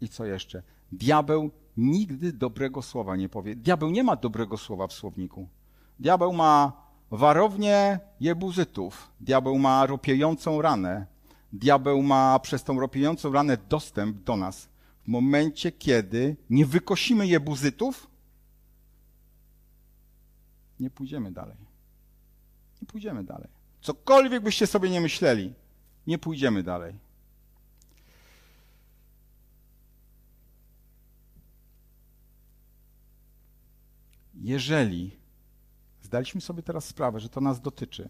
i 0.00 0.08
co 0.08 0.26
jeszcze? 0.26 0.62
Diabeł 0.92 1.50
nigdy 1.76 2.32
dobrego 2.32 2.82
słowa 2.82 3.16
nie 3.16 3.28
powie. 3.28 3.56
Diabeł 3.56 3.90
nie 3.90 4.04
ma 4.04 4.16
dobrego 4.16 4.56
słowa 4.56 4.86
w 4.86 4.92
słowniku. 4.92 5.48
Diabeł 5.98 6.32
ma 6.32 6.72
warownię 7.10 7.98
jebuzytów. 8.20 9.10
Diabeł 9.20 9.58
ma 9.58 9.86
ropiejącą 9.86 10.62
ranę. 10.62 11.06
Diabeł 11.52 12.02
ma 12.02 12.38
przez 12.38 12.64
tą 12.64 12.80
ropiejącą 12.80 13.32
ranę 13.32 13.58
dostęp 13.68 14.16
do 14.24 14.36
nas. 14.36 14.68
Momencie, 15.10 15.72
kiedy 15.72 16.36
nie 16.50 16.66
wykosimy 16.66 17.26
jebuzytów, 17.26 18.10
nie 20.80 20.90
pójdziemy 20.90 21.32
dalej. 21.32 21.56
Nie 22.82 22.86
pójdziemy 22.86 23.24
dalej. 23.24 23.48
Cokolwiek 23.80 24.42
byście 24.42 24.66
sobie 24.66 24.90
nie 24.90 25.00
myśleli, 25.00 25.52
nie 26.06 26.18
pójdziemy 26.18 26.62
dalej. 26.62 26.98
Jeżeli 34.34 35.16
zdaliśmy 36.02 36.40
sobie 36.40 36.62
teraz 36.62 36.84
sprawę, 36.84 37.20
że 37.20 37.28
to 37.28 37.40
nas 37.40 37.60
dotyczy, 37.60 38.08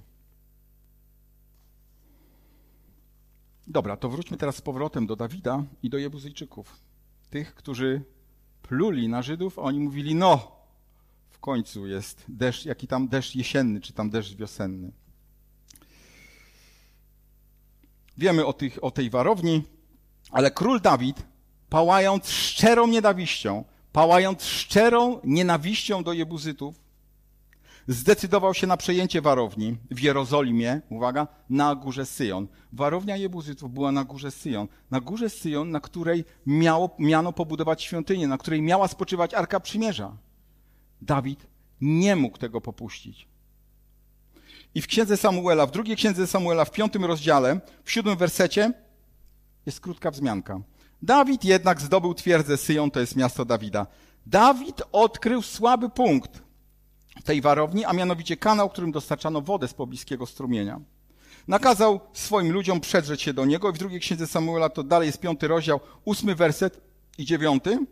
Dobra, 3.66 3.96
to 3.96 4.08
wróćmy 4.08 4.36
teraz 4.36 4.56
z 4.56 4.60
powrotem 4.60 5.06
do 5.06 5.16
Dawida 5.16 5.64
i 5.82 5.90
do 5.90 5.98
Jebuzyjczyków. 5.98 6.89
Tych, 7.30 7.54
którzy 7.54 8.02
pluli 8.62 9.08
na 9.08 9.22
Żydów, 9.22 9.58
oni 9.58 9.80
mówili, 9.80 10.14
no, 10.14 10.52
w 11.30 11.38
końcu 11.38 11.86
jest 11.86 12.24
deszcz, 12.28 12.64
jaki 12.64 12.86
tam 12.86 13.08
deszcz 13.08 13.34
jesienny, 13.34 13.80
czy 13.80 13.92
tam 13.92 14.10
deszcz 14.10 14.34
wiosenny. 14.34 14.92
Wiemy 18.18 18.46
o, 18.46 18.52
tych, 18.52 18.84
o 18.84 18.90
tej 18.90 19.10
warowni, 19.10 19.62
ale 20.30 20.50
król 20.50 20.80
Dawid, 20.80 21.22
pałając 21.68 22.30
szczerą 22.30 22.86
nienawiścią, 22.86 23.64
pałając 23.92 24.44
szczerą 24.44 25.20
nienawiścią 25.24 26.02
do 26.02 26.12
Jebuzytów, 26.12 26.80
zdecydował 27.88 28.54
się 28.54 28.66
na 28.66 28.76
przejęcie 28.76 29.20
warowni 29.20 29.76
w 29.90 30.00
Jerozolimie, 30.00 30.80
uwaga, 30.88 31.26
na 31.50 31.74
górze 31.74 32.06
Syjon. 32.06 32.48
Warownia 32.72 33.16
Jebuzytów 33.16 33.72
była 33.72 33.92
na 33.92 34.04
górze 34.04 34.30
Syjon. 34.30 34.68
Na 34.90 35.00
górze 35.00 35.30
Syjon, 35.30 35.70
na 35.70 35.80
której 35.80 36.24
miało, 36.46 36.90
miano 36.98 37.32
pobudować 37.32 37.82
świątynię, 37.82 38.28
na 38.28 38.38
której 38.38 38.62
miała 38.62 38.88
spoczywać 38.88 39.34
Arka 39.34 39.60
Przymierza. 39.60 40.16
Dawid 41.02 41.46
nie 41.80 42.16
mógł 42.16 42.38
tego 42.38 42.60
popuścić. 42.60 43.28
I 44.74 44.82
w 44.82 44.86
księdze 44.86 45.16
Samuela, 45.16 45.66
w 45.66 45.70
drugiej 45.70 45.96
księdze 45.96 46.26
Samuela, 46.26 46.64
w 46.64 46.70
piątym 46.70 47.04
rozdziale, 47.04 47.60
w 47.84 47.90
siódmym 47.90 48.16
wersecie 48.16 48.72
jest 49.66 49.80
krótka 49.80 50.10
wzmianka. 50.10 50.60
Dawid 51.02 51.44
jednak 51.44 51.80
zdobył 51.80 52.14
twierdzę 52.14 52.56
Syjon, 52.56 52.90
to 52.90 53.00
jest 53.00 53.16
miasto 53.16 53.44
Dawida. 53.44 53.86
Dawid 54.26 54.82
odkrył 54.92 55.42
słaby 55.42 55.88
punkt 55.88 56.42
tej 57.24 57.40
warowni, 57.40 57.84
a 57.84 57.92
mianowicie 57.92 58.36
kanał, 58.36 58.70
którym 58.70 58.92
dostarczano 58.92 59.40
wodę 59.40 59.68
z 59.68 59.74
pobliskiego 59.74 60.26
strumienia. 60.26 60.80
Nakazał 61.48 62.00
swoim 62.12 62.52
ludziom 62.52 62.80
przedrzeć 62.80 63.22
się 63.22 63.32
do 63.32 63.44
niego 63.44 63.70
i 63.70 63.72
w 63.72 63.78
drugiej 63.78 64.00
księdze 64.00 64.26
Samuela, 64.26 64.68
to 64.68 64.82
dalej 64.82 65.06
jest 65.06 65.20
piąty 65.20 65.48
rozdział, 65.48 65.80
ósmy 66.04 66.34
werset 66.34 66.80
i 67.18 67.24
dziewiąty. 67.24 67.86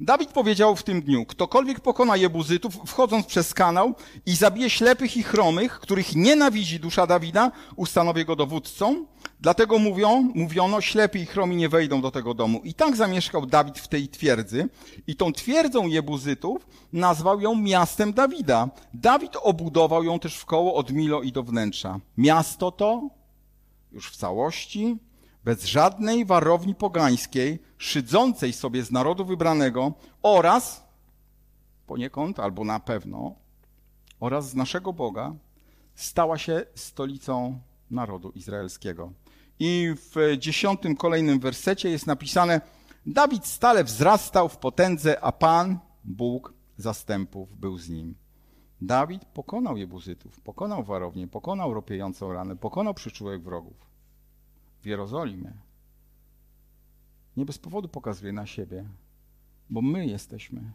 Dawid 0.00 0.32
powiedział 0.32 0.76
w 0.76 0.82
tym 0.82 1.02
dniu, 1.02 1.26
ktokolwiek 1.26 1.80
pokona 1.80 2.16
Jebuzytów, 2.16 2.78
wchodząc 2.86 3.26
przez 3.26 3.54
kanał 3.54 3.94
i 4.26 4.36
zabije 4.36 4.70
ślepych 4.70 5.16
i 5.16 5.22
chromych, 5.22 5.80
których 5.80 6.16
nienawidzi 6.16 6.80
dusza 6.80 7.06
Dawida, 7.06 7.52
ustanowię 7.76 8.24
go 8.24 8.36
dowódcą. 8.36 9.06
Dlatego 9.40 9.78
mówią, 9.78 10.30
mówiono, 10.34 10.80
ślepi 10.80 11.18
i 11.18 11.26
chromi 11.26 11.56
nie 11.56 11.68
wejdą 11.68 12.00
do 12.00 12.10
tego 12.10 12.34
domu. 12.34 12.60
I 12.64 12.74
tak 12.74 12.96
zamieszkał 12.96 13.46
Dawid 13.46 13.78
w 13.78 13.88
tej 13.88 14.08
twierdzy. 14.08 14.68
I 15.06 15.16
tą 15.16 15.32
twierdzą 15.32 15.86
Jebuzytów 15.86 16.66
nazwał 16.92 17.40
ją 17.40 17.54
miastem 17.54 18.12
Dawida. 18.12 18.68
Dawid 18.94 19.32
obudował 19.42 20.04
ją 20.04 20.18
też 20.18 20.36
w 20.36 20.44
koło 20.44 20.74
od 20.74 20.92
Milo 20.92 21.22
i 21.22 21.32
do 21.32 21.42
wnętrza. 21.42 22.00
Miasto 22.16 22.70
to 22.72 23.08
już 23.92 24.10
w 24.10 24.16
całości 24.16 24.96
bez 25.44 25.64
żadnej 25.64 26.24
warowni 26.24 26.74
pogańskiej, 26.74 27.58
szydzącej 27.78 28.52
sobie 28.52 28.82
z 28.82 28.90
narodu 28.90 29.24
wybranego 29.24 29.92
oraz 30.22 30.84
poniekąd 31.86 32.40
albo 32.40 32.64
na 32.64 32.80
pewno 32.80 33.34
oraz 34.20 34.50
z 34.50 34.54
naszego 34.54 34.92
Boga 34.92 35.34
stała 35.94 36.38
się 36.38 36.66
stolicą 36.74 37.60
narodu 37.90 38.30
izraelskiego. 38.30 39.12
I 39.58 39.94
w 39.96 40.36
dziesiątym 40.38 40.96
kolejnym 40.96 41.40
wersecie 41.40 41.90
jest 41.90 42.06
napisane: 42.06 42.60
Dawid 43.06 43.46
stale 43.46 43.84
wzrastał 43.84 44.48
w 44.48 44.56
potędze, 44.56 45.20
a 45.20 45.32
Pan, 45.32 45.78
Bóg 46.04 46.54
zastępów, 46.76 47.58
był 47.60 47.78
z 47.78 47.88
nim. 47.88 48.14
Dawid 48.80 49.24
pokonał 49.24 49.76
Jebuzytów, 49.76 50.40
pokonał 50.40 50.84
warownię, 50.84 51.28
pokonał 51.28 51.74
ropiejącą 51.74 52.32
ranę, 52.32 52.56
pokonał 52.56 52.94
przyczółek 52.94 53.42
wrogów 53.42 53.93
w 54.84 54.86
Jerozolimie, 54.86 55.52
nie 57.36 57.44
bez 57.44 57.58
powodu 57.58 57.88
pokazuje 57.88 58.32
na 58.32 58.46
siebie, 58.46 58.88
bo 59.70 59.82
my 59.82 60.06
jesteśmy, 60.06 60.72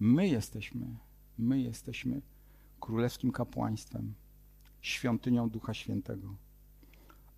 my 0.00 0.28
jesteśmy, 0.28 0.86
my 1.38 1.60
jesteśmy 1.60 2.20
królewskim 2.80 3.32
kapłaństwem, 3.32 4.14
świątynią 4.80 5.50
Ducha 5.50 5.74
Świętego. 5.74 6.34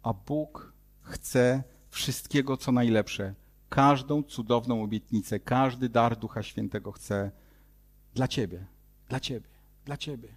A 0.02 0.12
Bóg 0.12 0.72
chce 1.00 1.62
wszystkiego, 1.90 2.56
co 2.56 2.72
najlepsze. 2.72 3.34
Każdą 3.68 4.22
cudowną 4.22 4.82
obietnicę, 4.82 5.40
każdy 5.40 5.88
dar 5.88 6.16
Ducha 6.16 6.42
Świętego 6.42 6.92
chce 6.92 7.30
dla 8.14 8.28
Ciebie, 8.28 8.66
dla 9.08 9.20
Ciebie, 9.20 9.48
dla 9.84 9.96
Ciebie. 9.96 10.28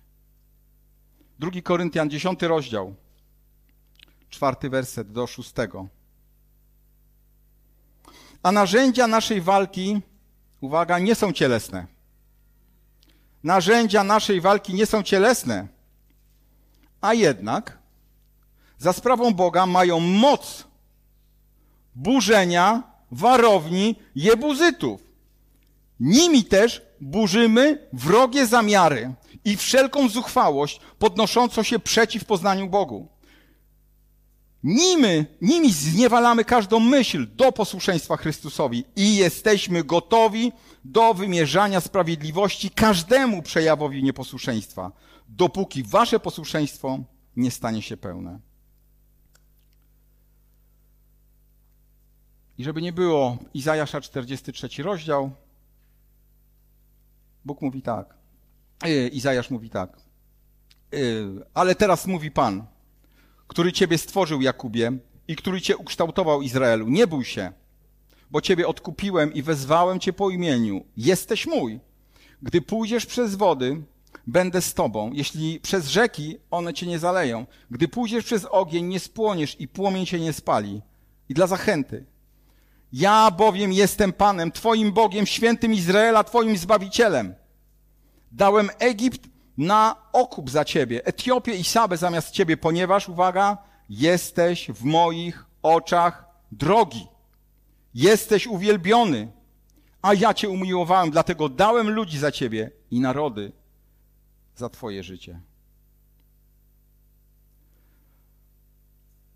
Drugi 1.39 1.63
Koryntian, 1.63 2.09
dziesiąty 2.09 2.47
rozdział 2.47 2.95
czwarty 4.33 4.69
werset 4.69 5.11
do 5.11 5.27
szóstego. 5.27 5.87
A 8.43 8.51
narzędzia 8.51 9.07
naszej 9.07 9.41
walki, 9.41 10.01
uwaga, 10.61 10.99
nie 10.99 11.15
są 11.15 11.33
cielesne. 11.33 11.87
Narzędzia 13.43 14.03
naszej 14.03 14.41
walki 14.41 14.73
nie 14.73 14.85
są 14.85 15.03
cielesne, 15.03 15.67
a 17.01 17.13
jednak 17.13 17.77
za 18.77 18.93
sprawą 18.93 19.33
Boga 19.33 19.65
mają 19.65 19.99
moc 19.99 20.63
burzenia 21.95 22.83
warowni 23.11 23.95
jebuzytów. 24.15 25.01
Nimi 25.99 26.43
też 26.43 26.81
burzymy 27.01 27.87
wrogie 27.93 28.47
zamiary 28.47 29.13
i 29.45 29.57
wszelką 29.57 30.09
zuchwałość 30.09 30.79
podnoszącą 30.99 31.63
się 31.63 31.79
przeciw 31.79 32.25
poznaniu 32.25 32.67
Bogu. 32.69 33.12
Nimi, 34.63 35.25
nimi 35.41 35.73
zniewalamy 35.73 36.45
każdą 36.45 36.79
myśl 36.79 37.27
do 37.35 37.51
posłuszeństwa 37.51 38.17
Chrystusowi 38.17 38.85
i 38.95 39.15
jesteśmy 39.15 39.83
gotowi 39.83 40.51
do 40.85 41.13
wymierzania 41.13 41.81
sprawiedliwości 41.81 42.69
każdemu 42.69 43.41
przejawowi 43.41 44.03
nieposłuszeństwa, 44.03 44.91
dopóki 45.27 45.83
wasze 45.83 46.19
posłuszeństwo 46.19 46.99
nie 47.35 47.51
stanie 47.51 47.81
się 47.81 47.97
pełne. 47.97 48.39
I 52.57 52.63
żeby 52.63 52.81
nie 52.81 52.93
było, 52.93 53.37
Izajasza 53.53 54.01
43 54.01 54.83
rozdział, 54.83 55.31
Bóg 57.45 57.61
mówi 57.61 57.81
tak, 57.81 58.17
e, 58.83 59.07
Izajasz 59.07 59.49
mówi 59.49 59.69
tak, 59.69 59.97
e, 60.93 60.97
ale 61.53 61.75
teraz 61.75 62.07
mówi 62.07 62.31
Pan, 62.31 62.72
który 63.47 63.71
Ciebie 63.71 63.97
stworzył, 63.97 64.41
Jakubie, 64.41 64.91
i 65.27 65.35
który 65.35 65.61
Cię 65.61 65.77
ukształtował, 65.77 66.41
Izraelu. 66.41 66.89
Nie 66.89 67.07
bój 67.07 67.25
się, 67.25 67.51
bo 68.31 68.41
Ciebie 68.41 68.67
odkupiłem 68.67 69.33
i 69.33 69.41
wezwałem 69.41 69.99
Cię 69.99 70.13
po 70.13 70.29
imieniu. 70.29 70.85
Jesteś 70.97 71.47
mój. 71.47 71.79
Gdy 72.41 72.61
pójdziesz 72.61 73.05
przez 73.05 73.35
wody, 73.35 73.81
będę 74.27 74.61
z 74.61 74.73
Tobą. 74.73 75.11
Jeśli 75.13 75.59
przez 75.59 75.87
rzeki, 75.87 76.37
one 76.51 76.73
Cię 76.73 76.87
nie 76.87 76.99
zaleją. 76.99 77.45
Gdy 77.71 77.87
pójdziesz 77.87 78.25
przez 78.25 78.45
ogień, 78.45 78.85
nie 78.85 78.99
spłoniesz 78.99 79.55
i 79.59 79.67
płomień 79.67 80.05
Cię 80.05 80.19
nie 80.19 80.33
spali. 80.33 80.81
I 81.29 81.33
dla 81.33 81.47
zachęty. 81.47 82.05
Ja 82.93 83.31
bowiem 83.31 83.73
jestem 83.73 84.13
Panem, 84.13 84.51
Twoim 84.51 84.91
Bogiem, 84.91 85.25
świętym 85.25 85.73
Izraela, 85.73 86.23
Twoim 86.23 86.57
Zbawicielem. 86.57 87.35
Dałem 88.31 88.69
Egipt 88.79 89.32
na 89.57 89.95
okup 90.13 90.49
za 90.49 90.65
ciebie, 90.65 91.05
Etiopię 91.05 91.55
i 91.55 91.63
Sabę 91.63 91.97
zamiast 91.97 92.31
ciebie, 92.31 92.57
ponieważ, 92.57 93.09
uwaga, 93.09 93.57
jesteś 93.89 94.67
w 94.71 94.83
moich 94.83 95.45
oczach 95.63 96.25
drogi. 96.51 97.07
Jesteś 97.93 98.47
uwielbiony, 98.47 99.31
a 100.01 100.13
ja 100.13 100.33
cię 100.33 100.49
umiłowałem, 100.49 101.11
dlatego 101.11 101.49
dałem 101.49 101.89
ludzi 101.89 102.19
za 102.19 102.31
ciebie 102.31 102.71
i 102.91 102.99
narody 102.99 103.51
za 104.55 104.69
twoje 104.69 105.03
życie. 105.03 105.39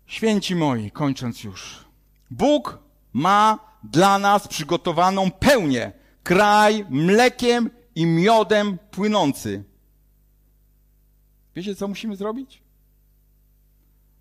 Święci 0.06 0.54
moi, 0.54 0.90
kończąc 0.90 1.44
już. 1.44 1.84
Bóg 2.30 2.78
ma 3.12 3.58
dla 3.84 4.18
nas 4.18 4.48
przygotowaną 4.48 5.30
pełnię, 5.30 5.92
kraj 6.22 6.84
mlekiem 6.90 7.70
i 7.94 8.06
miodem 8.06 8.78
płynący. 8.90 9.64
Wiecie, 11.58 11.74
co 11.74 11.88
musimy 11.88 12.16
zrobić? 12.16 12.62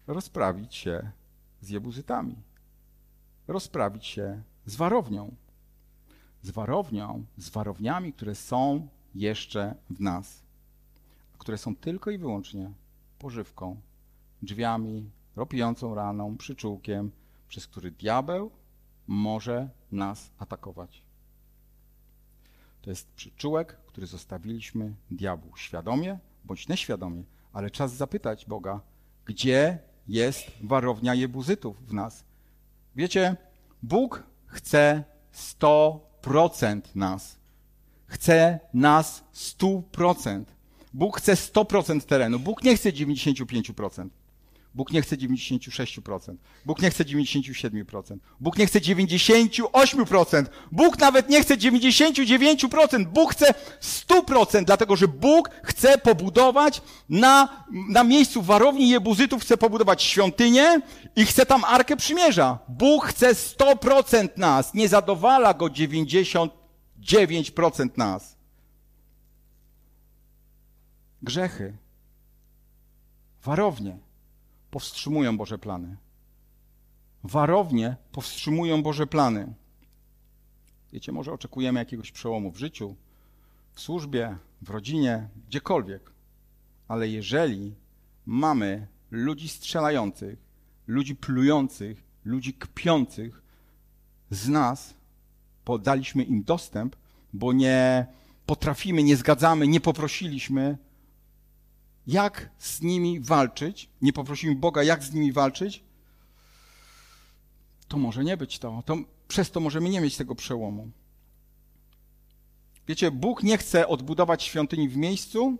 Rozprawić 0.08 0.76
się 0.76 1.12
z 1.62 1.70
jebuzytami. 1.70 2.36
Rozprawić 3.48 4.06
się 4.06 4.42
z 4.66 4.76
warownią. 4.76 5.36
Z 6.42 6.50
warownią, 6.50 7.26
z 7.38 7.50
warowniami, 7.50 8.14
które 8.14 8.36
są 8.36 8.88
jeszcze 9.16 9.76
w 9.90 10.00
nas. 10.00 10.44
Które 11.38 11.58
są 11.58 11.76
tylko 11.76 12.12
i 12.12 12.18
wyłącznie 12.18 12.72
pożywką, 13.20 13.82
drzwiami, 14.42 15.10
ropiącą 15.36 15.96
raną, 15.96 16.38
przyczółkiem, 16.38 17.12
przez 17.48 17.68
który 17.68 17.92
diabeł 17.92 18.52
może 19.08 19.70
nas 19.92 20.32
atakować. 20.38 21.04
To 22.82 22.90
jest 22.90 23.12
przyczółek, 23.12 23.78
który 23.88 24.08
zostawiliśmy 24.08 24.94
diabłu 25.12 25.58
świadomie 25.58 26.20
bądź 26.48 26.68
nieświadomie, 26.68 27.24
ale 27.54 27.72
czas 27.72 27.93
zapytać 27.93 28.45
Boga, 28.45 28.82
gdzie 29.26 29.80
jest 30.08 30.52
warownia 30.64 31.16
jebuzytów 31.16 31.88
w 31.88 31.93
nas. 31.93 32.24
Wiecie, 32.95 33.36
Bóg 33.84 34.24
chce 34.45 35.04
100% 35.34 36.82
nas. 36.95 37.38
Chce 38.08 38.60
nas 38.74 39.24
100%. 39.34 40.43
Bóg 40.93 41.18
chce 41.18 41.34
100% 41.34 42.02
terenu. 42.02 42.39
Bóg 42.39 42.64
nie 42.64 42.78
chce 42.78 42.91
95%. 42.91 44.10
Bóg 44.78 44.92
nie 44.92 45.02
chce 45.02 45.18
96%. 45.18 46.36
Bóg 46.66 46.82
nie 46.82 46.90
chce 46.90 47.06
97%. 47.06 48.18
Bóg 48.40 48.58
nie 48.58 48.68
chce 48.68 48.80
98%. 48.80 50.46
Bóg 50.72 51.00
nawet 51.00 51.30
nie 51.30 51.42
chce 51.42 51.58
99%. 51.58 53.06
Bóg 53.06 53.32
chce 53.32 53.54
100%, 53.82 54.64
dlatego 54.64 54.96
że 54.96 55.08
Bóg 55.08 55.50
chce 55.64 55.98
pobudować 55.98 56.82
na, 57.10 57.66
na 57.90 58.04
miejscu 58.04 58.42
warowni 58.42 58.90
Jebuzytów, 58.90 59.42
chce 59.42 59.58
pobudować 59.58 60.04
świątynię 60.04 60.82
i 61.16 61.26
chce 61.26 61.46
tam 61.46 61.64
Arkę 61.64 61.98
Przymierza. 61.98 62.60
Bóg 62.68 63.06
chce 63.06 63.34
100% 63.34 64.30
nas. 64.38 64.74
Nie 64.74 64.90
zadowala 64.90 65.54
go 65.54 65.66
99% 65.66 66.50
nas. 67.98 68.38
Grzechy. 71.22 71.78
Warownie 73.44 74.07
powstrzymują 74.78 75.38
Boże 75.38 75.58
plany. 75.58 75.98
Warownie 77.24 77.96
powstrzymują 78.12 78.84
Boże 78.84 79.08
plany. 79.08 79.54
Wiecie, 80.94 81.12
może 81.12 81.32
oczekujemy 81.32 81.80
jakiegoś 81.80 82.12
przełomu 82.12 82.52
w 82.52 82.58
życiu, 82.58 82.96
w 83.74 83.82
służbie, 83.82 84.38
w 84.62 84.70
rodzinie, 84.70 85.30
gdziekolwiek. 85.48 86.12
Ale 86.88 87.08
jeżeli 87.08 87.76
mamy 88.26 88.88
ludzi 89.12 89.50
strzelających, 89.50 90.40
ludzi 90.88 91.16
plujących, 91.16 92.04
ludzi 92.26 92.54
kpiących 92.54 93.42
z 94.30 94.48
nas, 94.48 94.94
podaliśmy 95.66 96.24
im 96.24 96.44
dostęp, 96.44 96.96
bo 97.34 97.54
nie 97.54 98.06
potrafimy, 98.46 99.04
nie 99.04 99.18
zgadzamy, 99.18 99.68
nie 99.68 99.82
poprosiliśmy, 99.82 100.78
jak 102.08 102.49
z 102.58 102.82
nimi 102.82 103.20
walczyć, 103.20 103.89
nie 104.01 104.14
poprosimy 104.14 104.55
Boga, 104.55 104.84
jak 104.84 105.03
z 105.03 105.14
nimi 105.14 105.32
walczyć, 105.32 105.84
to 107.88 107.97
może 107.97 108.24
nie 108.24 108.38
być 108.38 108.60
to. 108.60 108.84
to. 108.86 108.97
Przez 109.28 109.51
to 109.51 109.60
możemy 109.60 109.89
nie 109.89 110.01
mieć 110.01 110.18
tego 110.18 110.36
przełomu. 110.36 110.91
Wiecie, 112.88 113.12
Bóg 113.12 113.43
nie 113.43 113.58
chce 113.58 113.88
odbudować 113.88 114.43
świątyni 114.43 114.89
w 114.89 114.97
miejscu, 114.97 115.58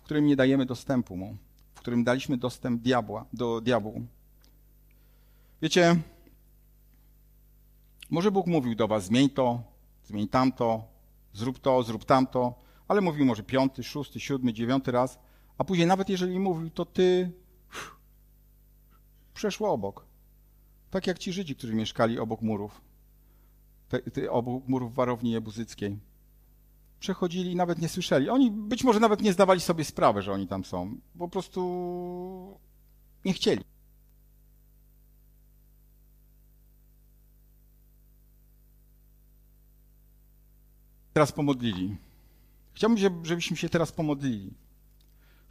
w 0.00 0.04
którym 0.04 0.26
nie 0.26 0.36
dajemy 0.36 0.66
dostępu 0.66 1.16
mu, 1.16 1.36
w 1.74 1.78
którym 1.80 2.04
daliśmy 2.04 2.36
dostęp 2.36 2.82
diabła, 2.82 3.26
do 3.32 3.60
diabłu. 3.60 4.06
Wiecie, 5.62 5.96
może 8.10 8.30
Bóg 8.30 8.46
mówił 8.46 8.74
do 8.74 8.88
was, 8.88 9.04
zmień 9.04 9.30
to, 9.30 9.62
zmień 10.04 10.28
tamto, 10.28 10.84
zrób 11.32 11.58
to, 11.58 11.82
zrób 11.82 12.04
tamto, 12.04 12.54
ale 12.88 13.00
mówił 13.00 13.24
może 13.24 13.42
piąty, 13.42 13.82
szósty, 13.82 14.20
siódmy, 14.20 14.52
dziewiąty 14.52 14.92
raz, 14.92 15.18
a 15.58 15.64
później 15.64 15.86
nawet 15.86 16.08
jeżeli 16.08 16.40
mówił, 16.40 16.70
to 16.70 16.84
ty 16.84 17.30
przeszło 19.34 19.72
obok. 19.72 20.06
Tak 20.90 21.06
jak 21.06 21.18
ci 21.18 21.32
Żydzi, 21.32 21.56
którzy 21.56 21.74
mieszkali 21.74 22.18
obok 22.18 22.42
murów, 22.42 22.80
te, 23.88 23.98
te, 23.98 24.30
obok 24.30 24.68
murów 24.68 24.94
warowni 24.94 25.30
jebuzyckiej. 25.30 25.98
Przechodzili 27.00 27.52
i 27.52 27.56
nawet 27.56 27.78
nie 27.78 27.88
słyszeli. 27.88 28.30
Oni 28.30 28.50
być 28.50 28.84
może 28.84 29.00
nawet 29.00 29.22
nie 29.22 29.32
zdawali 29.32 29.60
sobie 29.60 29.84
sprawy, 29.84 30.22
że 30.22 30.32
oni 30.32 30.48
tam 30.48 30.64
są. 30.64 30.96
Po 31.18 31.28
prostu 31.28 32.58
nie 33.24 33.32
chcieli. 33.32 33.64
Teraz 41.12 41.32
pomodlili. 41.32 41.96
Chciałbym, 42.72 43.24
żebyśmy 43.24 43.56
się 43.56 43.68
teraz 43.68 43.92
pomodlili. 43.92 44.63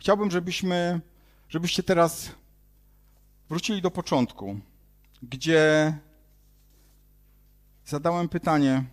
Chciałbym, 0.04 0.32
żebyśmy, 0.32 1.01
żebyście 1.49 1.84
teraz 1.84 2.32
wrócili 3.49 3.82
do 3.82 3.91
początku 3.91 4.60
gdzie 5.22 5.97
zadałem 7.86 8.30
pytanie, 8.30 8.84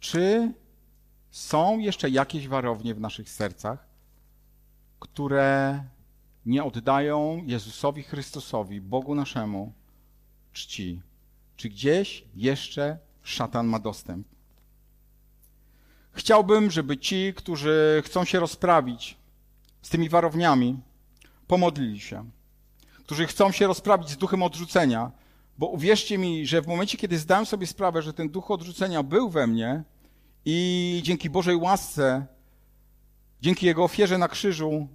czy 0.00 0.52
są 1.30 1.78
jeszcze 1.78 2.10
jakieś 2.10 2.48
warownie 2.48 2.94
w 2.94 3.00
naszych 3.00 3.30
sercach, 3.30 3.86
które 5.00 5.84
nie 6.46 6.64
oddają 6.64 7.42
Jezusowi 7.46 8.02
Chrystusowi, 8.02 8.80
Bogu 8.80 9.14
naszemu, 9.14 9.72
czci? 10.52 11.02
Czy 11.56 11.68
gdzieś 11.68 12.24
jeszcze 12.34 12.98
szatan 13.22 13.66
ma 13.66 13.78
dostęp? 13.78 14.26
Chciałbym, 16.12 16.70
żeby 16.70 16.98
ci, 16.98 17.34
którzy 17.36 18.02
chcą 18.04 18.24
się 18.24 18.40
rozprawić 18.40 19.16
z 19.82 19.88
tymi 19.88 20.08
warowniami, 20.08 20.78
pomodlili 21.46 22.00
się. 22.00 22.30
Którzy 22.98 23.26
chcą 23.26 23.52
się 23.52 23.66
rozprawić 23.66 24.10
z 24.10 24.16
duchem 24.16 24.42
odrzucenia, 24.42 25.12
bo 25.58 25.66
uwierzcie 25.66 26.18
mi, 26.18 26.46
że 26.46 26.62
w 26.62 26.66
momencie, 26.66 26.98
kiedy 26.98 27.18
zdałem 27.18 27.46
sobie 27.46 27.66
sprawę, 27.66 28.02
że 28.02 28.12
ten 28.12 28.28
duch 28.28 28.50
odrzucenia 28.50 29.02
był 29.02 29.30
we 29.30 29.46
mnie 29.46 29.82
i 30.44 31.00
dzięki 31.04 31.30
Bożej 31.30 31.56
łasce, 31.56 32.26
dzięki 33.40 33.66
Jego 33.66 33.84
ofierze 33.84 34.18
na 34.18 34.28
krzyżu, 34.28 34.88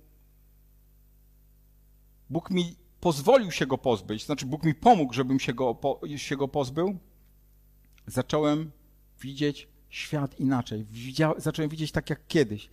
Bóg 2.30 2.50
mi 2.50 2.76
pozwolił 3.00 3.52
się 3.52 3.68
go 3.68 3.78
pozbyć, 3.78 4.26
znaczy 4.26 4.46
Bóg 4.46 4.64
mi 4.64 4.76
pomógł, 4.76 5.14
żebym 5.14 5.40
się 5.40 5.54
go, 5.54 5.80
się 6.16 6.38
go 6.38 6.48
pozbył, 6.48 6.98
zacząłem 8.08 8.72
widzieć 9.22 9.75
świat 9.96 10.40
inaczej. 10.40 10.86
Zacząłem 11.38 11.70
widzieć 11.70 11.92
tak 11.92 12.10
jak 12.10 12.28
kiedyś. 12.28 12.70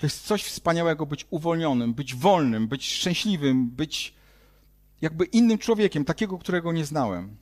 To 0.00 0.06
jest 0.06 0.26
coś 0.26 0.44
wspaniałego 0.44 1.06
być 1.06 1.26
uwolnionym, 1.30 1.94
być 1.94 2.14
wolnym, 2.14 2.68
być 2.68 2.92
szczęśliwym, 2.92 3.70
być 3.70 4.14
jakby 5.00 5.24
innym 5.24 5.58
człowiekiem, 5.58 6.04
takiego, 6.04 6.38
którego 6.38 6.72
nie 6.72 6.84
znałem. 6.84 7.36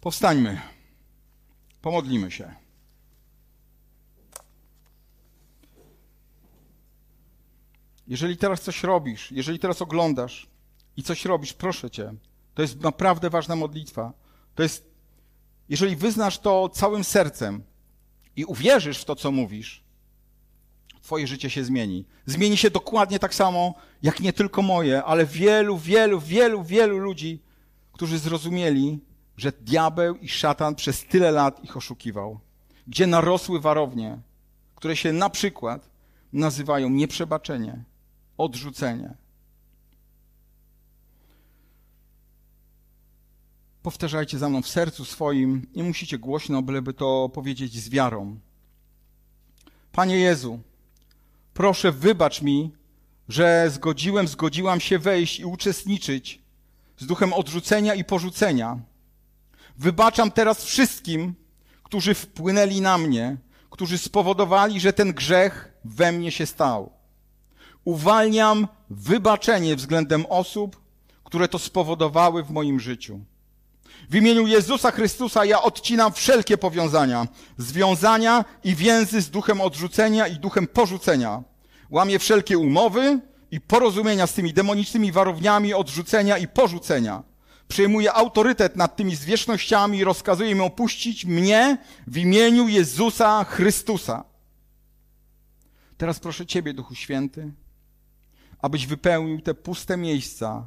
Powstańmy. 0.00 0.60
Pomodlimy 1.82 2.30
się. 2.30 2.54
Jeżeli 8.06 8.36
teraz 8.36 8.60
coś 8.60 8.82
robisz, 8.82 9.32
jeżeli 9.32 9.58
teraz 9.58 9.82
oglądasz 9.82 10.46
i 10.96 11.02
coś 11.02 11.24
robisz, 11.24 11.52
proszę 11.52 11.90
cię, 11.90 12.14
to 12.54 12.62
jest 12.62 12.80
naprawdę 12.80 13.30
ważna 13.30 13.56
modlitwa. 13.56 14.12
To 14.54 14.62
jest, 14.62 14.90
jeżeli 15.68 15.96
wyznasz 15.96 16.38
to 16.38 16.68
całym 16.68 17.04
sercem 17.04 17.62
i 18.36 18.44
uwierzysz 18.44 18.98
w 18.98 19.04
to, 19.04 19.16
co 19.16 19.30
mówisz, 19.30 19.88
Twoje 21.08 21.26
życie 21.26 21.50
się 21.50 21.64
zmieni. 21.64 22.04
Zmieni 22.26 22.56
się 22.56 22.70
dokładnie 22.70 23.18
tak 23.18 23.34
samo, 23.34 23.74
jak 24.02 24.20
nie 24.20 24.32
tylko 24.32 24.62
moje, 24.62 25.04
ale 25.04 25.26
wielu, 25.26 25.78
wielu, 25.78 26.20
wielu, 26.20 26.62
wielu 26.62 26.98
ludzi, 26.98 27.42
którzy 27.92 28.18
zrozumieli, 28.18 28.98
że 29.36 29.52
diabeł 29.52 30.16
i 30.16 30.28
szatan 30.28 30.74
przez 30.74 31.04
tyle 31.04 31.30
lat 31.30 31.64
ich 31.64 31.76
oszukiwał. 31.76 32.40
Gdzie 32.86 33.06
narosły 33.06 33.60
warownie, 33.60 34.18
które 34.74 34.96
się 34.96 35.12
na 35.12 35.30
przykład 35.30 35.90
nazywają 36.32 36.88
nieprzebaczenie, 36.88 37.84
odrzucenie. 38.38 39.14
Powtarzajcie 43.88 44.38
za 44.38 44.48
mną 44.48 44.62
w 44.62 44.68
sercu 44.68 45.04
swoim, 45.04 45.66
nie 45.74 45.82
musicie 45.82 46.18
głośno, 46.18 46.62
byleby 46.62 46.94
to 46.94 47.28
powiedzieć 47.28 47.80
z 47.80 47.88
wiarą. 47.88 48.38
Panie 49.92 50.16
Jezu, 50.16 50.60
proszę 51.54 51.92
wybacz 51.92 52.42
mi, 52.42 52.72
że 53.28 53.70
zgodziłem, 53.70 54.28
zgodziłam 54.28 54.80
się 54.80 54.98
wejść 54.98 55.40
i 55.40 55.44
uczestniczyć 55.44 56.42
z 56.98 57.06
duchem 57.06 57.32
odrzucenia 57.32 57.94
i 57.94 58.04
porzucenia. 58.04 58.78
Wybaczam 59.78 60.30
teraz 60.30 60.64
wszystkim, 60.64 61.34
którzy 61.82 62.14
wpłynęli 62.14 62.80
na 62.80 62.98
mnie, 62.98 63.36
którzy 63.70 63.98
spowodowali, 63.98 64.80
że 64.80 64.92
ten 64.92 65.12
grzech 65.12 65.72
we 65.84 66.12
mnie 66.12 66.30
się 66.30 66.46
stał. 66.46 66.92
Uwalniam 67.84 68.68
wybaczenie 68.90 69.76
względem 69.76 70.26
osób, 70.26 70.80
które 71.24 71.48
to 71.48 71.58
spowodowały 71.58 72.42
w 72.42 72.50
moim 72.50 72.80
życiu. 72.80 73.20
W 74.10 74.14
imieniu 74.14 74.46
Jezusa 74.46 74.90
Chrystusa 74.90 75.44
ja 75.44 75.62
odcinam 75.62 76.12
wszelkie 76.12 76.58
powiązania, 76.58 77.28
związania 77.58 78.44
i 78.64 78.74
więzy 78.74 79.20
z 79.20 79.30
duchem 79.30 79.60
odrzucenia 79.60 80.26
i 80.26 80.38
duchem 80.38 80.66
porzucenia. 80.66 81.42
Łamię 81.90 82.18
wszelkie 82.18 82.58
umowy 82.58 83.20
i 83.50 83.60
porozumienia 83.60 84.26
z 84.26 84.34
tymi 84.34 84.52
demonicznymi 84.52 85.12
warowniami 85.12 85.74
odrzucenia 85.74 86.38
i 86.38 86.48
porzucenia. 86.48 87.22
Przejmuję 87.68 88.12
autorytet 88.12 88.76
nad 88.76 88.96
tymi 88.96 89.16
zwierzchnościami 89.16 89.98
i 89.98 90.04
rozkazuję 90.04 90.50
im 90.50 90.60
opuścić 90.60 91.24
mnie 91.24 91.78
w 92.06 92.16
imieniu 92.16 92.68
Jezusa 92.68 93.44
Chrystusa. 93.44 94.24
Teraz 95.98 96.18
proszę 96.18 96.46
Ciebie, 96.46 96.74
Duchu 96.74 96.94
Święty, 96.94 97.52
abyś 98.58 98.86
wypełnił 98.86 99.40
te 99.40 99.54
puste 99.54 99.96
miejsca, 99.96 100.66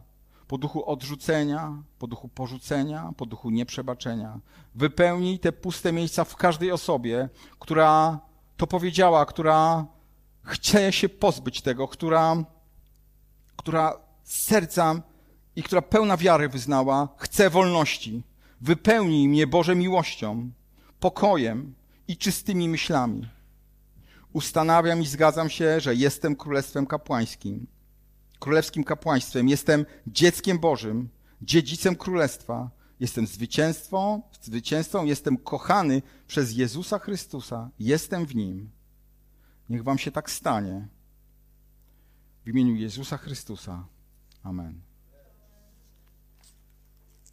po 0.51 0.57
duchu 0.57 0.89
odrzucenia, 0.89 1.83
po 1.99 2.07
duchu 2.07 2.27
porzucenia, 2.27 3.13
po 3.17 3.25
duchu 3.25 3.49
nieprzebaczenia. 3.49 4.39
Wypełnij 4.75 5.39
te 5.39 5.51
puste 5.51 5.91
miejsca 5.91 6.23
w 6.23 6.35
każdej 6.35 6.71
osobie, 6.71 7.29
która 7.59 8.19
to 8.57 8.67
powiedziała, 8.67 9.25
która 9.25 9.85
chce 10.43 10.93
się 10.93 11.09
pozbyć 11.09 11.61
tego, 11.61 11.87
która, 11.87 12.43
która 13.55 13.97
z 14.23 14.43
serca 14.43 15.01
i 15.55 15.63
która 15.63 15.81
pełna 15.81 16.17
wiary 16.17 16.49
wyznała, 16.49 17.07
chce 17.17 17.49
wolności. 17.49 18.23
Wypełnij 18.61 19.27
mnie 19.27 19.47
Boże 19.47 19.75
miłością, 19.75 20.51
pokojem 20.99 21.75
i 22.07 22.17
czystymi 22.17 22.69
myślami. 22.69 23.29
Ustanawiam 24.33 25.01
i 25.01 25.05
zgadzam 25.05 25.49
się, 25.49 25.79
że 25.79 25.95
jestem 25.95 26.35
królestwem 26.35 26.85
kapłańskim 26.85 27.67
królewskim 28.41 28.83
kapłaństwem, 28.83 29.49
jestem 29.49 29.85
dzieckiem 30.07 30.59
Bożym, 30.59 31.09
dziedzicem 31.41 31.95
królestwa, 31.95 32.69
jestem 32.99 33.27
zwycięstwą, 33.27 34.21
zwycięzcą, 34.41 35.05
jestem 35.05 35.37
kochany 35.37 36.01
przez 36.27 36.57
Jezusa 36.57 36.99
Chrystusa, 36.99 37.69
jestem 37.79 38.25
w 38.25 38.35
Nim. 38.35 38.69
Niech 39.69 39.83
wam 39.83 39.97
się 39.97 40.11
tak 40.11 40.31
stanie. 40.31 40.87
W 42.45 42.49
imieniu 42.49 42.75
Jezusa 42.75 43.17
Chrystusa. 43.17 43.85
Amen. 44.43 44.90